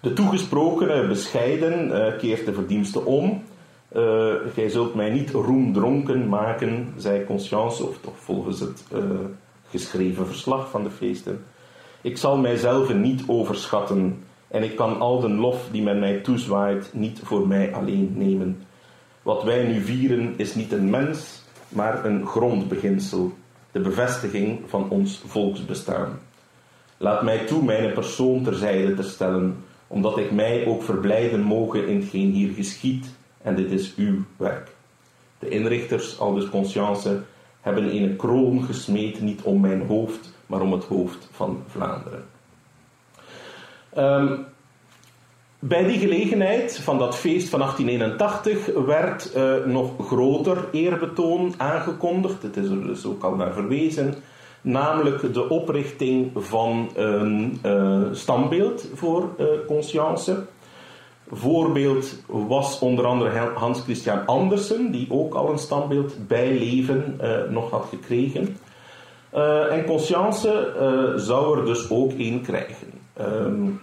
De 0.00 0.12
toegesprokene 0.12 1.06
bescheiden 1.06 1.88
uh, 1.88 2.18
keert 2.18 2.46
de 2.46 2.52
verdienste 2.52 3.04
om 3.04 3.42
uh, 3.96 4.34
gij 4.54 4.68
zult 4.68 4.94
mij 4.94 5.10
niet 5.10 5.30
roemdronken 5.30 6.28
maken, 6.28 6.94
zei 6.96 7.24
Conscience, 7.24 7.86
of 7.86 7.98
toch 8.00 8.16
volgens 8.16 8.60
het 8.60 8.84
uh, 8.94 9.00
geschreven 9.70 10.26
verslag 10.26 10.70
van 10.70 10.82
de 10.82 10.90
feesten. 10.90 11.44
Ik 12.00 12.16
zal 12.16 12.36
mijzelf 12.36 12.94
niet 12.94 13.22
overschatten 13.26 14.24
en 14.48 14.62
ik 14.62 14.76
kan 14.76 15.00
al 15.00 15.20
de 15.20 15.28
lof 15.28 15.68
die 15.70 15.82
men 15.82 15.98
mij 15.98 16.16
toezwaait 16.16 16.90
niet 16.92 17.20
voor 17.22 17.48
mij 17.48 17.74
alleen 17.74 18.12
nemen. 18.16 18.62
Wat 19.22 19.42
wij 19.42 19.64
nu 19.64 19.80
vieren 19.80 20.34
is 20.36 20.54
niet 20.54 20.72
een 20.72 20.90
mens, 20.90 21.42
maar 21.68 22.04
een 22.04 22.26
grondbeginsel, 22.26 23.32
de 23.72 23.80
bevestiging 23.80 24.60
van 24.66 24.90
ons 24.90 25.22
volksbestaan. 25.26 26.18
Laat 26.96 27.22
mij 27.22 27.38
toe 27.38 27.64
mijn 27.64 27.92
persoon 27.92 28.42
terzijde 28.42 28.94
te 28.94 29.02
stellen, 29.02 29.64
omdat 29.86 30.18
ik 30.18 30.30
mij 30.30 30.66
ook 30.66 30.82
verblijden 30.82 31.40
mogen 31.40 31.88
in 31.88 32.00
hetgeen 32.00 32.30
hier 32.30 32.52
geschiet 32.54 33.06
en 33.42 33.54
dit 33.54 33.70
is 33.70 33.94
uw 33.96 34.16
werk. 34.36 34.70
De 35.38 35.48
inrichters, 35.48 36.18
al 36.18 36.34
dus 36.34 36.48
conscience, 36.48 37.22
hebben 37.60 37.96
een 37.96 38.16
kroon 38.16 38.62
gesmeed 38.62 39.20
niet 39.20 39.42
om 39.42 39.60
mijn 39.60 39.86
hoofd, 39.86 40.32
maar 40.46 40.60
om 40.60 40.72
het 40.72 40.84
hoofd 40.84 41.28
van 41.32 41.62
Vlaanderen. 41.66 42.24
Um, 43.98 44.46
bij 45.58 45.84
die 45.84 45.98
gelegenheid 45.98 46.78
van 46.78 46.98
dat 46.98 47.16
feest 47.16 47.48
van 47.48 47.58
1881 47.58 48.84
werd 48.86 49.36
uh, 49.36 49.64
nog 49.64 50.06
groter 50.06 50.68
eerbetoon 50.72 51.54
aangekondigd. 51.56 52.42
Het 52.42 52.56
is 52.56 52.68
er 52.68 52.86
dus 52.86 53.06
ook 53.06 53.22
al 53.22 53.34
naar 53.34 53.52
verwezen. 53.52 54.14
Namelijk 54.66 55.34
de 55.34 55.48
oprichting 55.48 56.30
van 56.34 56.90
een 56.94 57.60
uh, 57.66 58.02
standbeeld 58.12 58.88
voor 58.94 59.28
uh, 59.38 59.46
Conscience. 59.66 60.44
Voorbeeld 61.30 62.22
was 62.26 62.78
onder 62.78 63.04
andere 63.04 63.50
Hans 63.54 63.80
Christian 63.80 64.26
Andersen, 64.26 64.90
die 64.90 65.06
ook 65.10 65.34
al 65.34 65.50
een 65.50 65.58
standbeeld 65.58 66.26
bij 66.26 66.58
leven 66.58 67.18
uh, 67.22 67.50
nog 67.50 67.70
had 67.70 67.86
gekregen. 67.88 68.56
En 69.70 69.84
Conscience 69.84 70.72
zou 71.16 71.58
er 71.58 71.64
dus 71.64 71.90
ook 71.90 72.12
één 72.12 72.42
krijgen. 72.42 72.88
Um, 73.20 73.80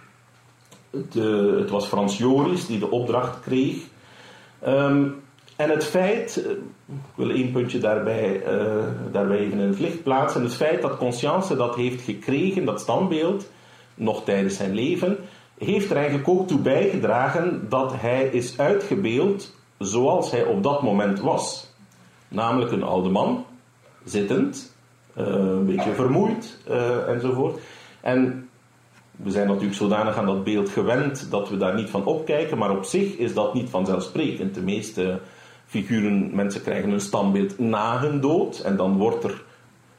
de, 1.11 1.55
het 1.59 1.69
was 1.69 1.87
Frans 1.87 2.17
Joris 2.17 2.65
die 2.65 2.79
de 2.79 2.91
opdracht 2.91 3.39
kreeg. 3.39 3.77
Ehm, 4.59 5.07
en 5.55 5.69
het 5.69 5.85
feit, 5.85 6.45
ik 6.93 7.15
wil 7.15 7.29
één 7.29 7.51
puntje 7.51 7.79
daarbij, 7.79 8.43
daarbij 9.11 9.37
even 9.37 9.59
in 9.59 9.67
het 9.67 9.79
licht 9.79 10.03
plaatsen, 10.03 10.43
het 10.43 10.55
feit 10.55 10.81
dat 10.81 10.97
Conscience 10.97 11.55
dat 11.55 11.75
heeft 11.75 12.01
gekregen, 12.01 12.65
dat 12.65 12.79
standbeeld, 12.79 13.49
nog 13.95 14.23
tijdens 14.23 14.55
zijn 14.55 14.73
leven, 14.73 15.17
heeft 15.57 15.89
er 15.89 15.95
eigenlijk 15.95 16.27
ook 16.27 16.47
toe 16.47 16.59
bijgedragen 16.59 17.65
dat 17.69 17.93
hij 17.95 18.25
is 18.25 18.59
uitgebeeld 18.59 19.55
zoals 19.77 20.31
hij 20.31 20.43
op 20.43 20.63
dat 20.63 20.81
moment 20.81 21.19
was. 21.19 21.73
Namelijk 22.27 22.71
een 22.71 22.83
oude 22.83 23.09
man, 23.09 23.45
zittend, 24.03 24.75
uh, 25.17 25.25
een 25.27 25.65
beetje 25.65 25.93
vermoeid 25.93 26.57
uh, 26.69 27.07
enzovoort. 27.07 27.59
En 28.01 28.49
we 29.11 29.31
zijn 29.31 29.47
natuurlijk 29.47 29.75
zodanig 29.75 30.17
aan 30.17 30.25
dat 30.25 30.43
beeld 30.43 30.69
gewend 30.69 31.31
dat 31.31 31.49
we 31.49 31.57
daar 31.57 31.75
niet 31.75 31.89
van 31.89 32.05
opkijken, 32.05 32.57
maar 32.57 32.71
op 32.77 32.83
zich 32.83 33.17
is 33.17 33.33
dat 33.33 33.53
niet 33.53 33.69
vanzelfsprekend. 33.69 34.55
De 34.55 34.61
meeste 34.61 35.19
figuren, 35.73 36.35
mensen 36.35 36.61
krijgen 36.61 36.91
een 36.91 37.01
standbeeld 37.01 37.59
na 37.59 37.99
hun 37.99 38.21
dood 38.21 38.59
en 38.59 38.75
dan 38.75 38.97
wordt 38.97 39.23
er 39.23 39.43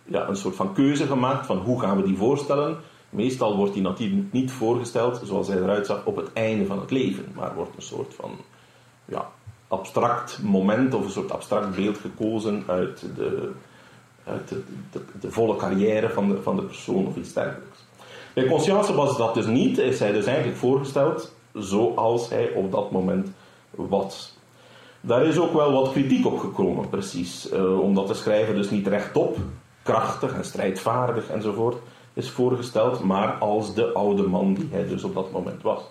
ja, 0.04 0.28
een 0.28 0.36
soort 0.36 0.56
van 0.56 0.74
keuze 0.74 1.06
gemaakt 1.06 1.46
van 1.46 1.58
hoe 1.58 1.80
gaan 1.80 1.96
we 1.96 2.02
die 2.02 2.16
voorstellen. 2.16 2.76
Meestal 3.10 3.56
wordt 3.56 3.74
die 3.74 3.82
natuurlijk 3.82 4.32
niet 4.32 4.52
voorgesteld 4.52 5.20
zoals 5.24 5.48
hij 5.48 5.56
eruit 5.56 5.86
zag 5.86 6.04
op 6.04 6.16
het 6.16 6.32
einde 6.32 6.66
van 6.66 6.80
het 6.80 6.90
leven, 6.90 7.24
maar 7.34 7.54
wordt 7.54 7.76
een 7.76 7.82
soort 7.82 8.14
van 8.14 8.30
ja, 9.04 9.30
abstract 9.68 10.42
moment 10.42 10.94
of 10.94 11.04
een 11.04 11.10
soort 11.10 11.32
abstract 11.32 11.76
beeld 11.76 11.98
gekozen 11.98 12.64
uit 12.66 13.04
de, 13.16 13.50
uit 14.24 14.54
de, 15.20 15.30
volle 15.30 15.56
carrière 15.56 16.10
van 16.10 16.28
de, 16.28 16.42
van 16.42 16.56
de 16.56 16.62
persoon 16.62 17.06
of 17.06 17.16
iets 17.16 17.32
dergelijks. 17.32 17.78
Bij 18.34 18.46
Conscience 18.46 18.94
was 18.94 19.16
dat 19.16 19.34
dus 19.34 19.46
niet, 19.46 19.78
is 19.78 19.98
hij 19.98 20.12
dus 20.12 20.26
eigenlijk 20.26 20.58
voorgesteld 20.58 21.34
zoals 21.52 22.28
hij 22.28 22.50
op 22.50 22.72
dat 22.72 22.90
moment 22.90 23.28
was. 23.70 24.34
Daar 25.06 25.24
is 25.24 25.38
ook 25.38 25.52
wel 25.52 25.72
wat 25.72 25.92
kritiek 25.92 26.26
op 26.26 26.38
gekomen, 26.38 26.88
precies, 26.88 27.52
uh, 27.52 27.80
omdat 27.80 28.08
de 28.08 28.14
schrijver 28.14 28.54
dus 28.54 28.70
niet 28.70 28.86
rechtop, 28.86 29.36
krachtig 29.82 30.34
en 30.34 30.44
strijdvaardig 30.44 31.28
enzovoort 31.28 31.76
is 32.12 32.30
voorgesteld, 32.30 33.04
maar 33.04 33.28
als 33.28 33.74
de 33.74 33.92
oude 33.92 34.22
man 34.22 34.54
die 34.54 34.68
hij 34.70 34.86
dus 34.86 35.04
op 35.04 35.14
dat 35.14 35.32
moment 35.32 35.62
was. 35.62 35.82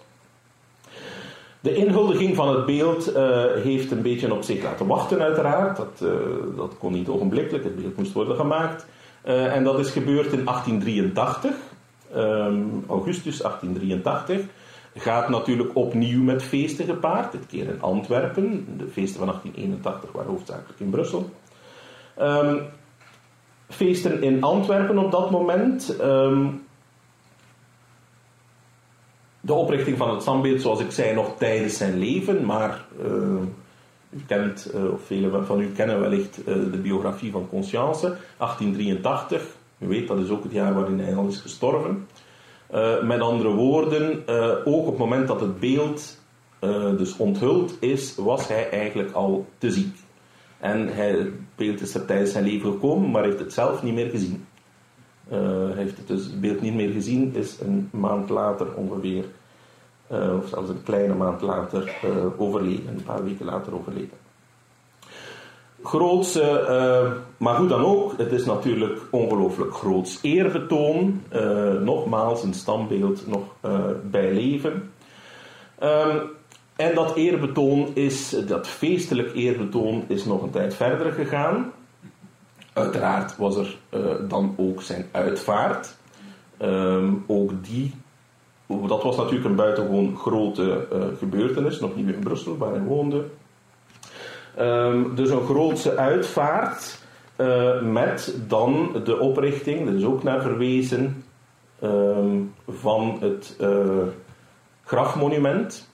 De 1.60 1.76
inhuldiging 1.76 2.36
van 2.36 2.56
het 2.56 2.66
beeld 2.66 3.16
uh, 3.16 3.44
heeft 3.64 3.92
een 3.92 4.02
beetje 4.02 4.34
op 4.34 4.44
zich 4.44 4.64
laten 4.64 4.88
wachten, 4.88 5.22
uiteraard. 5.22 5.78
Dat, 5.78 6.00
uh, 6.04 6.10
dat 6.58 6.78
kon 6.78 6.94
niet 6.94 7.08
ogenblikkelijk, 7.08 7.64
het 7.64 7.76
beeld 7.76 7.98
moest 7.98 8.14
worden 8.14 8.36
gemaakt. 8.36 8.86
En 9.24 9.64
dat 9.64 9.80
is 9.80 9.90
gebeurd 9.90 10.34
in 10.34 10.44
1883, 10.44 11.52
um, 12.16 12.20
ehm, 12.20 12.90
augustus 12.90 13.42
1883. 13.42 14.42
Gaat 14.96 15.30
natuurlijk 15.30 15.76
opnieuw 15.76 16.24
met 16.24 16.44
feesten 16.44 16.86
gepaard, 16.86 17.32
dit 17.32 17.46
keer 17.46 17.68
in 17.68 17.82
Antwerpen. 17.82 18.78
De 18.78 18.88
feesten 18.88 19.18
van 19.18 19.28
1881 19.28 20.12
waren 20.12 20.32
hoofdzakelijk 20.32 20.80
in 20.80 20.90
Brussel. 20.90 21.30
Um, 22.22 22.62
feesten 23.70 24.24
in 24.24 24.44
Antwerpen 24.44 24.98
op 24.98 25.12
dat 25.12 25.32
moment. 25.32 25.96
Um, 26.02 26.64
de 29.46 29.54
oprichting 29.54 29.98
van 29.98 30.10
het 30.10 30.22
standbeeld, 30.22 30.62
zoals 30.62 30.80
ik 30.80 30.92
zei, 30.92 31.14
nog 31.14 31.38
tijdens 31.38 31.78
zijn 31.78 31.98
leven, 31.98 32.46
maar 32.46 32.86
uh, 33.02 33.08
u 34.10 34.24
kent, 34.28 34.72
uh, 34.76 34.92
of 34.92 35.02
velen 35.06 35.46
van 35.46 35.60
u 35.60 35.72
kennen 35.72 36.00
wellicht 36.00 36.40
uh, 36.40 36.46
de 36.46 36.80
biografie 36.82 37.32
van 37.32 37.50
Conscience, 37.50 38.18
1883. 38.38 39.56
U 39.78 39.88
weet, 39.88 40.08
dat 40.08 40.20
is 40.20 40.30
ook 40.30 40.44
het 40.44 40.52
jaar 40.52 40.74
waarin 40.74 41.00
hij 41.00 41.16
al 41.16 41.28
is 41.28 41.38
gestorven. 41.38 42.08
Met 43.04 43.20
andere 43.20 43.50
woorden, 43.50 44.24
ook 44.66 44.86
op 44.86 44.86
het 44.86 44.98
moment 44.98 45.28
dat 45.28 45.40
het 45.40 45.60
beeld 45.60 46.18
dus 46.98 47.18
onthuld 47.18 47.78
is, 47.80 48.16
was 48.16 48.48
hij 48.48 48.70
eigenlijk 48.70 49.12
al 49.12 49.46
te 49.58 49.72
ziek. 49.72 49.96
En 50.60 50.88
hij, 50.88 51.10
het 51.12 51.56
beeld 51.56 51.82
is 51.82 51.96
er 51.96 52.06
tijdens 52.06 52.32
zijn 52.32 52.44
leven 52.44 52.72
gekomen, 52.72 53.12
maar 53.12 53.24
heeft 53.24 53.40
het 53.40 53.54
zelf 53.54 53.84
niet 53.84 53.94
meer 53.94 54.10
gezien. 54.10 54.46
Uh, 55.32 55.72
heeft 55.76 55.98
het 55.98 56.08
dus 56.08 56.24
het 56.24 56.42
beeld 56.42 56.62
niet 56.62 56.74
meer 56.74 56.92
gezien, 56.92 57.36
is 57.36 57.60
een 57.60 57.90
maand 57.92 58.30
later 58.30 58.74
ongeveer, 58.76 59.26
of 60.08 60.48
zelfs 60.48 60.70
een 60.70 60.84
kleine 60.84 61.14
maand 61.14 61.42
later, 61.42 61.96
overleden, 62.38 62.88
een 62.88 63.04
paar 63.04 63.24
weken 63.24 63.46
later 63.46 63.74
overleden. 63.74 64.23
Grootse, 65.84 67.18
maar 67.38 67.58
hoe 67.58 67.68
dan 67.68 67.86
ook, 67.86 68.18
het 68.18 68.32
is 68.32 68.46
natuurlijk 68.46 69.00
ongelooflijk 69.10 69.74
groots 69.74 70.20
eerbetoon. 70.22 71.22
nogmaals, 71.84 72.44
een 72.44 72.54
standbeeld 72.54 73.28
nog 73.28 73.44
bij 74.12 74.34
leven. 74.34 74.92
Um, 75.84 76.22
en 76.76 76.96
dat 76.96 77.16
eerbetoon 77.16 77.88
is, 77.94 78.30
dat 78.48 78.68
feestelijk 78.68 79.34
eerbetoon 79.34 80.04
is 80.08 80.26
nog 80.26 80.42
een 80.42 80.50
tijd 80.50 80.74
verder 80.74 81.12
gegaan. 81.12 81.72
Uiteraard 82.74 83.38
was 83.38 83.56
er 83.56 83.78
dan 84.28 84.54
ook 84.58 84.82
zijn 84.82 85.06
uitvaart. 85.12 85.98
Um, 86.62 87.24
ook 87.28 87.52
die, 87.66 87.94
dat 88.88 89.04
was 89.04 89.18
natuurlijk 89.18 89.46
een 89.46 89.56
buitengewoon 89.56 90.18
grote 90.18 90.88
gebeurtenis, 91.18 91.80
nog 91.80 91.96
niet 91.96 92.08
in 92.08 92.20
Brussel, 92.20 92.58
waar 92.58 92.72
hij 92.72 92.84
woonde. 92.84 93.26
Um, 94.60 95.16
dus 95.16 95.30
een 95.30 95.46
grootse 95.46 95.98
uitvaart 95.98 97.00
uh, 97.38 97.82
met 97.82 98.36
dan 98.48 99.02
de 99.04 99.20
oprichting, 99.20 99.88
er 99.88 99.96
is 99.96 100.04
ook 100.04 100.24
naar 100.24 100.42
verwezen, 100.42 101.24
um, 101.82 102.54
van 102.68 103.18
het 103.20 103.58
grafmonument 104.84 105.92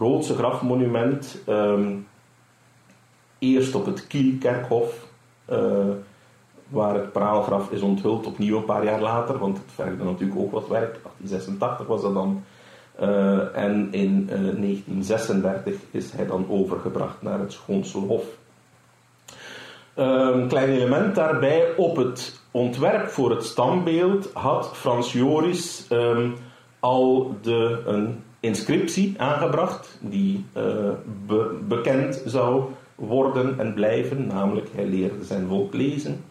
grootste 0.00 0.34
grafmonument. 0.34 1.38
Um, 1.48 2.06
eerst 3.38 3.74
op 3.74 3.86
het 3.86 4.06
Kielkerkhof, 4.06 5.06
uh, 5.50 5.58
waar 6.68 6.94
het 6.94 7.12
praalgraf 7.12 7.70
is 7.70 7.80
onthuld, 7.80 8.26
opnieuw 8.26 8.56
een 8.56 8.64
paar 8.64 8.84
jaar 8.84 9.00
later, 9.00 9.38
want 9.38 9.56
het 9.56 9.72
vergde 9.74 10.04
natuurlijk 10.04 10.40
ook 10.40 10.50
wat 10.50 10.68
werk. 10.68 10.92
1886 11.02 11.86
was 11.86 12.02
dat 12.02 12.14
dan. 12.14 12.44
Uh, 13.00 13.56
en 13.56 13.88
in 13.90 14.28
uh, 14.30 14.34
eh, 14.34 14.56
1936 14.56 15.74
is 15.90 16.12
hij 16.12 16.26
dan 16.26 16.46
overgebracht 16.48 17.22
naar 17.22 17.38
het 17.38 17.52
Schoonselhof. 17.52 18.24
Een 19.94 20.48
klein 20.48 20.68
element 20.68 21.14
daarbij, 21.14 21.74
op 21.76 21.96
het 21.96 22.40
ontwerp 22.50 23.08
voor 23.08 23.30
het 23.30 23.44
standbeeld 23.44 24.30
had 24.32 24.70
Frans 24.76 25.12
Joris 25.12 25.86
um, 25.90 26.34
al 26.80 27.36
de, 27.42 27.82
een 27.86 28.22
inscriptie 28.40 29.14
aangebracht 29.18 29.98
die 30.00 30.44
be 31.26 31.58
bekend 31.68 32.22
zou 32.26 32.64
worden 32.94 33.58
en 33.58 33.74
blijven, 33.74 34.26
namelijk 34.26 34.68
hij 34.74 34.86
leerde 34.86 35.24
zijn 35.24 35.46
volk 35.46 35.74
lezen. 35.74 36.24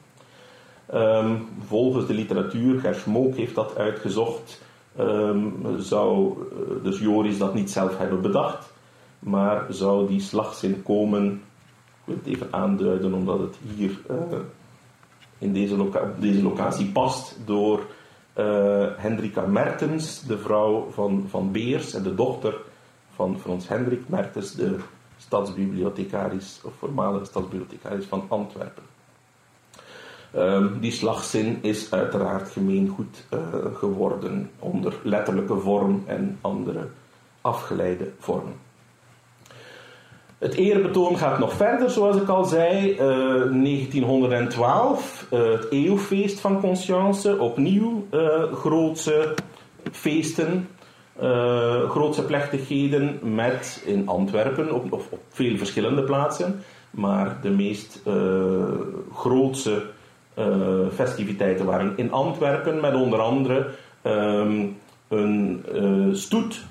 Um, 0.94 1.48
volgens 1.68 2.08
de 2.08 2.14
literatuur, 2.14 2.80
Gersmook 2.80 3.36
heeft 3.36 3.56
dat 3.56 3.78
uitgezocht, 3.78 4.62
um, 5.00 5.76
zou 5.78 6.38
uh, 6.38 6.84
dus 6.84 7.00
Joris 7.00 7.38
dat 7.38 7.54
niet 7.54 7.72
zelf 7.72 7.98
hebben 7.98 8.22
bedacht, 8.22 8.74
maar 9.20 9.66
zou 9.70 10.08
die 10.08 10.22
slagzin 10.22 10.84
komen, 10.84 11.32
ik 11.32 12.06
wil 12.06 12.16
het 12.16 12.26
even 12.26 12.48
aanduiden 12.54 13.14
omdat 13.14 13.40
het 13.40 13.56
hier 13.76 14.00
uh, 14.12 14.38
in 15.38 15.54
deze, 15.54 15.90
deze 16.20 16.42
locatie 16.42 16.92
past, 16.92 17.38
door 17.46 17.80
uh, 18.40 18.88
Hendrika 18.96 19.46
Mertens, 19.46 20.24
de 20.24 20.38
vrouw 20.38 20.88
van, 20.92 21.26
van 21.30 21.52
Beers 21.52 21.94
en 21.94 22.04
de 22.04 22.16
dochter 22.16 22.56
van 23.16 23.40
Frans 23.40 23.68
Hendrik 23.68 24.10
Mertens, 24.10 24.54
de 24.54 24.80
stadsbibliothecaris, 25.18 26.60
of 26.64 26.74
voormalige 26.74 27.26
stadsbibliothecaris 27.26 28.06
van 28.06 28.26
Antwerpen. 28.28 28.84
Um, 30.36 30.80
die 30.80 30.92
slagzin 30.92 31.58
is 31.62 31.92
uiteraard 31.92 32.50
gemeengoed 32.50 33.26
uh, 33.34 33.40
geworden 33.74 34.50
onder 34.60 34.94
letterlijke 35.04 35.56
vorm 35.56 36.04
en 36.06 36.38
andere 36.42 36.88
afgeleide 37.42 38.12
vormen. 38.20 38.54
Het 40.38 40.54
eerbetoon 40.54 41.18
gaat 41.18 41.40
nog 41.40 41.54
verder, 41.54 41.90
zoals 41.90 42.16
ik 42.16 42.28
al 42.28 42.46
zei. 42.46 42.92
Uh, 42.92 42.98
1912, 43.00 45.28
uh, 45.34 45.52
het 45.52 45.68
eeuwfeest 45.70 46.40
van 46.40 46.62
Conscience. 46.62 47.40
Opnieuw 47.40 48.08
grootse 48.54 49.34
feesten, 49.92 50.68
grootse 51.90 52.26
plechtigheden 52.26 53.20
met 53.36 53.84
in 53.86 54.08
Antwerpen, 54.08 54.74
op, 54.74 54.92
op 54.92 55.20
veel 55.30 55.58
verschillende 55.58 56.04
plaatsen. 56.04 56.64
Maar 56.92 57.38
de 57.42 57.50
meest 57.50 58.02
grootse 59.14 59.84
festiviteiten 60.94 61.66
waren 61.66 61.94
in 61.96 62.12
Antwerpen, 62.12 62.80
met 62.80 62.94
onder 62.94 63.20
andere 63.20 63.70
um, 64.04 64.78
een 65.08 65.64
stoet 66.14 66.66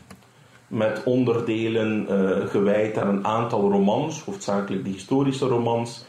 met 0.67 1.03
onderdelen 1.05 2.07
uh, 2.11 2.47
gewijd 2.47 2.99
aan 2.99 3.09
een 3.09 3.27
aantal 3.27 3.71
romans, 3.71 4.23
hoofdzakelijk 4.23 4.85
de 4.85 4.91
historische 4.91 5.47
romans 5.47 6.07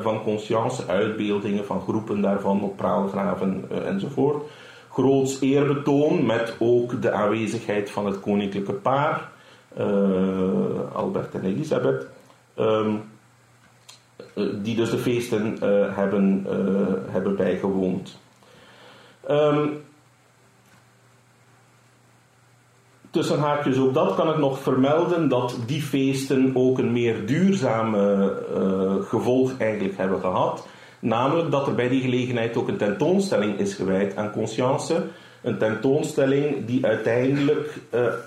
van 0.00 0.22
Conscience, 0.22 0.86
uitbeeldingen 0.86 1.64
van 1.64 1.80
groepen 1.80 2.20
daarvan 2.20 2.62
op 2.62 2.76
praalgraven 2.76 3.64
enzovoort. 3.86 4.44
Groots 4.90 5.40
eerbetoon 5.40 6.26
met 6.26 6.56
ook 6.58 7.02
de 7.02 7.12
aanwezigheid 7.12 7.90
van 7.90 8.06
het 8.06 8.20
koninklijke 8.20 8.72
paar, 8.72 9.30
Albert 10.92 11.34
en 11.34 11.44
Elisabeth. 11.44 12.06
ehm, 12.54 12.96
die 14.62 14.76
dus 14.76 14.90
de 14.90 14.98
feesten 14.98 15.56
hebben, 15.94 16.46
hebben 17.10 17.36
bijgewoond. 17.36 18.18
Um, 19.30 19.82
tussen 23.10 23.38
haakjes 23.38 23.78
ook 23.78 23.94
dat 23.94 24.14
kan 24.14 24.30
ik 24.30 24.38
nog 24.38 24.58
vermelden 24.58 25.28
dat 25.28 25.58
die 25.66 25.82
feesten 25.82 26.50
ook 26.54 26.78
een 26.78 26.92
meer 26.92 27.26
duurzame 27.26 28.36
gevolg 29.08 29.58
eigenlijk 29.58 29.96
hebben 29.96 30.20
gehad. 30.20 30.66
Namelijk 31.00 31.50
dat 31.50 31.66
er 31.66 31.74
bij 31.74 31.88
die 31.88 32.00
gelegenheid 32.00 32.56
ook 32.56 32.68
een 32.68 32.76
tentoonstelling 32.76 33.58
is 33.58 33.74
gewijd 33.74 34.16
aan 34.16 34.30
conscience. 34.30 35.02
Een 35.42 35.58
tentoonstelling 35.58 36.66
die 36.66 36.86
uiteindelijk 36.86 37.78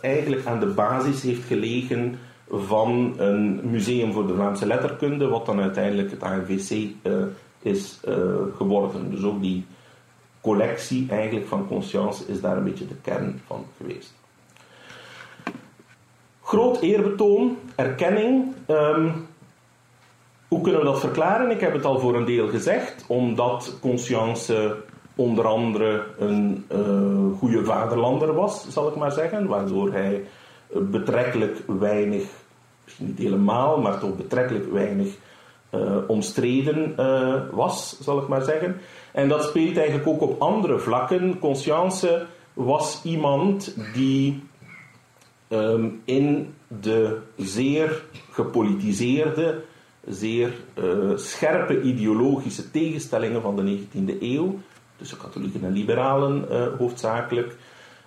eigenlijk 0.02 0.46
aan 0.46 0.60
de 0.60 0.66
basis 0.66 1.22
heeft 1.22 1.44
gelegen 1.44 2.20
van 2.52 3.14
een 3.18 3.60
museum 3.70 4.14
voor 4.14 4.28
de 4.28 4.34
Vlaamse 4.34 4.66
letterkunde, 4.66 5.28
wat 5.28 5.46
dan 5.46 5.60
uiteindelijk 5.60 6.12
het 6.12 6.24
ANVC 6.24 6.88
eh, 7.02 7.14
is 7.62 8.00
uh, 8.08 8.16
geworden. 8.56 9.12
Dus 9.12 9.24
ook 9.24 9.42
die 9.42 9.66
collectie 10.42 11.06
eigenlijk 11.10 11.48
van 11.48 11.68
conscience 11.68 12.24
is 12.28 12.42
daar 12.42 12.58
een 12.58 12.64
beetje 12.64 12.88
de 12.88 12.96
kern 13.02 13.42
van 13.46 13.66
geweest. 13.78 14.14
Groot 16.42 16.80
eerbetoon, 16.82 17.58
erkenning. 17.76 18.54
Um, 18.68 19.28
hoe 20.48 20.62
kunnen 20.62 20.82
we 20.82 20.88
dat 20.88 21.00
verklaren? 21.00 21.52
Ik 21.52 21.60
heb 21.60 21.74
het 21.74 21.86
al 21.86 22.00
voor 22.00 22.16
een 22.16 22.26
deel 22.26 22.48
gezegd, 22.48 23.04
omdat 23.08 23.78
Conscience 23.82 24.78
onder 25.16 25.48
andere 25.48 26.04
een 26.20 26.66
uh, 26.72 27.38
goede 27.38 27.66
vaderlander 27.66 28.34
was, 28.34 28.70
zal 28.70 28.88
ik 28.88 28.96
maar 28.96 29.12
zeggen, 29.12 29.48
waardoor 29.48 29.92
hij 29.92 30.24
betrekkelijk 30.72 31.58
weinig, 31.80 32.24
misschien 32.84 33.06
niet 33.06 33.18
helemaal, 33.18 33.82
maar 33.82 34.00
toch 34.00 34.16
betrekkelijk 34.16 34.72
weinig 34.72 35.16
uh, 35.72 35.98
omstreden 36.08 36.96
uh, 37.00 37.36
was, 37.52 38.00
zal 38.02 38.22
ik 38.22 38.28
maar 38.28 38.42
zeggen. 38.42 38.76
En 39.12 39.28
dat 39.28 39.44
speelt 39.44 39.78
eigenlijk 39.78 40.08
ook 40.08 40.22
op 40.22 40.42
andere 40.42 40.80
vlakken. 40.80 41.40
Conscience 41.40 42.26
was 42.54 43.02
iemand 43.04 43.76
die 43.94 44.44
um, 45.50 46.02
in 46.06 46.54
de 46.82 47.18
zeer 47.36 48.04
gepolitiseerde 48.32 49.62
zeer 50.08 50.54
uh, 50.76 51.18
scherpe 51.18 51.82
ideologische 51.82 52.72
tegenstellingen 52.72 53.42
van 53.42 53.56
de 53.56 53.78
19e 53.78 54.22
eeuw, 54.22 54.60
tussen 54.98 55.18
katholieken 55.18 55.64
en 55.64 55.72
liberalen 55.72 56.46
hoofdzakelijk. 56.78 57.56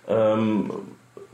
Um, 0.09 0.71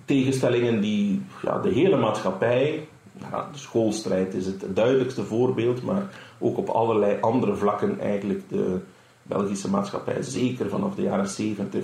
tegenstellingen 0.08 0.82
die 0.82 1.22
ja, 1.42 1.60
de 1.60 1.70
hele 1.70 1.98
maatschappij, 1.98 2.88
ja, 3.32 3.50
de 3.52 3.58
schoolstrijd 3.58 4.34
is 4.34 4.46
het 4.46 4.66
duidelijkste 4.76 5.24
voorbeeld, 5.24 5.84
maar 5.84 6.10
ook 6.40 6.58
op 6.58 6.70
allerlei 6.70 7.18
andere 7.22 7.56
vlakken 7.56 8.00
eigenlijk 8.00 8.50
de 8.50 8.80
Belgische 9.24 9.70
maatschappij, 9.70 10.22
zeker 10.22 10.70
vanaf 10.70 10.96
de 10.96 11.02
jaren 11.02 11.28
70, 11.28 11.84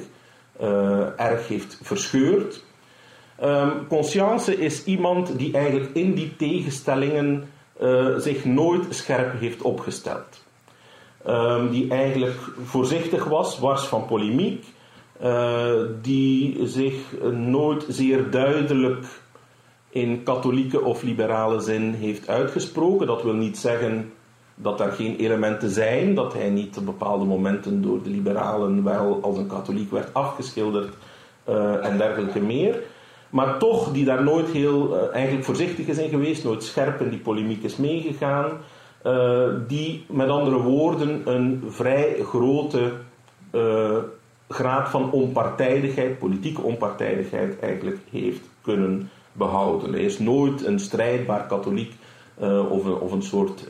uh, 0.61 1.01
eh, 1.01 1.07
erg 1.15 1.47
heeft 1.47 1.79
verscheurd. 1.81 2.63
Um, 3.43 3.87
Conscience 3.87 4.57
is 4.57 4.83
iemand 4.83 5.37
die 5.37 5.53
eigenlijk 5.53 5.95
in 5.95 6.13
die 6.13 6.35
tegenstellingen 6.35 7.49
uh, 7.81 8.17
zich 8.17 8.45
nooit 8.45 8.85
scherp 8.89 9.39
heeft 9.39 9.61
opgesteld. 9.61 10.43
Um, 11.27 11.71
die 11.71 11.89
eigenlijk 11.89 12.39
voorzichtig 12.63 13.25
was, 13.25 13.59
wars 13.59 13.83
van 13.83 14.05
polemiek, 14.05 14.65
die 16.01 16.67
zich 16.67 17.21
nooit 17.31 17.85
zeer 17.87 18.29
duidelijk 18.29 19.05
in 19.89 20.23
katholieke 20.23 20.81
of 20.81 21.01
liberale 21.01 21.59
zin 21.59 21.93
heeft 21.93 22.27
uitgesproken. 22.27 23.07
Dat 23.07 23.23
wil 23.23 23.33
niet 23.33 23.57
zeggen 23.57 24.11
dat 24.55 24.79
er 24.79 24.91
geen 24.91 25.15
elementen 25.15 25.69
zijn, 25.69 26.15
dat 26.15 26.33
hij 26.33 26.49
niet 26.49 26.77
op 26.77 26.85
bepaalde 26.85 27.25
momenten 27.25 27.81
door 27.81 28.03
de 28.03 28.09
liberalen 28.09 28.83
wel 28.83 29.19
als 29.21 29.37
een 29.37 29.47
katholiek 29.47 29.91
werd 29.91 30.13
afgeschilderd 30.13 30.93
uh, 31.49 31.85
en 31.85 31.97
dergelijke 31.97 32.39
meer 32.39 32.81
maar 33.33 33.57
toch 33.57 33.91
die 33.91 34.05
daar 34.05 34.23
nooit 34.23 34.49
heel 34.49 34.93
uh, 34.93 35.13
eigenlijk 35.13 35.45
voorzichtig 35.45 35.87
is 35.87 35.97
in 35.97 36.09
geweest, 36.09 36.43
nooit 36.43 36.63
scherp 36.63 37.01
in 37.01 37.09
die 37.09 37.19
polemiek 37.19 37.63
is 37.63 37.75
meegegaan, 37.75 38.51
die 39.67 40.05
met 40.09 40.29
andere 40.29 40.57
woorden 40.57 41.21
een 41.25 41.63
vrij 41.67 42.15
grote 42.23 42.91
graad 44.47 44.89
van 44.89 45.11
onpartijdigheid, 45.11 46.19
politieke 46.19 46.61
onpartijdigheid 46.61 47.59
eigenlijk 47.59 47.97
heeft 48.11 48.41
kunnen 48.61 49.09
behouden. 49.31 49.91
Hij 49.91 50.03
is 50.03 50.19
nooit 50.19 50.65
een 50.65 50.79
strijdbaar 50.79 51.47
katholiek 51.47 51.93
of, 52.69 52.85
een, 52.85 52.95
of 52.95 53.11
een 53.11 53.23
soort 53.23 53.67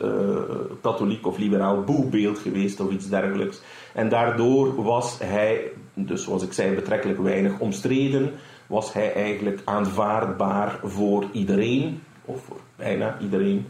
katholiek 0.81 1.27
of 1.27 1.37
liberaal 1.37 1.83
boegbeeld 1.83 2.39
geweest 2.39 2.79
of 2.79 2.91
iets 2.91 3.09
dergelijks. 3.09 3.61
En 3.93 4.09
daardoor 4.09 4.83
was 4.83 5.19
hij, 5.19 5.71
dus 5.93 6.23
zoals 6.23 6.43
ik 6.43 6.53
zei, 6.53 6.75
betrekkelijk 6.75 7.19
weinig 7.19 7.59
omstreden 7.59 8.31
was 8.67 8.93
hij 8.93 9.13
eigenlijk 9.13 9.61
aanvaardbaar 9.65 10.79
voor 10.83 11.25
iedereen, 11.31 12.01
of 12.25 12.41
voor 12.43 12.59
bijna 12.75 13.17
iedereen. 13.21 13.65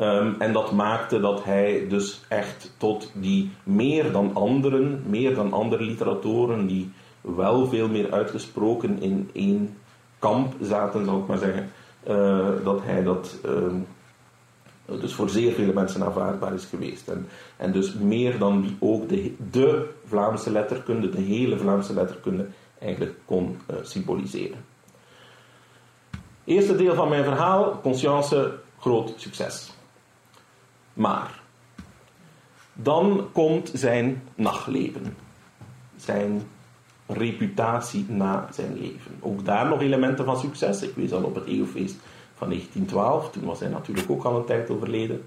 Um, 0.00 0.36
en 0.38 0.52
dat 0.52 0.72
maakte 0.72 1.20
dat 1.20 1.44
hij 1.44 1.86
dus 1.88 2.20
echt 2.28 2.74
tot 2.76 3.10
die 3.14 3.50
meer 3.62 4.12
dan 4.12 4.34
anderen, 4.34 5.02
meer 5.06 5.34
dan 5.34 5.52
andere 5.52 5.82
literatoren, 5.82 6.66
die 6.66 6.92
wel 7.20 7.66
veel 7.66 7.88
meer 7.88 8.12
uitgesproken 8.12 9.02
in 9.02 9.30
één 9.32 9.76
kamp 10.18 10.54
zaten, 10.60 11.04
zal 11.04 11.18
ik 11.18 11.26
maar 11.26 11.38
zeggen, 11.38 11.70
uh, 12.08 12.48
dat 12.64 12.80
hij 12.82 13.02
dat 13.02 13.38
um, 13.46 13.86
dus 15.00 15.14
voor 15.14 15.28
zeer 15.28 15.52
vele 15.52 15.72
mensen 15.72 16.04
aanvaardbaar 16.04 16.54
is 16.54 16.64
geweest. 16.64 17.08
En, 17.08 17.28
en 17.56 17.72
dus 17.72 17.94
meer 17.94 18.38
dan 18.38 18.62
wie 18.62 18.76
ook 18.80 19.08
de, 19.08 19.34
de 19.50 19.88
Vlaamse 20.06 20.50
letterkunde, 20.50 21.10
de 21.10 21.20
hele 21.20 21.58
Vlaamse 21.58 21.94
letterkunde, 21.94 22.46
eigenlijk 22.78 23.14
kon 23.24 23.58
uh, 23.70 23.76
symboliseren. 23.82 24.64
Eerste 26.44 26.76
deel 26.76 26.94
van 26.94 27.08
mijn 27.08 27.24
verhaal, 27.24 27.80
conscience, 27.82 28.58
groot 28.78 29.12
succes. 29.16 29.72
Maar 30.94 31.40
dan 32.72 33.28
komt 33.32 33.70
zijn 33.74 34.22
nachtleven, 34.34 35.16
zijn 35.96 36.42
reputatie 37.06 38.06
na 38.08 38.48
zijn 38.52 38.78
leven. 38.78 39.16
Ook 39.20 39.44
daar 39.44 39.68
nog 39.68 39.80
elementen 39.80 40.24
van 40.24 40.38
succes. 40.38 40.82
Ik 40.82 40.94
wees 40.94 41.12
al 41.12 41.22
op 41.22 41.34
het 41.34 41.46
eeuwfeest 41.46 41.96
van 42.34 42.48
1912, 42.48 43.30
toen 43.30 43.44
was 43.44 43.60
hij 43.60 43.68
natuurlijk 43.68 44.10
ook 44.10 44.24
al 44.24 44.36
een 44.36 44.44
tijd 44.44 44.70
overleden. 44.70 45.24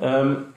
Um, 0.00 0.54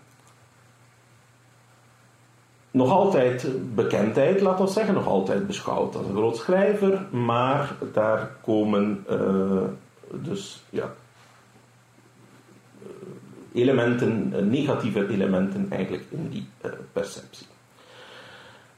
nog 2.72 2.92
altijd 2.92 3.48
bekendheid, 3.76 4.42
laten 4.42 4.66
we 4.66 4.72
zeggen, 4.72 4.94
nog 4.94 5.08
altijd 5.08 5.48
beschouwd 5.48 5.96
als 5.96 6.06
een 6.06 6.16
groot 6.16 6.38
schrijver, 6.38 7.06
maar 7.12 7.76
daar 7.94 8.32
komen 8.42 9.06
uh, 9.10 9.62
dus 10.12 10.64
ja, 10.70 10.84
eh, 10.84 10.90
elementen, 13.54 14.34
eh, 14.34 14.42
negatieve 14.42 15.08
elementen 15.08 15.68
eigenlijk 15.70 16.04
in 16.10 16.30
die 16.30 16.48
uh, 16.66 16.72
perceptie. 16.94 17.48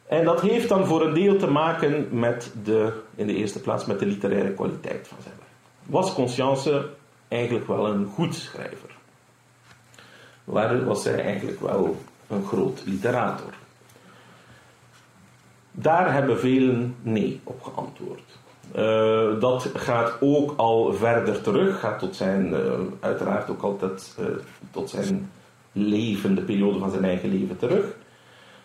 En 0.07 0.25
dat 0.25 0.41
heeft 0.41 0.69
dan 0.69 0.85
voor 0.85 1.05
een 1.05 1.13
deel 1.13 1.37
te 1.37 1.47
maken 1.47 2.19
met 2.19 2.51
de, 2.63 2.93
in 3.15 3.27
de 3.27 3.35
eerste 3.35 3.59
plaats 3.59 3.85
met 3.85 3.99
de 3.99 4.05
literaire 4.05 4.53
kwaliteit 4.53 5.07
van 5.07 5.17
zijn 5.21 5.35
werk. 5.37 5.49
Was 5.85 6.13
Conscience 6.13 6.89
eigenlijk 7.27 7.67
wel 7.67 7.87
een 7.87 8.05
goed 8.05 8.35
schrijver? 8.35 8.89
Waar 10.43 10.85
was 10.85 11.03
hij 11.03 11.23
eigenlijk 11.23 11.59
wel 11.59 11.97
een 12.27 12.45
groot 12.45 12.83
literator? 12.85 13.53
Daar 15.71 16.13
hebben 16.13 16.39
velen 16.39 16.95
nee 17.01 17.39
op 17.43 17.61
geantwoord. 17.61 18.39
Uh, 18.75 19.39
dat 19.39 19.69
gaat 19.73 20.13
ook 20.19 20.53
al 20.57 20.93
verder 20.93 21.41
terug, 21.41 21.79
gaat 21.79 21.99
tot 21.99 22.15
zijn, 22.15 22.53
uh, 22.53 22.59
uiteraard 22.99 23.49
ook 23.49 23.61
altijd 23.61 24.15
uh, 24.19 24.25
tot 24.71 24.89
zijn 24.89 25.31
leven, 25.71 26.35
de 26.35 26.41
periode 26.41 26.79
van 26.79 26.91
zijn 26.91 27.03
eigen 27.03 27.29
leven 27.29 27.57
terug. 27.57 27.85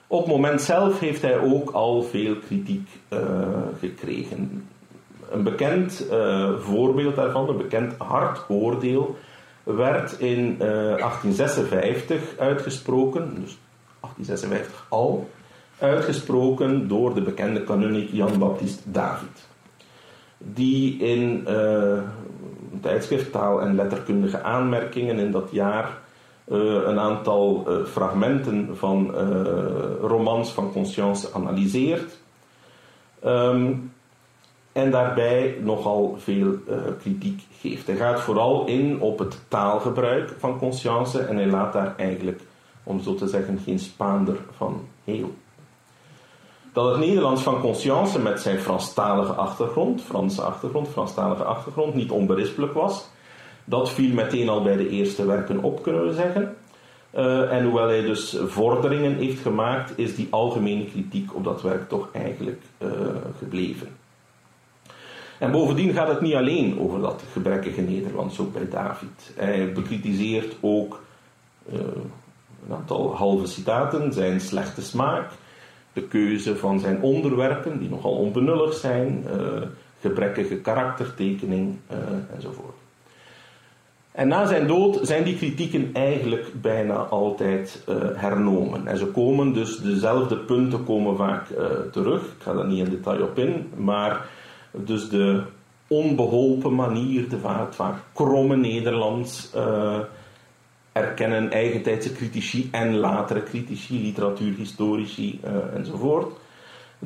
Op 0.06 0.18
het 0.18 0.34
moment 0.34 0.62
zelf 0.62 1.00
heeft 1.00 1.22
hij 1.22 1.38
ook 1.38 1.70
al 1.70 2.02
veel 2.02 2.36
kritiek 2.36 2.88
gekregen. 3.80 4.68
Een 5.30 5.42
bekend 5.42 6.06
voorbeeld 6.58 7.14
daarvan, 7.14 7.48
een 7.48 7.56
bekend 7.56 7.94
hard 7.98 8.44
oordeel, 8.48 9.16
werd 9.62 10.18
in 10.18 10.58
1856 10.58 12.38
uitgesproken, 12.38 13.34
dus 13.40 13.58
1856 14.00 14.86
al, 14.88 15.30
uitgesproken 15.78 16.88
door 16.88 17.14
de 17.14 17.22
bekende 17.22 17.62
kanunnik 17.62 18.08
Jan 18.12 18.38
Baptist 18.38 18.82
David. 18.84 19.46
Die 20.54 20.98
in 20.98 21.44
uh, 21.48 21.98
tijdschrift 22.80 23.32
Taal 23.32 23.60
en 23.60 23.74
Letterkundige 23.74 24.42
Aanmerkingen 24.42 25.18
in 25.18 25.30
dat 25.30 25.48
jaar 25.50 25.98
uh, 26.48 26.58
een 26.86 26.98
aantal 26.98 27.66
uh, 27.68 27.86
fragmenten 27.86 28.76
van 28.76 29.14
romans 30.00 30.52
van 30.52 30.72
Conscience 30.72 31.32
analyseert. 31.32 32.18
Um, 33.26 33.92
en 34.72 34.90
daarbij 34.90 35.58
nogal 35.62 36.16
veel 36.18 36.54
kritiek 37.00 37.42
geeft. 37.60 37.86
Hij 37.86 37.96
gaat 37.96 38.20
vooral 38.20 38.66
in 38.66 39.00
op 39.00 39.18
het 39.18 39.38
taalgebruik 39.48 40.34
van 40.38 40.58
Conscience 40.58 41.20
en 41.20 41.36
hij 41.36 41.46
laat 41.46 41.72
daar 41.72 41.94
eigenlijk, 41.96 42.40
om 42.82 43.00
zo 43.00 43.14
te 43.14 43.28
zeggen, 43.28 43.58
geen 43.64 43.78
spaander 43.78 44.36
van 44.56 44.88
heel. 45.04 45.34
Dat 46.76 46.90
het 46.90 46.98
Nederlands 46.98 47.42
van 47.42 47.60
Conscience 47.60 48.18
met 48.18 48.40
zijn 48.40 48.58
Franstalige 48.58 49.32
achtergrond, 49.32 50.02
Franse 50.02 50.42
achtergrond, 50.42 50.88
Franstalige 50.88 51.44
achtergrond, 51.44 51.94
niet 51.94 52.10
onberispelijk 52.10 52.72
was, 52.72 53.08
dat 53.64 53.90
viel 53.90 54.14
meteen 54.14 54.48
al 54.48 54.62
bij 54.62 54.76
de 54.76 54.88
eerste 54.88 55.26
werken 55.26 55.62
op, 55.62 55.82
kunnen 55.82 56.06
we 56.06 56.12
zeggen. 56.12 56.56
Uh, 57.14 57.52
en 57.52 57.64
hoewel 57.64 57.88
hij 57.88 58.00
dus 58.00 58.36
vorderingen 58.46 59.14
heeft 59.14 59.42
gemaakt, 59.42 59.98
is 59.98 60.14
die 60.14 60.28
algemene 60.30 60.84
kritiek 60.84 61.34
op 61.34 61.44
dat 61.44 61.62
werk 61.62 61.88
toch 61.88 62.08
eigenlijk 62.12 62.62
uh, 62.78 62.90
gebleven. 63.38 63.88
En 65.38 65.50
bovendien 65.50 65.92
gaat 65.92 66.08
het 66.08 66.20
niet 66.20 66.34
alleen 66.34 66.80
over 66.80 67.00
dat 67.00 67.22
gebrekkige 67.32 67.80
Nederlands, 67.80 68.38
ook 68.38 68.52
bij 68.52 68.68
David. 68.68 69.32
Hij 69.36 69.72
bekritiseert 69.72 70.56
ook 70.60 71.02
uh, 71.72 71.78
een 72.68 72.74
aantal 72.74 73.14
halve 73.14 73.46
citaten, 73.46 74.12
zijn 74.12 74.40
slechte 74.40 74.82
smaak, 74.82 75.30
de 75.96 76.02
keuze 76.02 76.56
van 76.56 76.80
zijn 76.80 77.02
onderwerpen, 77.02 77.78
die 77.78 77.88
nogal 77.88 78.12
onbenullig 78.12 78.74
zijn, 78.74 79.24
gebrekkige 80.00 80.56
karaktertekening 80.56 81.76
enzovoort. 82.34 82.74
En 84.12 84.28
na 84.28 84.46
zijn 84.46 84.66
dood 84.66 84.98
zijn 85.02 85.24
die 85.24 85.36
kritieken 85.36 85.90
eigenlijk 85.92 86.46
bijna 86.60 86.94
altijd 86.94 87.84
uh, 87.88 87.94
hernomen. 88.14 88.86
En 88.86 88.98
ze 88.98 89.06
komen 89.06 89.52
dus, 89.52 89.78
dezelfde 89.78 90.36
punten 90.36 90.84
komen 90.84 91.16
vaak 91.16 91.46
terug. 91.92 92.22
Ik 92.22 92.42
ga 92.42 92.52
daar 92.52 92.66
niet 92.66 92.86
in 92.86 92.90
detail 92.90 93.22
op 93.22 93.38
in, 93.38 93.70
maar 93.76 94.26
dus 94.70 95.08
de 95.08 95.42
onbeholpen 95.86 96.74
manier, 96.74 97.28
de 97.28 97.38
vaak, 97.38 97.74
vaak 97.74 97.96
kromme 98.12 98.56
Nederlands, 98.56 99.50
erkennen 100.96 101.50
eigentijdse 101.50 102.12
critici 102.12 102.68
en 102.72 102.96
latere 102.96 103.42
critici, 103.42 104.00
literatuurhistorici 104.00 105.40
enzovoort. 105.74 106.32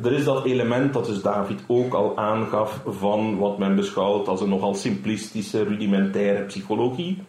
Er 0.03 0.13
is 0.13 0.25
dat 0.25 0.45
element 0.45 0.93
dat 0.93 1.07
dus 1.07 1.23
David 1.23 1.61
ook 1.67 1.95
al 1.95 2.19
aangaf 2.19 2.81
van 2.87 3.39
wat 3.39 3.59
men 3.59 3.77
beschouwt 3.77 4.29
als 4.29 4.41
een 4.41 4.49
nogal 4.49 4.75
simplistische, 4.75 5.63
rudimentaire 5.63 6.43
psychologie. 6.43 7.23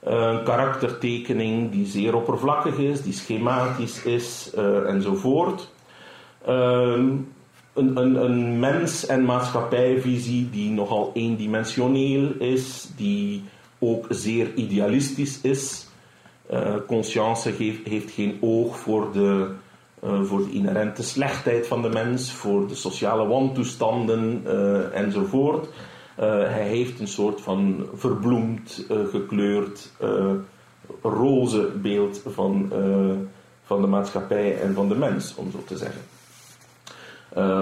Een 0.00 0.42
karaktertekening 0.44 1.70
die 1.70 1.86
zeer 1.86 2.14
oppervlakkig 2.14 2.76
is, 2.76 3.02
die 3.02 3.12
schematisch 3.12 4.02
is 4.04 4.52
uh, 4.58 4.88
enzovoort. 4.88 5.70
Uh, 6.48 6.52
een, 7.74 7.96
een, 7.96 8.24
een 8.24 8.58
mens- 8.58 9.06
en 9.06 9.24
maatschappijvisie 9.24 10.50
die 10.50 10.70
nogal 10.70 11.10
eendimensioneel 11.14 12.32
is, 12.38 12.90
die 12.96 13.42
ook 13.82 14.06
zeer 14.08 14.54
idealistisch 14.54 15.40
is. 15.40 15.86
Uh, 16.52 16.74
conscience 16.86 17.50
heeft, 17.84 18.10
geen 18.10 18.38
oog 18.40 18.78
voor 18.78 19.12
de 19.12 19.50
uh, 20.04 20.22
voor 20.22 20.44
de 20.44 20.52
inherente 20.52 21.02
slechtheid 21.02 21.66
van 21.66 21.82
de 21.82 21.88
mens, 21.88 22.32
voor 22.32 22.68
de 22.68 22.74
sociale 22.74 23.26
wantoestanden 23.26 24.42
uh, 24.46 24.96
enzovoort. 24.96 25.68
Hij 26.16 26.68
heeft 26.68 27.00
een 27.00 27.08
soort 27.08 27.40
van 27.40 27.86
verbloemd, 27.94 28.86
gekleurd, 29.10 29.90
roze 31.02 31.70
beeld 31.82 32.22
van, 32.26 32.72
van 33.64 33.80
de 33.80 33.86
maatschappij 33.86 34.60
en 34.60 34.74
van 34.74 34.88
de 34.88 34.94
mens, 34.94 35.34
om 35.34 35.50
zo 35.50 35.62
te 35.66 35.76
zeggen. 35.76 36.00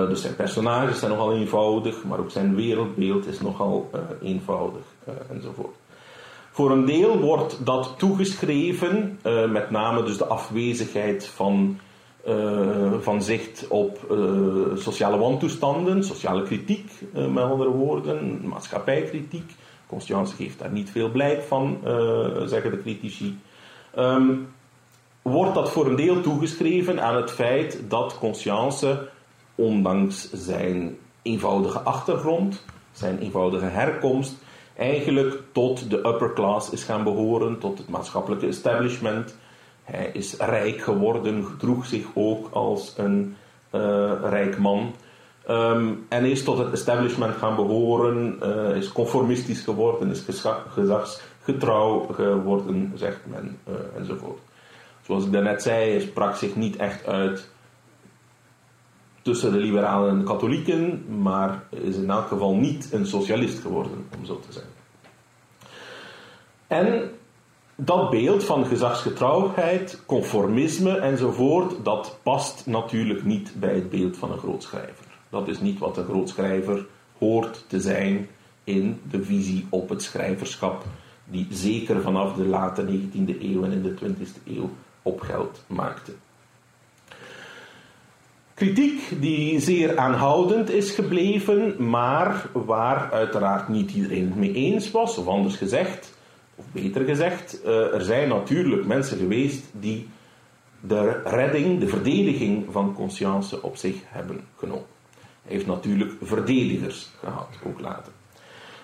dus 0.09 0.22
zijn 0.22 0.37
personages 0.37 0.98
zijn 0.98 1.11
nogal 1.11 1.33
eenvoudig, 1.33 2.04
maar 2.04 2.18
ook 2.18 2.30
zijn 2.30 2.54
wereldbeeld 2.54 3.26
is 3.26 3.40
nogal 3.40 3.90
eenvoudig 4.22 4.85
enzovoort. 5.30 5.74
Voor 6.61 6.70
een 6.70 6.85
deel 6.85 7.18
wordt 7.18 7.66
dat 7.66 7.94
toegeschreven, 7.99 9.18
met 9.49 9.70
name 9.70 10.03
dus 10.03 10.16
de 10.16 10.25
afwezigheid 10.25 11.27
van 11.27 11.79
uh, 12.29 12.92
van 13.01 13.23
zicht 13.23 13.68
op 13.68 13.99
uh, 14.11 14.77
sociale 14.77 15.18
wantoestanden, 15.18 16.05
sociale 16.05 16.42
kritiek, 16.42 16.90
met 17.12 17.44
andere 17.44 17.70
woorden, 17.70 18.40
maatschappijkritiek. 18.49 19.51
Conscience 19.87 20.35
geeft 20.35 20.59
daar 20.59 20.70
niet 20.70 20.90
veel 20.90 21.11
blijk 21.11 21.42
van, 21.42 21.79
zeggen 22.46 22.70
de 22.70 22.81
critici. 22.83 23.38
Um, 23.99 24.49
wordt 25.23 25.55
dat 25.55 25.70
voor 25.70 25.87
een 25.87 25.96
deel 25.96 26.20
toegeschreven 26.20 27.03
aan 27.03 27.16
het 27.16 27.31
feit 27.31 27.81
dat 27.88 28.18
Conscience, 28.18 29.09
ondanks 29.55 30.33
zijn 30.33 30.96
eenvoudige 31.23 31.79
achtergrond, 31.79 32.64
zijn 32.92 33.18
eenvoudige 33.18 33.66
herkomst, 33.66 34.35
eigenlijk 34.81 35.43
tot 35.53 35.90
de 35.90 35.97
upper 35.97 36.33
class 36.33 36.71
is 36.71 36.85
gaan 36.85 37.05
behoren, 37.05 37.59
tot 37.59 37.79
het 37.79 37.88
maatschappelijke 37.88 38.47
establishment 38.47 39.35
hij 39.90 40.11
is 40.12 40.37
rijk 40.37 40.81
geworden, 40.81 41.45
gedroeg 41.45 41.87
zich 41.87 42.07
ook 42.14 42.49
als 42.53 42.95
een 42.97 43.37
uh, 43.75 44.12
rijk 44.23 44.59
man. 44.59 44.95
Um, 45.51 46.07
en 46.09 46.25
is 46.25 46.45
tot 46.45 46.59
het 46.59 46.73
establishment 46.73 47.37
gaan 47.37 47.57
behoren, 47.57 48.38
uh, 48.43 48.77
is 48.77 48.93
conformistisch 48.93 49.61
geworden, 49.61 50.11
is 50.11 50.25
gezagsgetrouw 50.69 52.07
geworden, 52.12 52.93
zegt 52.95 53.21
men, 53.25 53.59
uh, 53.69 53.75
enzovoort. 53.97 54.38
Zoals 55.07 55.25
ik 55.25 55.33
daarnet 55.33 55.62
zei, 55.62 55.90
hij 55.90 56.01
sprak 56.01 56.37
zich 56.37 56.57
niet 56.57 56.77
echt 56.77 57.07
uit 57.07 57.51
tussen 59.22 59.52
de 59.52 59.59
liberalen 59.59 60.11
en 60.11 60.18
de 60.18 60.24
katholieken, 60.24 61.04
maar 61.22 61.62
is 61.70 61.96
in 61.96 62.11
elk 62.11 62.28
geval 62.28 62.54
niet 62.54 62.88
een 62.92 63.06
socialist 63.06 63.59
geworden, 63.59 64.06
om 64.18 64.24
zo 64.24 64.40
te 64.40 64.52
zeggen. 64.52 64.72
En 66.66 67.11
dat 67.74 68.11
beeld 68.11 68.44
van 68.44 68.66
gezagsgetrouwheid, 68.66 70.02
conformisme 70.06 70.98
enzovoort, 70.98 71.85
dat 71.85 72.18
past 72.22 72.66
natuurlijk 72.66 73.24
niet 73.24 73.52
bij 73.56 73.74
het 73.74 73.90
beeld 73.90 74.16
van 74.16 74.33
een 74.33 74.38
grootschrijver. 74.38 75.04
Dat 75.28 75.48
is 75.48 75.61
niet 75.61 75.78
wat 75.78 75.96
een 75.96 76.04
grootschrijver 76.04 76.87
hoort 77.18 77.64
te 77.66 77.80
zijn 77.80 78.28
in 78.64 79.00
de 79.11 79.22
visie 79.24 79.66
op 79.70 79.88
het 79.88 80.02
schrijverschap, 80.02 80.85
die 81.24 81.46
zeker 81.50 82.00
vanaf 82.00 82.35
de 82.35 82.44
late 82.44 82.83
19e 82.83 83.40
eeuw 83.40 83.64
en 83.64 83.72
in 83.72 83.83
de 83.83 83.94
20e 83.94 84.46
eeuw 84.46 84.70
op 85.02 85.20
geld 85.20 85.64
maakte. 85.66 86.12
Kritiek 88.61 89.20
die 89.20 89.61
zeer 89.61 89.99
aanhoudend 89.99 90.70
is 90.70 90.90
gebleven, 90.90 91.90
maar 91.90 92.46
waar 92.53 93.12
uiteraard 93.12 93.68
niet 93.68 93.92
iedereen 93.92 94.25
het 94.25 94.37
mee 94.37 94.53
eens 94.53 94.90
was, 94.90 95.18
of 95.18 95.27
anders 95.27 95.57
gezegd, 95.57 96.18
of 96.55 96.64
beter 96.73 97.05
gezegd, 97.05 97.61
uh, 97.64 97.94
er 97.94 98.03
zijn 98.03 98.29
natuurlijk 98.29 98.87
mensen 98.87 99.18
geweest 99.18 99.64
die 99.73 100.09
de 100.81 101.23
redding, 101.25 101.81
de 101.81 101.88
verdediging 101.88 102.66
van 102.70 102.94
conscience 102.94 103.62
op 103.62 103.77
zich 103.77 103.96
hebben 104.07 104.40
genomen. 104.57 104.87
Hij 105.42 105.53
heeft 105.53 105.66
natuurlijk 105.66 106.12
verdedigers 106.23 107.11
gehad, 107.20 107.49
ook 107.66 107.81
later. 107.81 108.12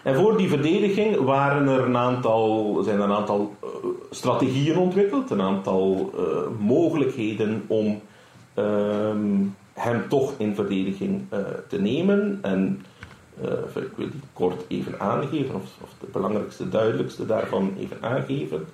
En 0.02 0.14
voor 0.14 0.36
die 0.36 0.48
verdediging 0.48 1.16
waren 1.16 1.68
er 1.68 1.80
een 1.80 1.96
aantal, 1.96 2.80
zijn 2.82 2.98
er 2.98 3.04
een 3.04 3.16
aantal 3.16 3.54
uh, 3.64 3.68
strategieën 4.10 4.76
ontwikkeld, 4.76 5.30
een 5.30 5.42
aantal 5.42 6.12
uh, 6.14 6.66
mogelijkheden 6.66 7.64
om 7.66 8.00
ehm, 8.54 9.44
hem 9.76 10.08
toch 10.08 10.34
in 10.36 10.54
verdediging 10.54 11.24
te 11.68 11.80
nemen. 11.80 12.38
En 12.42 12.84
uh, 13.44 13.82
ik 13.82 13.96
wil 13.96 14.10
die 14.10 14.20
kort 14.32 14.64
even 14.68 15.00
aangeven, 15.00 15.54
of, 15.54 15.64
of 15.82 15.90
de 16.00 16.06
belangrijkste, 16.12 16.68
duidelijkste 16.68 17.26
daarvan 17.26 17.74
even 17.78 17.96
aangeven. 18.00 18.66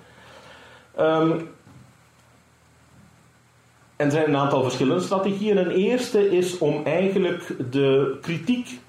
En 3.96 4.08
er 4.08 4.10
zijn 4.10 4.28
een 4.28 4.36
aantal 4.36 4.62
verschillende 4.62 5.02
strategieën. 5.02 5.56
Een 5.56 5.70
eerste 5.70 6.30
is 6.30 6.58
om 6.58 6.84
eigenlijk 6.84 7.54
de 7.70 8.18
kritiek 8.20 8.80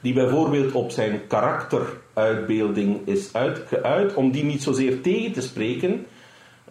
die 0.00 0.14
bijvoorbeeld 0.14 0.72
op 0.72 0.90
zijn 0.90 1.26
karakteruitbeelding 1.26 3.06
is 3.06 3.32
uitgeuit, 3.32 4.14
om 4.14 4.30
die 4.30 4.44
niet 4.44 4.62
zozeer 4.62 5.00
tegen 5.00 5.32
te 5.32 5.40
spreken. 5.40 6.06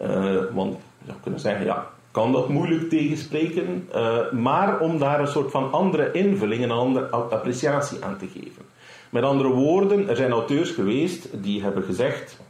Uh, 0.02 0.08
want 0.52 0.76
je 0.98 1.06
zou 1.06 1.18
kunnen 1.22 1.40
zeggen, 1.40 1.64
ja, 1.64 1.90
kan 2.16 2.32
dat 2.32 2.48
moeilijk 2.48 2.88
tegenspreken, 2.88 3.88
uh, 3.94 4.32
maar 4.32 4.78
om 4.78 4.98
daar 4.98 5.20
een 5.20 5.26
soort 5.26 5.50
van 5.50 5.72
andere 5.72 6.12
invulling, 6.12 6.62
een 6.62 6.70
andere 6.70 7.10
appreciatie 7.10 8.04
aan 8.04 8.16
te 8.16 8.26
geven. 8.26 8.62
Met 9.10 9.22
andere 9.22 9.48
woorden, 9.48 10.08
er 10.08 10.16
zijn 10.16 10.30
auteurs 10.30 10.70
geweest 10.70 11.28
die 11.42 11.62
hebben 11.62 11.82
gezegd, 11.82 12.40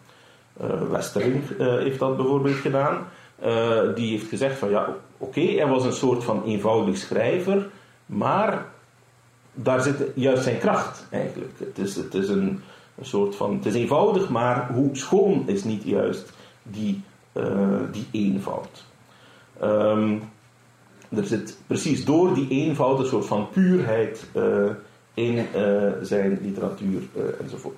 uh, 0.61 1.79
heeft 1.79 1.99
dat 1.99 2.17
bijvoorbeeld 2.17 2.55
gedaan, 2.57 3.07
die 3.95 4.11
heeft 4.11 4.29
gezegd 4.29 4.59
van 4.59 4.71
ja, 4.71 4.95
oké, 5.19 5.41
hij 5.41 5.67
was 5.67 5.85
een 5.85 5.93
soort 5.93 6.25
van 6.25 6.45
eenvoudig 6.45 6.97
schrijver, 6.97 7.69
maar 8.07 8.67
daar 9.53 9.81
zit 9.81 10.03
juist 10.15 10.43
zijn 10.43 10.59
kracht 10.59 11.07
eigenlijk. 11.11 11.53
Het 11.59 11.79
is, 11.79 11.97
het 11.97 12.15
is 12.15 12.29
een, 12.29 12.61
een 12.99 13.07
soort 13.07 13.37
van, 13.37 13.55
het 13.55 13.67
is 13.67 13.75
eenvoudig, 13.75 14.29
maar 14.29 14.71
hoe 14.73 14.97
schoon 14.97 15.43
is 15.47 15.65
niet 15.65 15.83
juist 15.83 16.33
die, 16.63 17.03
die 17.91 18.07
eenvoud. 18.13 18.85
Um, 19.63 20.23
er 21.09 21.25
zit 21.25 21.59
precies 21.67 22.05
door 22.05 22.35
die 22.35 22.49
eenvoud 22.49 22.99
een 22.99 23.07
soort 23.07 23.27
van 23.27 23.49
puurheid 23.51 24.27
uh, 24.37 24.71
in 25.15 25.47
zijn 26.03 26.39
literatuur 26.43 27.03
enzovoort. 27.43 27.77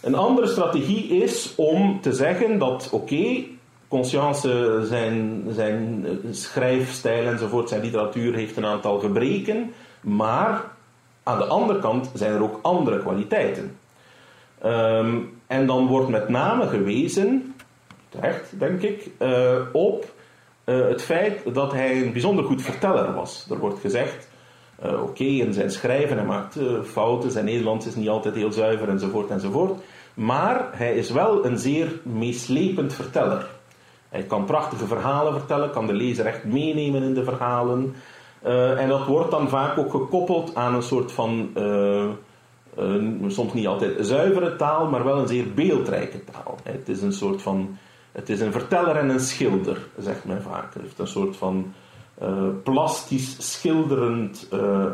Een 0.00 0.14
andere 0.14 0.46
strategie 0.46 1.22
is 1.22 1.52
om 1.56 2.00
te 2.00 2.12
zeggen 2.12 2.58
dat, 2.58 2.88
oké, 2.92 3.44
Conscience, 3.88 4.80
zijn, 4.84 5.44
zijn 5.50 6.06
schrijfstijl 6.30 7.26
enzovoort, 7.26 7.68
zijn 7.68 7.80
literatuur 7.80 8.34
heeft 8.34 8.56
een 8.56 8.66
aantal 8.66 8.98
gebreken, 8.98 9.72
maar 10.00 10.64
aan 11.22 11.38
de 11.38 11.44
andere 11.44 11.78
kant 11.78 12.10
zijn 12.14 12.32
er 12.32 12.42
ook 12.42 12.58
andere 12.62 12.98
kwaliteiten. 12.98 13.76
Ehm, 14.58 15.16
en 15.46 15.66
dan 15.66 15.86
wordt 15.86 16.08
met 16.08 16.28
name 16.28 16.66
gewezen, 16.66 17.54
terecht 18.08 18.58
denk 18.58 18.82
ik, 18.82 19.10
op 19.72 20.16
uh, 20.68 20.88
het 20.88 21.02
feit 21.02 21.54
dat 21.54 21.72
hij 21.72 22.02
een 22.02 22.12
bijzonder 22.12 22.44
goed 22.44 22.62
verteller 22.62 23.14
was. 23.14 23.46
Er 23.50 23.58
wordt 23.58 23.80
gezegd, 23.80 24.28
uh, 24.84 25.02
oké, 25.02 25.24
in 25.24 25.52
zijn 25.52 25.70
schrijven, 25.70 26.16
hij 26.16 26.26
maakt 26.26 26.58
fouten, 26.84 27.30
zijn 27.30 27.44
Nederlands 27.44 27.86
is 27.86 27.94
niet 27.94 28.08
altijd 28.08 28.34
heel 28.34 28.52
zuiver 28.52 28.88
enzovoort 28.88 29.30
enzovoort. 29.30 29.80
Maar 30.14 30.68
hij 30.72 30.94
is 30.96 31.10
wel 31.10 31.44
een 31.44 31.58
zeer 31.58 32.00
meeslepend 32.02 32.92
verteller. 32.92 33.46
Hij 34.08 34.22
kan 34.22 34.44
prachtige 34.44 34.86
verhalen 34.86 35.32
vertellen, 35.32 35.70
kan 35.70 35.86
de 35.86 35.92
lezer 35.92 36.26
echt 36.26 36.44
meenemen 36.44 37.02
in 37.02 37.14
de 37.14 37.24
verhalen. 37.24 37.94
En 38.76 38.88
dat 38.88 39.06
wordt 39.06 39.30
dan 39.30 39.48
vaak 39.48 39.78
ook 39.78 39.90
gekoppeld 39.90 40.54
aan 40.54 40.74
een 40.74 40.82
soort 40.82 41.12
van, 41.12 41.50
soms 43.26 43.52
niet 43.52 43.66
altijd 43.66 44.06
zuivere 44.06 44.56
taal, 44.56 44.86
maar 44.86 45.04
wel 45.04 45.18
een 45.18 45.28
zeer 45.28 45.54
beeldrijke 45.54 46.24
taal. 46.24 46.58
Het 46.62 46.88
is 46.88 47.02
een 47.02 47.12
soort 47.12 47.42
van, 47.42 47.78
het 48.12 48.28
is 48.28 48.40
een 48.40 48.52
verteller 48.52 48.96
en 48.96 49.08
een 49.08 49.20
schilder, 49.20 49.86
zegt 49.98 50.24
men 50.24 50.42
vaak. 50.42 50.74
Hij 50.74 50.82
heeft 50.82 50.98
een 50.98 51.06
soort 51.06 51.36
van 51.36 51.72
uh, 52.22 52.48
plastisch 52.62 53.36
schilderend 53.38 54.48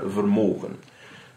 vermogen. 0.07 0.77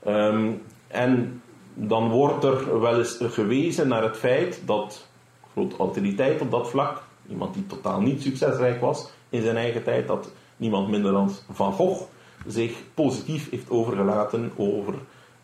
Um, 0.07 0.61
en 0.87 1.41
dan 1.73 2.09
wordt 2.09 2.43
er 2.43 2.79
wel 2.79 2.97
eens 2.97 3.17
gewezen 3.21 3.87
naar 3.87 4.03
het 4.03 4.17
feit 4.17 4.61
dat 4.65 5.07
grote 5.51 5.77
autoriteit 5.77 6.41
op 6.41 6.51
dat 6.51 6.69
vlak, 6.69 7.01
iemand 7.29 7.53
die 7.53 7.67
totaal 7.67 8.01
niet 8.01 8.21
succesrijk 8.21 8.81
was 8.81 9.09
in 9.29 9.41
zijn 9.41 9.57
eigen 9.57 9.83
tijd, 9.83 10.07
dat 10.07 10.31
niemand 10.57 10.89
minder 10.89 11.11
dan 11.11 11.31
Van 11.51 11.73
Gogh 11.73 12.03
zich 12.47 12.73
positief 12.93 13.49
heeft 13.49 13.69
overgelaten 13.69 14.51
over, 14.55 14.93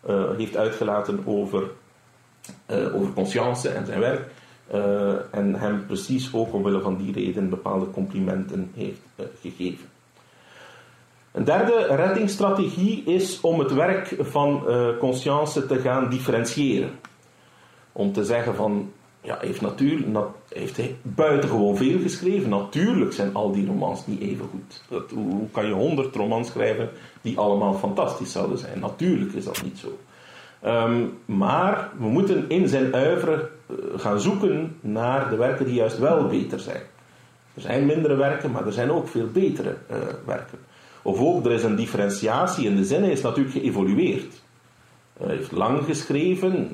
uh, 0.08 0.24
heeft 0.36 0.56
uitgelaten 0.56 1.22
over, 1.24 1.70
over 2.68 3.12
Conscience 3.14 3.68
en 3.68 3.86
zijn 3.86 4.00
werk. 4.00 4.30
Uh, 4.74 5.12
en 5.30 5.54
hem 5.54 5.86
precies 5.86 6.34
ook 6.34 6.52
omwille 6.52 6.80
van 6.80 6.96
die 6.96 7.12
reden 7.12 7.48
bepaalde 7.48 7.90
complimenten 7.90 8.70
heeft 8.74 9.00
gegeven. 9.40 9.86
Een 11.34 11.44
derde 11.44 11.86
reddingsstrategie 11.90 13.02
is 13.04 13.40
om 13.40 13.58
het 13.58 13.72
werk 13.72 14.16
van 14.18 14.62
uh, 14.66 14.86
Conscience 14.98 15.66
te 15.66 15.78
gaan 15.78 16.10
differentiëren. 16.10 16.90
Om 17.92 18.12
te 18.12 18.24
zeggen 18.24 18.54
van, 18.54 18.92
ja, 19.20 19.38
heeft, 19.40 19.60
natuur, 19.60 20.08
nat, 20.08 20.28
heeft 20.48 20.76
hij 20.76 20.96
buitengewoon 21.02 21.76
veel 21.76 21.98
geschreven. 21.98 22.48
Natuurlijk 22.48 23.12
zijn 23.12 23.34
al 23.34 23.52
die 23.52 23.66
romans 23.66 24.06
niet 24.06 24.20
even 24.20 24.46
goed. 24.50 24.82
Dat, 24.88 25.10
hoe, 25.10 25.50
kan 25.50 25.66
je 25.66 25.72
honderd 25.72 26.14
romans 26.14 26.48
schrijven 26.48 26.90
die 27.20 27.38
allemaal 27.38 27.74
fantastisch 27.74 28.32
zouden 28.32 28.58
zijn? 28.58 28.80
Natuurlijk 28.80 29.32
is 29.32 29.44
dat 29.44 29.62
niet 29.62 29.78
zo. 29.78 29.98
Um, 30.68 31.18
maar 31.24 31.90
we 31.98 32.06
moeten 32.06 32.44
in 32.48 32.68
zijn 32.68 32.94
uiveren 32.94 33.48
gaan 33.96 34.20
zoeken 34.20 34.76
naar 34.80 35.30
de 35.30 35.36
werken 35.36 35.64
die 35.64 35.74
juist 35.74 35.98
wel 35.98 36.26
beter 36.26 36.60
zijn. 36.60 36.82
Er 37.54 37.60
zijn 37.60 37.86
mindere 37.86 38.14
werken, 38.14 38.50
maar 38.50 38.66
er 38.66 38.72
zijn 38.72 38.90
ook 38.90 39.08
veel 39.08 39.28
betere 39.32 39.76
uh, 39.90 39.96
werken. 40.24 40.58
Of 41.02 41.20
ook, 41.20 41.44
er 41.44 41.52
is 41.52 41.62
een 41.62 41.76
differentiatie 41.76 42.66
in 42.66 42.76
de 42.76 42.84
zin, 42.84 43.02
hij 43.02 43.12
is 43.12 43.22
natuurlijk 43.22 43.56
geëvolueerd. 43.56 44.42
Hij 45.18 45.36
heeft 45.36 45.52
lang 45.52 45.84
geschreven, 45.84 46.68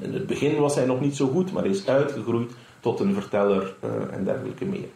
in 0.00 0.12
het 0.12 0.26
begin 0.26 0.56
was 0.56 0.74
hij 0.74 0.84
nog 0.84 1.00
niet 1.00 1.16
zo 1.16 1.28
goed, 1.28 1.52
maar 1.52 1.62
hij 1.62 1.72
is 1.72 1.88
uitgegroeid 1.88 2.52
tot 2.80 3.00
een 3.00 3.14
verteller 3.14 3.74
uh, 3.84 3.90
en 4.16 4.24
dergelijke 4.24 4.64
meer. 4.64 4.88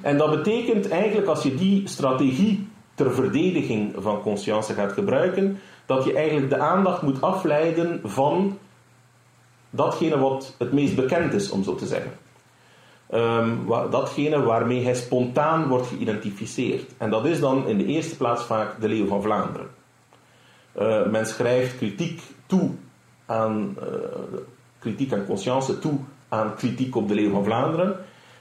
En 0.00 0.16
dat 0.16 0.30
betekent 0.30 0.88
eigenlijk, 0.88 1.26
als 1.26 1.42
je 1.42 1.54
die 1.54 1.88
strategie 1.88 2.68
ter 2.94 3.14
verdediging 3.14 3.94
van 3.98 4.22
conscience 4.22 4.72
gaat 4.72 4.92
gebruiken, 4.92 5.58
dat 5.86 6.04
je 6.04 6.12
eigenlijk 6.12 6.50
de 6.50 6.58
aandacht 6.58 7.02
moet 7.02 7.20
afleiden 7.20 8.00
van 8.04 8.58
datgene 9.70 10.18
wat 10.18 10.54
het 10.58 10.72
meest 10.72 10.94
bekend 10.94 11.32
is, 11.32 11.50
om 11.50 11.62
zo 11.62 11.74
te 11.74 11.86
zeggen. 11.86 12.12
Um, 13.14 13.66
datgene 13.90 14.42
waarmee 14.42 14.84
hij 14.84 14.94
spontaan 14.94 15.68
wordt 15.68 15.86
geïdentificeerd. 15.86 16.90
En 16.98 17.10
dat 17.10 17.24
is 17.24 17.40
dan 17.40 17.66
in 17.66 17.78
de 17.78 17.84
eerste 17.84 18.16
plaats 18.16 18.42
vaak 18.42 18.80
de 18.80 18.88
Leeuw 18.88 19.06
van 19.06 19.22
Vlaanderen. 19.22 19.68
Uh, 20.78 21.06
men 21.06 21.26
schrijft 21.26 21.76
kritiek 21.76 22.22
toe 22.46 22.70
aan, 23.26 23.76
uh, 23.78 23.84
kritiek 24.78 25.12
aan 25.12 25.26
conscience 25.26 25.78
toe 25.78 25.98
aan 26.28 26.54
kritiek 26.54 26.96
op 26.96 27.08
de 27.08 27.14
Leeuw 27.14 27.30
van 27.30 27.44
Vlaanderen. 27.44 27.96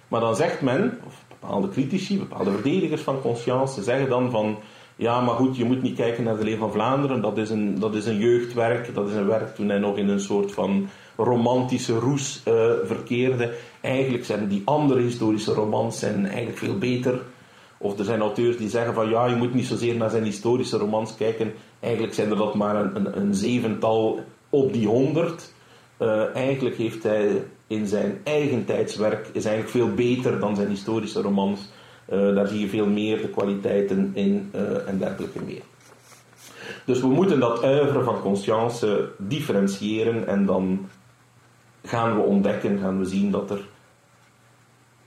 Maar 0.07 0.21
dan 0.21 0.35
zegt 0.35 0.61
men, 0.61 0.99
of 1.05 1.23
bepaalde 1.27 1.69
critici, 1.69 2.17
bepaalde 2.17 2.51
verdedigers 2.51 3.01
van 3.01 3.21
conscience, 3.21 3.83
zeggen 3.83 4.09
dan 4.09 4.31
van 4.31 4.57
ja, 4.95 5.21
maar 5.21 5.35
goed, 5.35 5.57
je 5.57 5.65
moet 5.65 5.81
niet 5.81 5.95
kijken 5.95 6.23
naar 6.23 6.37
de 6.37 6.43
Leeuw 6.43 6.57
van 6.57 6.71
Vlaanderen. 6.71 7.21
Dat 7.21 7.37
is, 7.37 7.49
een, 7.49 7.79
dat 7.79 7.95
is 7.95 8.05
een 8.05 8.17
jeugdwerk. 8.17 8.93
Dat 8.93 9.07
is 9.07 9.13
een 9.13 9.27
werk 9.27 9.55
toen 9.55 9.69
hij 9.69 9.77
nog 9.77 9.97
in 9.97 10.09
een 10.09 10.19
soort 10.19 10.51
van 10.51 10.89
romantische 11.17 11.99
roes 11.99 12.41
uh, 12.47 12.53
verkeerde. 12.83 13.53
Eigenlijk 13.81 14.25
zijn 14.25 14.47
die 14.47 14.61
andere 14.65 15.01
historische 15.01 15.53
romans 15.53 15.99
zijn 15.99 16.25
eigenlijk 16.25 16.57
veel 16.57 16.77
beter. 16.77 17.21
Of 17.77 17.99
er 17.99 18.05
zijn 18.05 18.21
auteurs 18.21 18.57
die 18.57 18.69
zeggen 18.69 18.93
van 18.93 19.09
ja, 19.09 19.25
je 19.25 19.35
moet 19.35 19.53
niet 19.53 19.65
zozeer 19.65 19.95
naar 19.95 20.09
zijn 20.09 20.23
historische 20.23 20.77
romans 20.77 21.15
kijken. 21.15 21.53
Eigenlijk 21.79 22.13
zijn 22.13 22.29
er 22.29 22.37
dat 22.37 22.55
maar 22.55 22.75
een, 22.75 22.95
een, 22.95 23.17
een 23.17 23.35
zevental 23.35 24.19
op 24.49 24.73
die 24.73 24.87
honderd. 24.87 25.53
Uh, 26.01 26.35
eigenlijk 26.35 26.75
heeft 26.75 27.03
hij 27.03 27.43
in 27.67 27.87
zijn 27.87 28.19
eigen 28.23 28.65
tijdswerk 28.65 29.29
is 29.31 29.45
eigenlijk 29.45 29.75
veel 29.75 29.93
beter 29.93 30.39
dan 30.39 30.55
zijn 30.55 30.69
historische 30.69 31.21
romans. 31.21 31.59
Uh, 32.13 32.35
daar 32.35 32.47
zie 32.47 32.59
je 32.59 32.67
veel 32.67 32.87
meer 32.87 33.21
de 33.21 33.29
kwaliteiten 33.29 34.11
in 34.13 34.51
en 34.85 34.97
dergelijke 34.97 35.39
meer. 35.45 35.61
Dus 36.85 37.01
we 37.01 37.07
moeten 37.07 37.39
dat 37.39 37.63
uiveren 37.63 38.03
van 38.03 38.21
conscience 38.21 39.09
differentiëren 39.17 40.27
en 40.27 40.45
dan 40.45 40.89
gaan 41.87 42.15
we 42.15 42.21
ontdekken, 42.21 42.79
gaan 42.79 42.99
we 42.99 43.05
zien 43.05 43.31
dat 43.31 43.51
er 43.51 43.67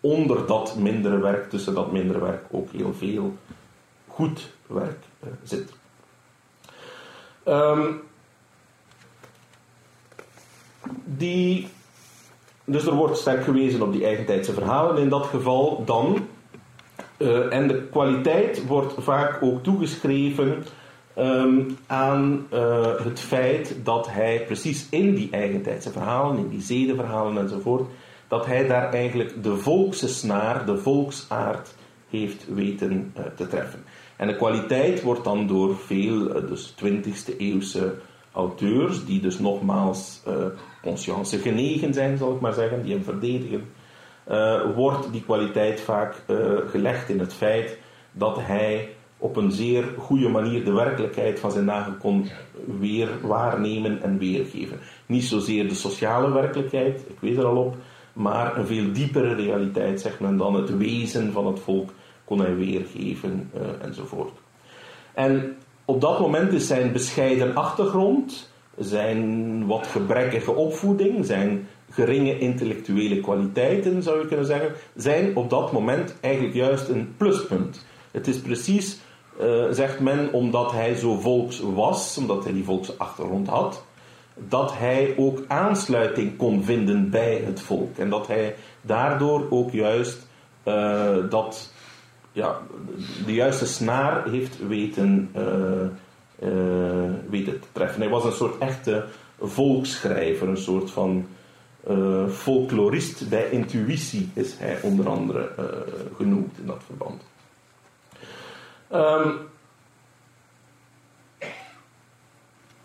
onder 0.01 0.47
dat 0.47 0.77
mindere 0.77 1.19
werk, 1.19 1.51
tussen 1.51 1.75
dat 1.75 1.93
mindere 1.93 2.21
werk, 2.21 2.45
ook 2.51 2.71
heel 2.71 2.95
veel 2.95 3.37
goed 4.07 4.51
werk 4.67 5.05
uh, 5.25 5.31
zit. 5.43 5.73
Um, 7.45 8.01
die, 11.05 11.69
dus 12.65 12.87
er 12.87 12.95
wordt 12.95 13.19
sterk 13.19 13.45
gewezen 13.45 13.83
op 13.83 13.93
die 13.93 14.05
eigentijdse 14.05 14.53
verhalen 14.53 15.03
in 15.03 15.09
dat 15.09 15.27
geval 15.27 15.85
dan. 15.85 16.29
Uh, 17.19 17.55
en 17.55 17.69
de 17.69 17.89
kwaliteit 17.91 18.67
wordt 18.67 18.95
vaak 18.99 19.43
ook 19.43 19.63
toegeschreven 19.63 20.65
um, 21.21 21.77
aan 21.87 22.47
uh, 22.53 23.05
het 23.05 23.21
feit 23.21 23.77
dat 23.83 24.11
hij 24.11 24.45
precies 24.47 24.87
in 24.91 25.15
die 25.15 25.31
eigentijdse 25.31 25.91
verhalen, 25.91 26.39
in 26.39 26.49
die 26.49 26.61
zedenverhalen 26.61 27.43
enzovoort, 27.43 27.91
dat 28.29 28.47
hij 28.47 28.67
daar 28.67 28.93
eigenlijk 28.93 29.43
de 29.43 29.57
volkse 29.57 30.09
snaar, 30.09 30.67
de 30.67 30.77
volksaard 30.79 31.75
heeft 32.11 32.55
weten 32.55 33.13
uh, 33.19 33.25
te 33.37 33.47
treffen. 33.47 33.85
En 34.17 34.27
de 34.27 34.37
kwaliteit 34.37 35.03
wordt 35.03 35.25
dan 35.25 35.47
door 35.47 35.77
veel, 35.77 36.43
uh, 36.43 36.49
dus 36.49 36.75
20e 36.85 37.37
eeuwse 37.39 37.95
auteurs, 38.33 39.05
die 39.05 39.21
dus 39.21 39.39
nogmaals 39.39 40.23
uh, 40.29 40.35
conscience 40.83 41.39
genegen 41.39 41.95
zijn, 41.95 42.19
zal 42.19 42.35
ik 42.35 42.41
maar 42.41 42.53
zeggen, 42.53 42.83
die 42.83 42.93
hem 42.93 43.05
verdedigen, 43.05 43.65
wordt 44.75 45.13
die 45.13 45.23
kwaliteit 45.23 45.81
vaak 45.81 46.15
gelegd 46.67 47.09
in 47.09 47.19
het 47.19 47.35
feit 47.35 47.79
dat 48.13 48.37
hij 48.41 48.89
op 49.21 49.37
een 49.37 49.53
zeer 49.53 49.85
goede 49.99 50.29
manier 50.29 50.65
de 50.65 50.73
werkelijkheid 50.73 51.41
van 51.41 51.51
zijn 51.51 51.67
dagen 51.67 51.99
kon 51.99 52.29
weer 52.79 53.09
waarnemen 53.23 54.03
en 54.03 54.19
weergeven. 54.19 54.79
Niet 55.07 55.25
zozeer 55.25 55.69
de 55.69 55.75
sociale 55.75 56.33
werkelijkheid, 56.33 57.01
ik 57.09 57.17
weet 57.21 57.37
er 57.37 57.45
al 57.45 57.57
op, 57.57 57.77
maar 58.13 58.57
een 58.57 58.67
veel 58.67 58.93
diepere 58.93 59.35
realiteit, 59.35 60.01
zegt 60.01 60.21
men 60.21 60.37
dan, 60.37 60.55
het 60.55 60.77
wezen 60.77 61.33
van 61.33 61.47
het 61.47 61.61
volk 61.61 61.91
kon 62.25 62.41
hij 62.41 62.57
weergeven 62.57 63.51
uh, 63.55 63.61
enzovoort. 63.87 64.33
En 65.15 65.57
op 65.85 66.01
dat 66.01 66.21
moment 66.21 66.53
is 66.53 66.67
zijn 66.67 66.93
bescheiden 66.93 67.55
achtergrond, 67.55 68.51
zijn 68.79 69.67
wat 69.67 69.87
gebrekkige 69.87 70.55
opvoeding, 70.55 71.27
zijn 71.27 71.69
geringe 71.91 72.39
intellectuele 72.39 73.21
kwaliteiten, 73.21 74.03
zou 74.03 74.21
je 74.21 74.27
kunnen 74.27 74.47
zeggen, 74.47 74.73
zijn 74.97 75.37
op 75.37 75.51
dat 75.51 75.73
moment 75.73 76.15
eigenlijk 76.21 76.55
juist 76.55 76.89
een 76.89 77.15
pluspunt. 77.17 77.87
Het 78.11 78.27
is 78.29 78.41
precies 78.41 78.99
uh, 79.43 79.65
zegt 79.71 80.01
men, 80.01 80.33
omdat 80.33 80.73
hij 80.73 80.95
zo 80.95 81.19
volks 81.19 81.61
was, 81.75 82.19
omdat 82.19 82.45
hij 82.45 82.53
die 82.53 82.65
volkse 82.65 82.95
achtergrond 82.97 83.49
had, 83.49 83.83
dat 84.49 84.79
hij 84.79 85.15
ook 85.17 85.43
aansluiting 85.49 86.37
kon 86.37 86.65
vinden 86.65 87.11
bij 87.11 87.43
het 87.45 87.61
volk. 87.61 87.99
En 87.99 88.11
dat 88.11 88.27
hij 88.27 88.55
daardoor 88.81 89.47
ook 89.51 89.71
juist 89.71 90.27
uh, 90.65 91.17
dat, 91.31 91.73
ja, 92.33 92.59
de 93.27 93.35
juiste 93.35 93.67
snaar 93.67 94.29
heeft 94.29 94.67
weten 94.67 95.31
uh, 95.37 95.89
weten 97.31 97.61
te 97.61 97.67
treffen. 97.73 98.01
Hij 98.01 98.11
was 98.11 98.25
een 98.25 98.33
soort 98.33 98.59
echte 98.59 99.05
volksschrijver, 99.41 100.49
een 100.49 100.57
soort 100.57 100.91
van 100.91 101.27
folklorist 102.31 103.29
bij 103.29 103.51
intuïtie 103.51 104.31
is 104.35 104.55
hij 104.59 104.79
onder 104.83 105.09
andere 105.09 105.49
genoemd 106.17 106.59
in 106.59 106.67
dat 106.67 106.83
verband. 106.87 107.23
Um, 108.93 109.49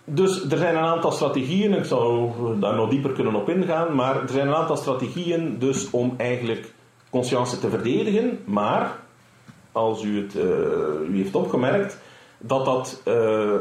Dus 0.08 0.50
er 0.50 0.58
zijn 0.58 0.76
een 0.76 0.84
aantal 0.84 1.12
strategieën, 1.12 1.74
ik 1.74 1.86
zou 1.86 2.32
daar 2.60 2.76
nog 2.76 2.90
dieper 2.90 3.12
kunnen 3.12 3.36
op 3.36 3.50
ingaan, 3.50 3.96
maar 3.96 4.22
er 4.22 4.30
zijn 4.30 4.48
een 4.48 4.56
aantal 4.56 4.78
strategieën 4.78 5.60
dus 5.60 5.90
om 5.90 6.14
eigenlijk 6.18 6.74
conscience 7.10 7.60
te 7.60 7.70
verdedigen, 7.70 8.40
maar 8.46 9.00
als 9.72 10.04
u 10.04 10.22
het 10.22 10.36
uh, 10.36 10.44
u 11.10 11.18
heeft 11.18 11.36
opgemerkt, 11.36 12.00
dat 12.38 12.66
dat 12.66 13.02
uh, 13.08 13.54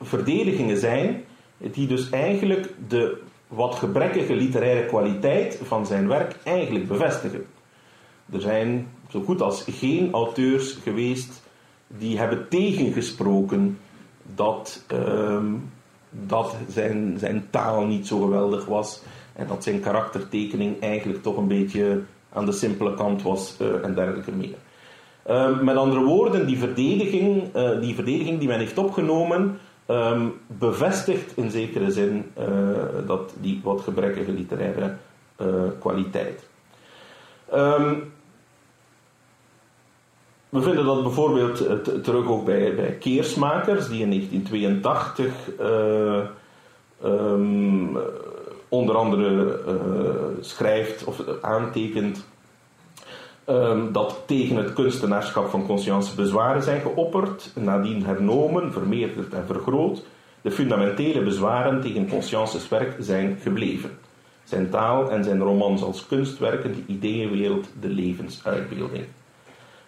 verdedigingen 0.00 0.76
zijn 0.76 1.24
die 1.56 1.86
dus 1.86 2.10
eigenlijk 2.10 2.72
de 2.88 3.20
wat 3.48 3.74
gebrekkige 3.74 4.34
literaire 4.34 4.86
kwaliteit 4.86 5.60
van 5.62 5.86
zijn 5.86 6.08
werk 6.08 6.36
eigenlijk 6.44 6.88
bevestigen. 6.88 7.46
Er 8.32 8.40
zijn 8.40 8.88
zo 9.10 9.22
goed 9.22 9.42
als 9.42 9.64
geen 9.68 10.12
auteurs 10.12 10.72
geweest 10.82 11.42
die 11.86 12.18
hebben 12.18 12.48
tegengesproken 12.48 13.78
dat, 14.34 14.84
uh, 14.92 15.44
dat 16.10 16.56
zijn, 16.68 17.18
zijn 17.18 17.46
taal 17.50 17.86
niet 17.86 18.06
zo 18.06 18.20
geweldig 18.20 18.66
was 18.66 19.02
en 19.32 19.46
dat 19.46 19.64
zijn 19.64 19.80
karaktertekening 19.80 20.80
eigenlijk 20.80 21.22
toch 21.22 21.36
een 21.36 21.48
beetje 21.48 22.02
aan 22.32 22.46
de 22.46 22.52
simpele 22.52 22.94
kant 22.94 23.22
was 23.22 23.56
uh, 23.60 23.84
en 23.84 23.94
dergelijke 23.94 24.32
meer. 24.32 24.56
Uh, 25.28 25.60
met 25.60 25.76
andere 25.76 26.04
woorden, 26.04 26.46
die 26.46 26.58
verdediging, 26.58 27.56
uh, 27.56 27.80
die 27.80 27.94
verdediging 27.94 28.38
die 28.38 28.48
men 28.48 28.58
heeft 28.58 28.78
opgenomen, 28.78 29.58
um, 29.86 30.32
bevestigt 30.46 31.36
in 31.36 31.50
zekere 31.50 31.90
zin 31.90 32.24
eh, 32.34 32.46
dat 33.06 33.34
die 33.40 33.60
wat 33.64 33.80
gebrekkige 33.80 34.32
literaire 34.32 34.96
kwaliteit. 35.78 36.48
Um, 37.54 38.12
we 40.50 40.62
vinden 40.62 40.84
dat 40.84 41.02
bijvoorbeeld 41.02 41.84
terug 42.04 42.26
ook 42.26 42.44
bij, 42.44 42.96
Keersmakers, 43.00 43.88
die 43.88 44.00
in 44.00 44.10
1982 44.10 45.32
uh, 45.60 46.20
um, 47.04 47.98
onder 48.68 48.96
andere 48.96 49.60
uh, 49.66 49.74
schrijft 50.40 51.04
of 51.04 51.22
aantekent 51.40 52.26
um, 53.46 53.92
dat 53.92 54.22
tegen 54.26 54.56
het 54.56 54.72
kunstenaarschap 54.72 55.50
van 55.50 55.66
conscience 55.66 56.14
bezwaren 56.14 56.62
zijn 56.62 56.80
geopperd, 56.80 57.50
nadien 57.54 58.04
hernomen, 58.04 58.72
vermeerderd 58.72 59.32
en 59.32 59.46
vergroot. 59.46 60.02
De 60.40 60.50
fundamentele 60.50 61.22
bezwaren 61.22 61.80
tegen 61.80 62.08
consciences 62.08 62.68
werk 62.68 62.96
zijn 62.98 63.38
gebleven. 63.42 63.90
Zijn 64.44 64.70
taal 64.70 65.10
en 65.10 65.24
zijn 65.24 65.42
romans 65.42 65.82
als 65.82 66.06
kunstwerken, 66.06 66.72
de 66.72 66.92
ideeënwereld, 66.92 67.68
de 67.80 67.88
levensuitbeelding. 67.88 69.04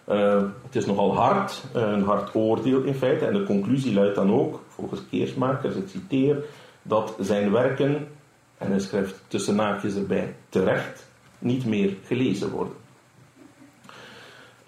Uh, 0.09 0.43
het 0.63 0.75
is 0.75 0.85
nogal 0.85 1.15
hard, 1.15 1.63
een 1.73 2.03
hard 2.03 2.35
oordeel 2.35 2.81
in 2.81 2.95
feite. 2.95 3.25
En 3.25 3.33
de 3.33 3.43
conclusie 3.43 3.93
luidt 3.93 4.15
dan 4.15 4.33
ook, 4.33 4.61
volgens 4.67 5.01
Keersmakers, 5.09 5.75
ik 5.75 5.87
citeer, 5.87 6.43
dat 6.81 7.15
zijn 7.19 7.51
werken, 7.51 8.07
en 8.57 8.69
hij 8.69 8.79
schrijft 8.79 9.23
tussen 9.27 9.55
naakjes 9.55 9.95
erbij, 9.95 10.35
terecht, 10.49 11.07
niet 11.39 11.65
meer 11.65 11.95
gelezen 12.05 12.49
worden. 12.49 12.73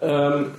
Um, 0.02 0.50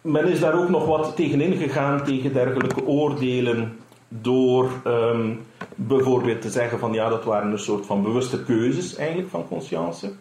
men 0.00 0.28
is 0.28 0.40
daar 0.40 0.54
ook 0.54 0.68
nog 0.68 0.86
wat 0.86 1.16
tegen 1.16 1.40
ingegaan, 1.40 2.04
tegen 2.04 2.32
dergelijke 2.32 2.84
oordelen 2.84 3.78
door 4.20 4.70
um, 4.86 5.40
bijvoorbeeld 5.74 6.40
te 6.42 6.50
zeggen 6.50 6.78
van 6.78 6.92
ja, 6.92 7.08
dat 7.08 7.24
waren 7.24 7.52
een 7.52 7.58
soort 7.58 7.86
van 7.86 8.02
bewuste 8.02 8.44
keuzes 8.44 8.96
eigenlijk 8.96 9.28
van 9.28 9.48
conscience. 9.48 10.12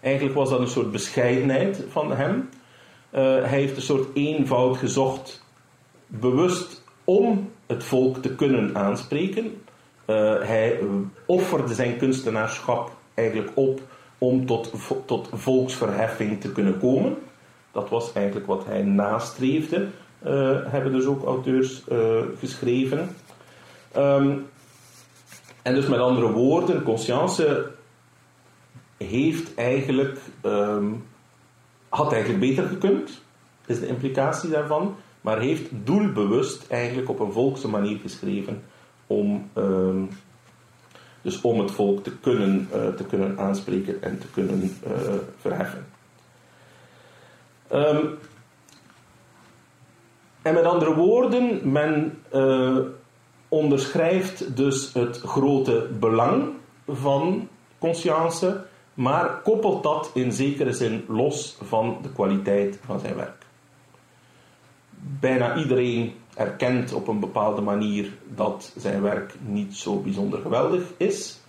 Eigenlijk 0.00 0.34
was 0.34 0.50
dat 0.50 0.60
een 0.60 0.68
soort 0.68 0.90
bescheidenheid 0.90 1.84
van 1.88 2.12
hem. 2.12 2.48
Uh, 3.14 3.20
hij 3.20 3.58
heeft 3.58 3.76
een 3.76 3.82
soort 3.82 4.08
eenvoud 4.14 4.76
gezocht, 4.76 5.44
bewust 6.06 6.84
om 7.04 7.50
het 7.66 7.84
volk 7.84 8.16
te 8.16 8.34
kunnen 8.34 8.76
aanspreken. 8.76 9.44
Uh, 9.44 10.16
hij 10.40 10.78
offerde 11.26 11.74
zijn 11.74 11.96
kunstenaarschap 11.96 12.90
eigenlijk 13.14 13.50
op 13.54 13.80
om 14.18 14.46
tot, 14.46 14.72
tot 15.04 15.28
volksverheffing 15.32 16.40
te 16.40 16.52
kunnen 16.52 16.78
komen. 16.78 17.16
Dat 17.72 17.88
was 17.88 18.12
eigenlijk 18.12 18.46
wat 18.46 18.64
hij 18.64 18.82
nastreefde, 18.82 19.86
hebben 20.68 20.92
dus 20.92 21.06
ook 21.06 21.24
auteurs 21.24 21.84
geschreven. 22.38 23.08
Um, 23.96 24.46
en 25.62 25.74
dus 25.74 25.86
met 25.86 26.00
andere 26.00 26.32
woorden, 26.32 26.82
conscience 26.82 27.72
heeft 28.96 29.54
eigenlijk, 29.54 30.18
um, 30.42 31.04
had 31.88 32.12
eigenlijk 32.12 32.40
beter 32.40 32.68
gekund, 32.68 33.20
is 33.66 33.80
de 33.80 33.86
implicatie 33.86 34.50
daarvan, 34.50 34.96
maar 35.20 35.38
heeft 35.38 35.70
doelbewust 35.70 36.66
eigenlijk 36.70 37.08
op 37.08 37.20
een 37.20 37.32
volkse 37.32 37.68
manier 37.68 37.98
geschreven 37.98 38.62
om, 39.06 39.50
um, 39.54 40.08
dus 41.22 41.40
om 41.40 41.60
het 41.60 41.70
volk 41.70 42.02
te 42.02 42.16
kunnen, 42.16 42.68
uh, 42.74 42.88
te 42.88 43.04
kunnen 43.04 43.38
aanspreken 43.38 44.02
en 44.02 44.18
te 44.18 44.26
kunnen 44.32 44.78
uh, 44.86 44.92
verheffen. 45.40 45.86
En 50.42 50.54
met 50.54 50.64
andere 50.64 50.94
woorden, 50.94 51.72
men 51.72 52.22
uh, 52.34 52.78
onderschrijft 53.48 54.56
dus 54.56 54.92
het 54.92 55.20
grote 55.20 55.88
belang 55.98 56.48
van 56.86 57.48
conscience, 57.78 58.64
maar 58.94 59.40
koppelt 59.42 59.82
dat 59.82 60.10
in 60.14 60.32
zekere 60.32 60.72
zin 60.72 61.04
los 61.08 61.58
van 61.62 61.98
de 62.02 62.12
kwaliteit 62.12 62.78
van 62.84 63.00
zijn 63.00 63.14
werk. 63.14 63.46
Bijna 65.20 65.56
iedereen 65.56 66.14
erkent 66.34 66.92
op 66.92 67.08
een 67.08 67.20
bepaalde 67.20 67.60
manier 67.60 68.12
dat 68.34 68.72
zijn 68.76 69.02
werk 69.02 69.34
niet 69.40 69.76
zo 69.76 70.00
bijzonder 70.00 70.40
geweldig 70.40 70.82
is, 70.96 71.40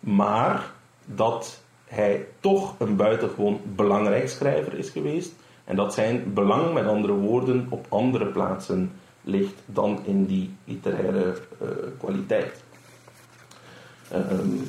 maar 0.00 0.70
dat 1.04 1.62
hij 1.84 2.26
toch 2.40 2.74
een 2.78 2.96
buitengewoon 2.96 3.60
belangrijk 3.74 4.28
schrijver 4.28 4.74
is 4.74 4.90
geweest 4.90 5.34
en 5.64 5.76
dat 5.76 5.94
zijn 5.94 6.32
belang, 6.34 6.74
met 6.74 6.86
andere 6.86 7.12
woorden, 7.12 7.66
op 7.70 7.86
andere 7.88 8.26
plaatsen 8.26 8.92
ligt 9.26 9.62
dan 9.66 10.00
in 10.04 10.26
die 10.26 10.54
literaire 10.64 11.34
uh, 11.62 11.68
kwaliteit. 11.98 12.64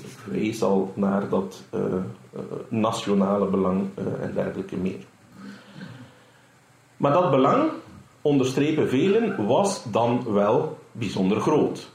Ik 0.03 0.18
wees 0.26 0.64
al 0.64 0.91
naar 0.95 1.30
dat 1.30 1.64
uh, 1.74 1.82
nationale 2.70 3.45
belang 3.45 3.89
en 4.22 4.34
dergelijke 4.34 4.78
meer. 4.78 5.05
Maar 6.97 7.12
dat 7.12 7.32
belang, 7.32 7.72
onderstrepen 8.22 8.89
velen, 8.89 9.45
was 9.45 9.84
dan 9.91 10.34
wel 10.34 10.78
bijzonder 10.91 11.39
groot. 11.39 11.89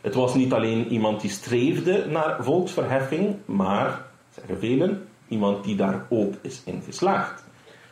Het 0.00 0.14
was 0.14 0.34
niet 0.34 0.52
alleen 0.52 0.88
iemand 0.88 1.20
die 1.20 1.30
streefde 1.30 2.06
naar 2.08 2.44
volksverheffing, 2.44 3.36
maar, 3.44 4.06
zeggen 4.30 4.58
velen, 4.58 5.08
iemand 5.28 5.64
die 5.64 5.76
daar 5.76 6.06
ook 6.08 6.34
is 6.42 6.62
in 6.64 6.82
geslaagd 6.82 7.47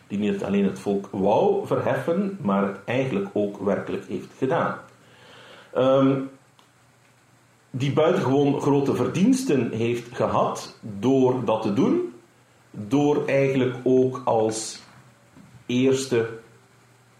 die 0.06 0.18
niet 0.18 0.44
alleen 0.44 0.64
het 0.64 0.78
volk 0.78 1.08
wou 1.10 1.66
verheffen, 1.66 2.38
maar 2.40 2.66
het 2.66 2.78
eigenlijk 2.84 3.28
ook 3.32 3.58
werkelijk 3.58 4.04
heeft 4.08 4.32
gedaan. 4.38 4.78
Um, 5.76 6.30
die 7.70 7.92
buitengewoon 7.92 8.60
grote 8.60 8.94
verdiensten 8.94 9.70
heeft 9.70 10.16
gehad 10.16 10.78
door 10.98 11.44
dat 11.44 11.62
te 11.62 11.72
doen, 11.72 12.12
door 12.70 13.26
eigenlijk 13.26 13.76
ook 13.84 14.22
als 14.24 14.80
eerste, 15.66 16.28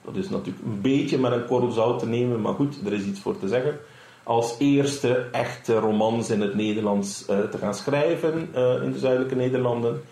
dat 0.04 0.16
is 0.16 0.28
natuurlijk 0.28 0.64
een 0.64 0.80
beetje 0.80 1.18
met 1.18 1.32
een 1.32 1.46
korrel 1.46 1.70
zout 1.70 1.98
te 1.98 2.06
nemen, 2.06 2.40
maar 2.40 2.54
goed, 2.54 2.86
er 2.86 2.92
is 2.92 3.04
iets 3.04 3.20
voor 3.20 3.38
te 3.38 3.48
zeggen, 3.48 3.78
als 4.22 4.56
eerste 4.58 5.28
echte 5.32 5.78
romans 5.78 6.30
in 6.30 6.40
het 6.40 6.54
Nederlands 6.54 7.26
uh, 7.30 7.40
te 7.40 7.58
gaan 7.58 7.74
schrijven 7.74 8.48
uh, 8.54 8.82
in 8.82 8.92
de 8.92 8.98
zuidelijke 8.98 9.34
Nederlanden. 9.34 10.02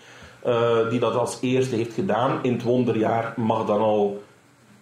Uh, 0.46 0.90
die 0.90 1.00
dat 1.00 1.14
als 1.14 1.38
eerste 1.40 1.76
heeft 1.76 1.94
gedaan. 1.94 2.38
In 2.42 2.52
het 2.52 2.62
wonderjaar 2.62 3.32
mag 3.36 3.66
dan 3.66 3.80
al 3.80 4.22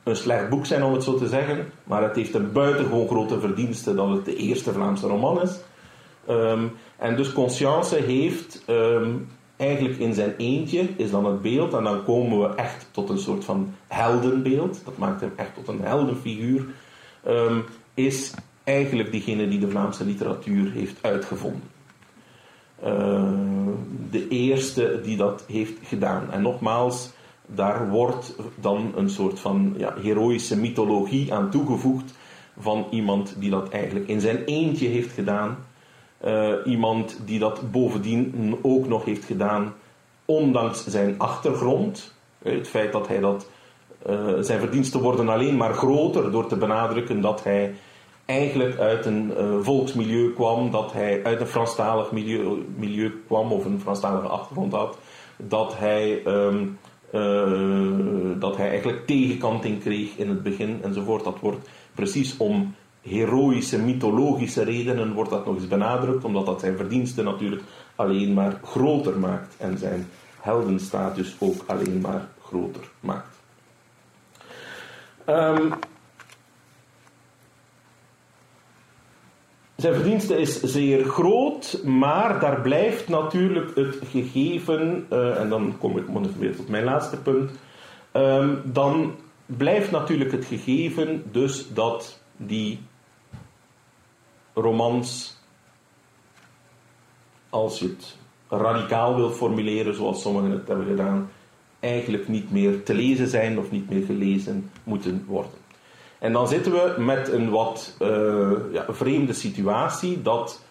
een 0.03 0.17
slecht 0.17 0.49
boek 0.49 0.67
zijn, 0.67 0.83
om 0.83 0.93
het 0.93 1.05
zo 1.05 1.15
te 1.15 1.29
zeggen. 1.29 1.73
Maar 1.85 2.03
het 2.03 2.17
heeft 2.17 2.35
een 2.35 2.53
buitengewoon 2.53 3.09
grote 3.09 3.41
verdienste 3.41 3.95
dat 3.95 4.09
het 4.09 4.25
de 4.25 4.37
eerste 4.37 4.73
Vlaamse 4.73 5.07
roman 5.07 5.43
is. 5.43 5.59
Um, 6.31 6.73
en 6.97 7.17
dus 7.17 7.33
Conscience 7.33 7.97
heeft 7.97 8.63
um, 8.69 9.29
eigenlijk 9.57 9.99
in 9.99 10.15
zijn 10.15 10.35
eentje, 10.37 10.89
is 10.97 11.11
dan 11.11 11.25
het 11.25 11.43
beeld, 11.43 11.75
en 11.75 11.85
dan 11.85 12.05
komen 12.05 12.41
we 12.41 12.55
echt 12.55 12.87
tot 12.91 13.09
een 13.09 13.19
soort 13.19 13.45
van 13.45 13.75
heldenbeeld. 13.87 14.81
Dat 14.85 14.99
maakt 14.99 15.21
hem 15.21 15.33
echt 15.37 15.55
tot 15.55 15.69
een 15.69 15.81
heldenfiguur. 15.83 16.65
Um, 17.29 17.65
is 17.95 18.35
eigenlijk 18.65 19.11
diegene 19.11 19.49
die 19.49 19.59
de 19.59 19.71
Vlaamse 19.71 20.05
literatuur 20.05 20.71
heeft 20.71 20.99
uitgevonden. 21.01 21.72
Uh, 22.85 23.23
de 24.11 24.29
eerste 24.29 25.01
die 25.03 25.17
dat 25.17 25.45
heeft 25.47 25.79
gedaan. 25.83 26.31
En 26.31 26.43
nogmaals, 26.43 27.11
daar 27.47 27.91
wordt 27.91 28.35
dan 28.55 28.93
een 28.97 29.11
soort 29.11 29.41
van 29.41 29.75
ja, 29.77 29.95
heroïsche 30.01 30.57
mythologie 30.57 31.35
aan 31.35 31.51
toegevoegd 31.51 32.15
van 32.59 32.87
iemand 32.91 33.35
die 33.39 33.51
dat 33.51 33.69
eigenlijk 33.69 34.09
in 34.09 34.21
zijn 34.21 34.45
eentje 34.45 34.89
heeft 34.89 35.13
gedaan. 35.13 35.57
Uh, 36.25 36.53
iemand 36.65 37.21
die 37.25 37.39
dat 37.39 37.71
bovendien 37.71 38.59
ook 38.63 38.89
nog 38.89 39.05
heeft 39.05 39.25
gedaan 39.25 39.75
ondanks 40.25 40.87
zijn 40.87 41.15
achtergrond. 41.19 42.15
Het 42.43 42.69
feit 42.69 42.93
dat 42.93 43.09
hij 43.09 43.21
dat, 43.21 43.47
uh, 44.11 44.17
zijn 44.41 44.61
verdiensten 44.61 45.01
worden 45.01 45.29
alleen 45.29 45.57
maar 45.57 45.75
groter 45.75 46.31
door 46.31 46.47
te 46.47 46.57
benadrukken 46.57 47.21
dat 47.21 47.45
hij 47.45 47.75
eigenlijk 48.25 48.79
uit 48.79 49.07
een 49.07 49.33
uh, 49.39 49.59
volksmilieu 49.61 50.33
kwam, 50.33 50.71
dat 50.71 50.93
hij 50.93 51.25
uit 51.25 51.41
een 51.41 51.47
Franstalig 51.47 52.13
milieu, 52.13 52.67
milieu 52.77 53.23
kwam 53.27 53.53
of 53.53 53.65
een 53.65 53.81
Franstalige 53.81 54.29
achtergrond 54.29 54.73
had, 54.73 54.99
dat 55.37 55.79
hij, 55.79 56.27
um, 56.27 56.79
uh, 57.15 58.41
dat 58.41 58.57
hij 58.57 58.69
eigenlijk 58.69 59.07
tegenkanting 59.07 59.81
kreeg 59.81 60.17
in 60.17 60.29
het 60.29 60.43
begin 60.43 60.81
enzovoort. 60.83 61.25
Dat 61.25 61.41
wordt 61.41 61.69
precies 61.95 62.37
om 62.37 62.75
heroïsche, 63.03 63.79
mythologische 63.79 64.63
redenen 64.63 65.13
wordt 65.13 65.31
dat 65.31 65.47
nog 65.47 65.55
eens 65.55 65.69
benadrukt, 65.69 66.25
omdat 66.25 66.47
dat 66.47 66.61
zijn 66.61 66.77
verdiensten 66.77 67.25
natuurlijk 67.25 67.63
alleen 67.97 68.33
maar 68.33 68.61
groter 68.63 69.19
maakt 69.19 69.55
en 69.59 69.79
zijn 69.79 70.09
heldenstatus 70.41 71.37
ook 71.39 71.65
alleen 71.67 72.01
maar 72.01 72.29
groter 72.43 72.89
maakt. 73.01 73.41
Um, 75.27 75.73
zijn 79.83 79.95
verdienste 79.95 80.37
is 80.37 80.61
zeer 80.61 81.05
groot, 81.05 81.81
maar 81.85 82.41
daar 82.41 82.61
blijft 82.61 83.09
natuurlijk 83.09 83.77
het 83.77 83.99
gegeven, 84.11 85.07
uh, 85.13 85.41
en 85.41 85.49
dan 85.49 85.75
kom 85.79 85.99
ik 85.99 86.05
weer 86.39 86.57
tot 86.57 86.69
mijn 86.69 86.85
laatste 86.85 87.17
punt, 87.17 87.51
um, 88.13 88.63
dan 88.65 89.15
blijft 89.47 89.91
natuurlijk 89.91 90.33
het 90.33 90.45
gegeven 90.45 91.23
dus 91.31 91.73
dat 91.75 92.21
die 92.37 92.81
romans, 94.55 95.39
als 97.51 97.79
je 97.79 97.87
het 97.87 98.17
radicaal 98.49 99.17
wil 99.17 99.31
formuleren, 99.31 99.95
zoals 99.95 100.23
sommigen 100.23 100.51
het 100.51 100.69
hebben 100.69 100.87
gedaan, 100.87 101.31
eigenlijk 101.81 102.29
niet 102.29 102.51
meer 102.51 102.83
te 102.83 102.95
lezen 102.95 103.29
zijn 103.29 103.59
of 103.59 103.71
niet 103.71 103.91
meer 103.91 104.05
gelezen 104.05 104.71
moeten 104.85 105.25
worden. 105.27 105.62
En 106.23 106.33
dan 106.33 106.49
zitten 106.49 106.73
we 106.73 106.95
met 106.99 107.33
een 107.33 107.51
wat 107.51 107.97
uh, 108.03 108.51
ja, 108.73 108.85
vreemde 108.89 109.33
situatie 109.33 110.23
dat 110.23 110.63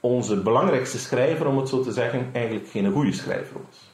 onze 0.00 0.36
belangrijkste 0.36 0.98
schrijver, 0.98 1.46
om 1.46 1.56
het 1.56 1.68
zo 1.68 1.80
te 1.80 1.92
zeggen, 1.92 2.28
eigenlijk 2.32 2.68
geen 2.68 2.92
goede 2.92 3.12
schrijver 3.12 3.56
was. 3.66 3.92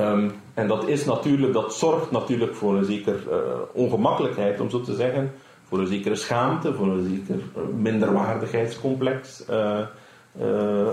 Um, 0.00 0.32
en 0.54 0.68
dat, 0.68 0.86
is 0.86 1.04
natuurlijk, 1.04 1.52
dat 1.52 1.74
zorgt 1.74 2.10
natuurlijk 2.10 2.54
voor 2.54 2.76
een 2.76 2.84
zeker 2.84 3.14
uh, 3.30 3.38
ongemakkelijkheid, 3.72 4.60
om 4.60 4.70
zo 4.70 4.80
te 4.80 4.94
zeggen, 4.94 5.32
voor 5.68 5.78
een 5.78 5.86
zekere 5.86 6.14
schaamte, 6.16 6.74
voor 6.74 6.86
een 6.86 7.08
zeker 7.08 7.42
uh, 7.56 7.62
minderwaardigheidscomplex, 7.76 9.48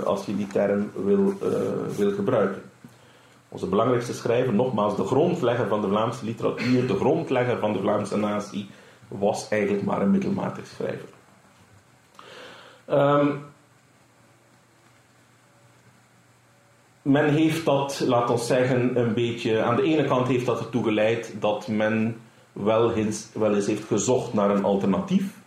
als 0.05 0.25
je 0.25 0.35
die 0.35 0.47
term 0.47 0.91
wil, 1.05 1.33
wil 1.95 2.11
gebruiken. 2.11 2.61
Onze 3.53 3.67
belangrijkste 3.67 4.13
schrijver, 4.13 4.53
nogmaals 4.53 4.95
de 4.95 5.03
grondlegger 5.03 5.67
van 5.67 5.81
de 5.81 5.87
Vlaamse 5.87 6.25
literatuur, 6.25 6.87
de 6.87 6.95
grondlegger 6.95 7.59
van 7.59 7.73
de 7.73 7.79
Vlaamse 7.79 8.17
natie, 8.17 8.69
was 9.07 9.47
eigenlijk 9.47 9.83
maar 9.83 10.01
een 10.01 10.11
middelmatig 10.11 10.67
schrijver. 10.67 11.09
Um, 12.89 13.45
men 17.01 17.29
heeft 17.29 17.65
dat, 17.65 18.03
laat 18.07 18.29
ons 18.29 18.47
zeggen, 18.47 18.99
een 18.99 19.13
beetje. 19.13 19.61
Aan 19.61 19.75
de 19.75 19.83
ene 19.83 20.05
kant 20.05 20.27
heeft 20.27 20.45
dat 20.45 20.59
ertoe 20.59 20.83
geleid 20.83 21.35
dat 21.39 21.67
men 21.67 22.21
wel 22.51 22.93
eens, 22.93 23.29
wel 23.33 23.55
eens 23.55 23.67
heeft 23.67 23.85
gezocht 23.85 24.33
naar 24.33 24.49
een 24.49 24.63
alternatief. 24.63 25.41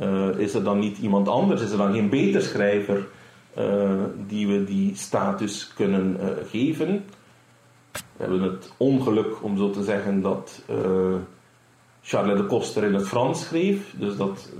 Uh, 0.00 0.38
is 0.38 0.54
er 0.54 0.64
dan 0.64 0.78
niet 0.78 0.98
iemand 0.98 1.28
anders? 1.28 1.62
Is 1.62 1.70
er 1.70 1.78
dan 1.78 1.92
geen 1.92 2.08
beter 2.08 2.42
schrijver 2.42 3.06
die 4.26 4.46
we 4.46 4.64
die 4.64 4.96
status 4.96 5.72
kunnen 5.74 6.16
uh, 6.20 6.26
geven? 6.50 7.04
We 7.92 8.00
hebben 8.16 8.42
het 8.42 8.72
ongeluk, 8.76 9.42
om 9.42 9.56
zo 9.56 9.70
te 9.70 9.82
zeggen, 9.82 10.20
dat 10.20 10.62
Charles 12.02 12.38
de 12.38 12.46
Koster 12.46 12.84
in 12.84 12.94
het 12.94 13.08
Frans 13.08 13.44
schreef. 13.44 13.94
Dus 13.98 14.16
dat 14.16 14.52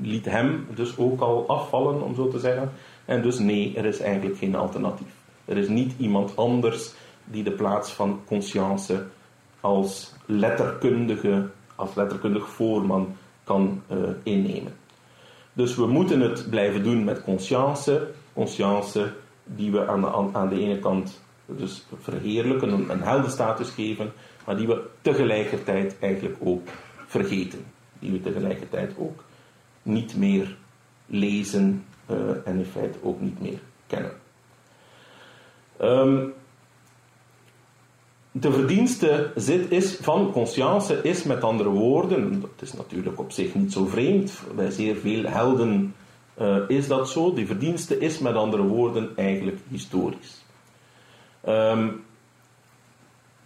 liet 0.00 0.24
hem 0.24 0.66
dus 0.74 0.98
ook 0.98 1.20
al 1.20 1.48
afvallen, 1.48 2.02
om 2.02 2.14
zo 2.14 2.28
te 2.28 2.38
zeggen. 2.38 2.70
En 3.04 3.22
dus 3.22 3.38
nee, 3.38 3.76
er 3.76 3.84
is 3.84 4.00
eigenlijk 4.00 4.38
geen 4.38 4.54
alternatief. 4.54 5.14
Er 5.44 5.56
is 5.56 5.68
niet 5.68 5.92
iemand 5.98 6.36
anders 6.36 6.92
die 7.24 7.42
de 7.42 7.52
plaats 7.52 7.92
van 7.92 8.20
conscience 8.26 9.04
als 9.60 10.12
letterkundige, 10.26 11.48
als 11.74 11.94
letterkundig 11.94 12.48
voorman 12.48 13.16
kan 13.44 13.82
innemen. 14.22 14.72
Dus 15.52 15.76
we 15.76 15.86
moeten 15.86 16.20
het 16.20 16.50
blijven 16.50 16.82
doen 16.82 17.04
met 17.04 17.22
conscience. 17.22 18.10
Conscience 18.32 19.12
die 19.44 19.70
we 19.70 19.86
aan 19.86 20.00
de, 20.00 20.28
aan 20.32 20.48
de 20.48 20.60
ene 20.60 20.78
kant 20.78 21.20
dus 21.46 21.86
verheerlijken, 22.00 22.72
een, 22.72 22.90
een 22.90 23.02
heldenstatus 23.02 23.70
geven, 23.70 24.12
maar 24.46 24.56
die 24.56 24.66
we 24.66 24.82
tegelijkertijd 25.00 25.96
eigenlijk 26.00 26.36
ook 26.40 26.68
vergeten. 27.06 27.64
Die 27.98 28.10
we 28.10 28.20
tegelijkertijd 28.20 28.92
ook 28.98 29.24
niet 29.82 30.16
meer 30.16 30.56
lezen 31.06 31.84
uh, 32.10 32.16
en 32.44 32.58
in 32.58 32.64
feite 32.64 32.98
ook 33.02 33.20
niet 33.20 33.40
meer 33.40 33.58
kennen. 33.86 34.12
Um, 35.82 36.34
de 38.32 38.52
verdienste 38.52 39.32
zit 39.34 39.70
is, 39.70 39.96
van 39.96 40.32
conscience 40.32 41.02
is 41.02 41.22
met 41.22 41.44
andere 41.44 41.68
woorden, 41.68 42.40
dat 42.40 42.50
is 42.60 42.72
natuurlijk 42.72 43.18
op 43.18 43.32
zich 43.32 43.54
niet 43.54 43.72
zo 43.72 43.86
vreemd, 43.86 44.40
bij 44.56 44.70
zeer 44.70 44.96
veel 44.96 45.24
helden 45.24 45.94
uh, 46.40 46.56
is 46.68 46.88
dat 46.88 47.08
zo, 47.08 47.34
die 47.34 47.46
verdienste 47.46 47.98
is 47.98 48.18
met 48.18 48.34
andere 48.34 48.62
woorden 48.62 49.10
eigenlijk 49.16 49.58
historisch. 49.68 50.44
Um, 51.48 52.04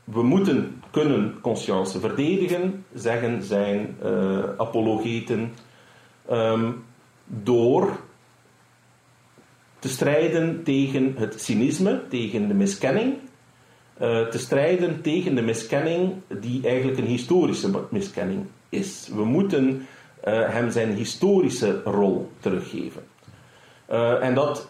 we 0.05 0.23
moeten 0.23 0.83
kunnen 0.91 1.41
conscience 1.41 2.01
verdedigen, 2.01 2.85
zeggen 2.95 3.43
zijn 3.43 3.97
uh, 4.05 4.39
apologeten, 4.57 5.53
um, 6.31 6.85
door 7.27 7.97
te 9.79 9.89
strijden 9.89 10.63
tegen 10.63 11.15
het 11.17 11.41
cynisme, 11.41 12.03
tegen 12.09 12.49
de 12.49 12.55
miskenning, 12.55 13.15
te 13.99 14.39
strijden 14.39 15.01
tegen 15.01 15.35
de 15.35 15.43
miskenning 15.43 16.13
die 16.29 16.67
eigenlijk 16.67 16.99
een 16.99 17.05
historische 17.05 17.71
miskenning 17.91 18.45
is. 18.69 19.11
We 19.15 19.25
moeten 19.25 19.69
uh, 19.69 20.49
hem 20.49 20.71
zijn 20.71 20.93
historische 20.93 21.83
rol 21.85 22.31
teruggeven. 22.41 23.03
Uh, 23.91 24.23
en 24.23 24.35
dat 24.35 24.69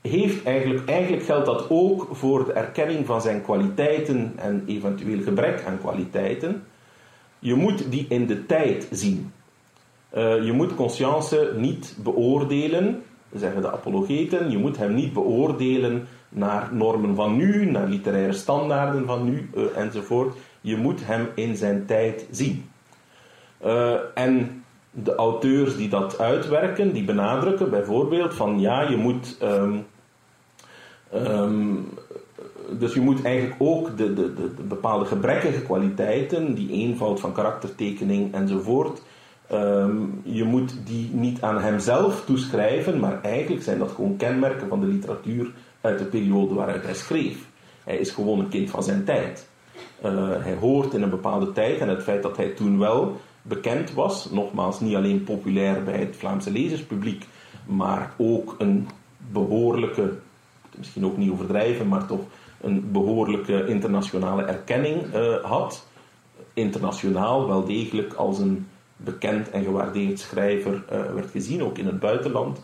heeft 0.00 0.44
eigenlijk, 0.44 0.88
eigenlijk 0.88 1.22
geldt 1.22 1.46
dat 1.46 1.70
ook 1.70 2.08
voor 2.12 2.44
de 2.44 2.52
erkenning 2.52 3.06
van 3.06 3.20
zijn 3.20 3.42
kwaliteiten 3.42 4.32
en 4.36 4.64
eventueel 4.66 5.22
gebrek 5.22 5.64
aan 5.66 5.78
kwaliteiten. 5.78 6.64
Je 7.38 7.54
moet 7.54 7.90
die 7.90 8.06
in 8.08 8.26
de 8.26 8.46
tijd 8.46 8.88
zien. 8.90 9.32
Je 10.14 10.52
moet 10.52 10.74
conscience 10.74 11.52
niet 11.56 11.96
beoordelen 12.02 13.02
zeggen 13.34 13.62
de 13.62 13.72
apologeten, 13.72 14.50
je 14.50 14.58
moet 14.58 14.76
hem 14.76 14.94
niet 14.94 15.12
beoordelen 15.12 16.06
naar 16.34 16.68
normen 16.72 17.14
van 17.14 17.36
nu, 17.36 17.70
naar 17.70 17.88
literaire 17.88 18.32
standaarden 18.32 19.06
van 19.06 19.24
nu 19.24 19.50
uh, 19.54 19.64
enzovoort. 19.76 20.36
Je 20.60 20.76
moet 20.76 21.06
hem 21.06 21.28
in 21.34 21.56
zijn 21.56 21.86
tijd 21.86 22.26
zien. 22.30 22.68
Uh, 23.64 23.94
en 24.14 24.64
de 24.90 25.14
auteurs 25.14 25.76
die 25.76 25.88
dat 25.88 26.18
uitwerken, 26.18 26.92
die 26.92 27.04
benadrukken 27.04 27.70
bijvoorbeeld 27.70 28.34
van 28.34 28.60
ja, 28.60 28.80
je 28.88 28.96
moet. 28.96 29.38
Um, 29.42 29.86
um, 31.14 31.88
dus 32.78 32.94
je 32.94 33.00
moet 33.00 33.24
eigenlijk 33.24 33.56
ook 33.58 33.96
de, 33.96 34.14
de, 34.14 34.34
de, 34.34 34.62
bepaalde 34.68 35.04
gebrekkige 35.04 35.62
kwaliteiten, 35.62 36.54
die 36.54 36.70
eenvoud 36.70 37.20
van 37.20 37.32
karaktertekening 37.32 38.34
enzovoort, 38.34 39.02
Um, 39.52 40.20
je 40.22 40.44
moet 40.44 40.74
die 40.86 41.10
niet 41.12 41.42
aan 41.42 41.60
hemzelf 41.60 42.24
toeschrijven, 42.24 43.00
maar 43.00 43.22
eigenlijk 43.22 43.62
zijn 43.62 43.78
dat 43.78 43.90
gewoon 43.90 44.16
kenmerken 44.16 44.68
van 44.68 44.80
de 44.80 44.86
literatuur 44.86 45.52
uit 45.84 45.98
de 45.98 46.04
periode 46.04 46.54
waaruit 46.54 46.84
hij 46.84 46.94
schreef. 46.94 47.46
Hij 47.84 47.96
is 47.96 48.10
gewoon 48.10 48.38
een 48.38 48.48
kind 48.48 48.70
van 48.70 48.82
zijn 48.82 49.04
tijd. 49.04 49.48
Uh, 50.04 50.28
hij 50.38 50.54
hoort 50.54 50.94
in 50.94 51.02
een 51.02 51.10
bepaalde 51.10 51.52
tijd 51.52 51.78
en 51.78 51.88
het 51.88 52.02
feit 52.02 52.22
dat 52.22 52.36
hij 52.36 52.48
toen 52.48 52.78
wel 52.78 53.20
bekend 53.42 53.92
was, 53.92 54.30
nogmaals 54.30 54.80
niet 54.80 54.94
alleen 54.94 55.24
populair 55.24 55.82
bij 55.82 55.98
het 55.98 56.16
Vlaamse 56.16 56.50
lezerspubliek, 56.50 57.26
maar 57.66 58.14
ook 58.16 58.54
een 58.58 58.88
behoorlijke, 59.32 60.12
misschien 60.76 61.04
ook 61.04 61.16
niet 61.16 61.30
overdrijven, 61.30 61.88
maar 61.88 62.06
toch 62.06 62.20
een 62.60 62.92
behoorlijke 62.92 63.66
internationale 63.66 64.42
erkenning 64.42 65.14
uh, 65.14 65.36
had. 65.44 65.86
Internationaal 66.52 67.46
wel 67.46 67.64
degelijk 67.64 68.12
als 68.12 68.38
een 68.38 68.66
bekend 68.96 69.50
en 69.50 69.64
gewaardeerd 69.64 70.18
schrijver 70.18 70.84
uh, 70.92 71.12
werd 71.14 71.30
gezien, 71.30 71.62
ook 71.62 71.78
in 71.78 71.86
het 71.86 72.00
buitenland. 72.00 72.60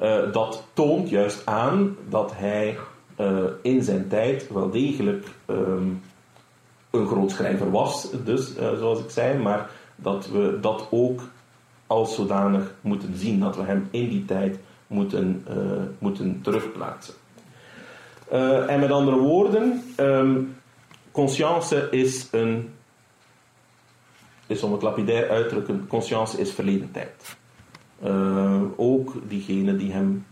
Uh, 0.00 0.32
dat 0.32 0.64
toont 0.72 1.08
juist 1.08 1.46
aan 1.46 1.96
dat 2.08 2.32
hij 2.34 2.76
in 3.62 3.82
zijn 3.82 4.08
tijd 4.08 4.52
wel 4.52 4.70
degelijk 4.70 5.26
ehm, 5.46 5.88
een 6.90 7.06
groot 7.06 7.30
schrijver 7.30 7.70
was, 7.70 8.10
dus, 8.24 8.54
zoals 8.56 8.98
ik 8.98 9.10
zei, 9.10 9.38
maar 9.38 9.70
dat 9.96 10.28
we 10.28 10.58
dat 10.60 10.86
ook 10.90 11.20
als 11.86 12.14
zodanig 12.14 12.74
moeten 12.80 13.16
zien, 13.16 13.40
dat 13.40 13.56
we 13.56 13.62
hem 13.62 13.88
in 13.90 14.08
die 14.08 14.24
tijd 14.24 14.58
moeten, 14.86 15.46
moeten 15.98 16.40
terugplaatsen. 16.42 17.14
en 18.68 18.80
met 18.80 18.90
andere 18.90 19.16
woorden, 19.18 19.82
um, 19.96 20.56
conscience 21.10 21.88
is 21.90 22.28
een 22.30 22.74
is 24.46 24.62
om 24.62 24.72
het 24.72 24.82
lapidair 24.82 25.30
uit 25.30 25.48
te 25.48 25.54
drukken, 25.54 25.86
conscience 25.86 26.40
is 26.40 26.52
verleden 26.52 26.90
tijd. 26.90 27.36
Uh, 28.04 28.62
ook 28.76 29.12
diegenen 29.28 29.78
die 29.78 29.92
hem 29.92 30.24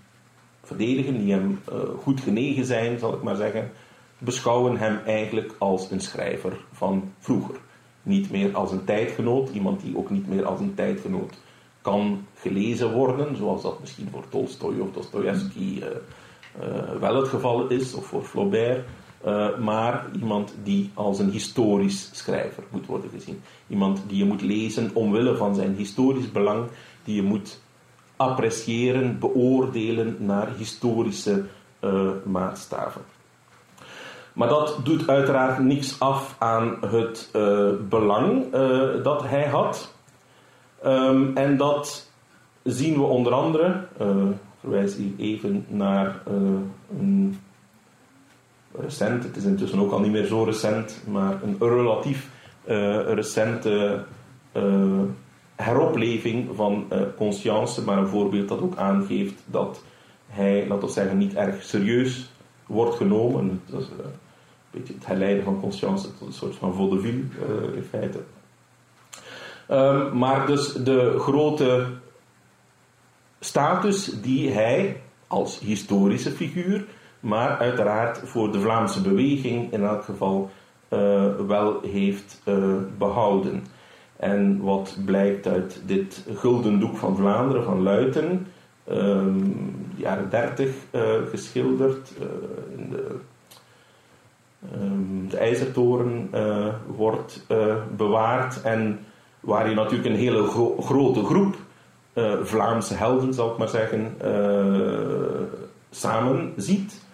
verdedigen, 0.62 1.18
die 1.18 1.32
hem 1.32 1.60
uh, 1.68 1.78
goed 2.02 2.20
genegen 2.20 2.64
zijn, 2.64 2.98
zal 2.98 3.14
ik 3.14 3.22
maar 3.22 3.36
zeggen, 3.36 3.70
beschouwen 4.18 4.76
hem 4.76 4.98
eigenlijk 5.06 5.54
als 5.58 5.90
een 5.90 6.00
schrijver 6.00 6.52
van 6.72 7.12
vroeger. 7.18 7.56
Niet 8.02 8.30
meer 8.30 8.54
als 8.54 8.72
een 8.72 8.84
tijdgenoot, 8.84 9.50
iemand 9.50 9.80
die 9.80 9.96
ook 9.96 10.10
niet 10.10 10.28
meer 10.28 10.44
als 10.44 10.60
een 10.60 10.74
tijdgenoot 10.74 11.34
kan 11.80 12.26
gelezen 12.34 12.92
worden, 12.92 13.36
zoals 13.36 13.62
dat 13.62 13.80
misschien 13.80 14.08
voor 14.10 14.24
Tolstoy 14.28 14.78
of 14.78 14.92
Dostoevsky 14.92 15.82
uh, 15.82 17.00
wel 17.00 17.16
het 17.16 17.28
geval 17.28 17.68
is, 17.68 17.94
of 17.94 18.06
voor 18.06 18.22
Flaubert. 18.22 18.84
Maar 19.60 20.06
iemand 20.20 20.54
die 20.62 20.90
als 20.94 21.18
een 21.18 21.30
historisch 21.30 22.10
schrijver 22.12 22.62
moet 22.70 22.86
worden 22.86 23.10
gezien. 23.10 23.40
Iemand 23.68 24.02
die 24.06 24.18
je 24.18 24.24
moet 24.24 24.42
lezen 24.42 24.90
omwille 24.94 25.36
van 25.36 25.54
zijn 25.54 25.74
historisch 25.74 26.32
belang, 26.32 26.66
die 27.04 27.14
je 27.14 27.22
moet 27.22 27.60
appreciëren, 28.16 29.18
beoordelen 29.18 30.16
naar 30.18 30.48
historische 30.56 31.44
uh, 31.80 32.10
maatstaven. 32.24 33.02
Maar 34.32 34.48
dat 34.48 34.78
doet 34.84 35.08
uiteraard 35.08 35.58
niks 35.58 36.00
af 36.00 36.36
aan 36.38 36.76
het 36.80 37.30
uh, 37.36 37.68
belang 37.88 38.50
dat 39.02 39.22
hij 39.22 39.46
had. 39.46 39.94
Um, 40.86 41.36
en 41.36 41.56
dat 41.56 42.10
zien 42.62 42.94
we 42.94 43.02
onder 43.02 43.32
andere, 43.32 43.86
verwijs 44.60 44.96
hier 44.96 45.12
even 45.18 45.64
naar 45.68 46.22
een 46.98 47.38
recent, 48.78 49.22
het 49.22 49.36
is 49.36 49.44
intussen 49.44 49.78
ook 49.78 49.92
al 49.92 50.00
niet 50.00 50.12
meer 50.12 50.26
zo 50.26 50.42
recent, 50.42 51.02
maar 51.06 51.42
een 51.42 51.56
relatief 51.58 52.30
recente 53.06 54.04
heropleving 55.62 56.48
van 56.54 56.86
uh, 56.92 57.00
conscience, 57.16 57.82
maar 57.82 57.98
een 57.98 58.06
voorbeeld 58.06 58.48
dat 58.48 58.60
ook 58.60 58.76
aangeeft 58.76 59.42
dat 59.46 59.82
hij, 60.26 60.66
laten 60.68 60.86
we 60.86 60.92
zeggen, 60.92 61.18
niet 61.18 61.34
erg 61.34 61.62
serieus 61.62 62.30
wordt 62.66 62.96
genomen. 62.96 63.62
Dat 63.66 63.80
is 63.80 63.86
een 63.86 64.10
beetje 64.70 64.94
het 64.94 65.06
herleiden 65.06 65.44
van 65.44 65.60
conscience 65.60 66.18
tot 66.18 66.26
een 66.26 66.32
soort 66.32 66.54
van 66.54 66.74
vaudeville 66.74 67.22
in 67.74 67.86
feite. 67.90 68.20
Um, 69.70 70.18
maar 70.18 70.46
dus 70.46 70.72
de 70.72 71.18
grote 71.18 71.86
status 73.40 74.20
die 74.20 74.50
hij 74.50 75.00
als 75.26 75.58
historische 75.58 76.30
figuur 76.30 76.84
maar 77.20 77.58
uiteraard 77.58 78.20
voor 78.24 78.52
de 78.52 78.60
Vlaamse 78.60 79.00
beweging 79.00 79.72
in 79.72 79.84
elk 79.84 80.04
geval 80.04 80.50
wel 81.46 81.80
heeft 81.82 82.42
behouden. 82.98 83.64
En 84.22 84.60
wat 84.60 84.96
blijkt 85.04 85.46
uit 85.46 85.80
dit 85.86 86.24
Gulden 86.34 86.80
Doek 86.80 86.96
van 86.96 87.16
Vlaanderen 87.16 87.64
van 87.64 87.82
Luiten, 87.82 88.46
um, 88.90 89.74
jaren 89.96 90.30
30 90.30 90.68
uh, 90.68 91.00
eh, 91.00 91.22
geschilderd, 91.30 92.12
in 92.76 92.90
de, 92.90 93.16
um, 94.74 95.28
de 95.28 95.36
IJzertoren 95.36 96.30
wordt 96.86 97.46
bewaard. 97.96 98.62
En 98.62 98.98
waar 99.40 99.68
je 99.68 99.74
natuurlijk 99.74 100.08
een 100.08 100.20
hele 100.20 100.46
gro 100.46 100.76
grote 100.80 101.24
groep 101.24 101.56
Vlaamse 102.42 102.94
helden, 102.94 103.34
zal 103.34 103.50
ik 103.50 103.58
maar 103.58 103.68
zeggen, 103.68 104.16
samen 105.90 106.52
ziet. 106.56 107.04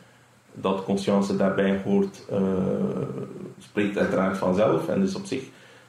Dat 0.52 0.84
conscience 0.84 1.36
daarbij 1.36 1.80
hoort, 1.84 2.24
spreekt 3.58 3.98
uiteraard 3.98 4.38
vanzelf 4.38 4.88
en 4.88 5.02
is 5.02 5.14
op 5.14 5.24
zich 5.24 5.42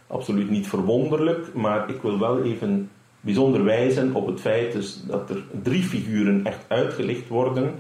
absoluut 0.10 0.50
niet 0.50 0.68
verwonderlijk. 0.68 1.54
Maar 1.54 1.90
ik 1.90 2.02
wil 2.02 2.20
wel 2.20 2.44
even 2.44 2.90
bijzonder 3.22 3.64
wijzen 3.64 4.16
op 4.16 4.28
het 4.28 4.40
feit 4.40 4.72
dus 4.72 5.04
dat 5.08 5.30
er 5.30 5.44
drie 5.64 5.84
figuren 5.84 6.46
echt 6.46 6.66
uitgelicht 6.68 7.28
worden, 7.28 7.74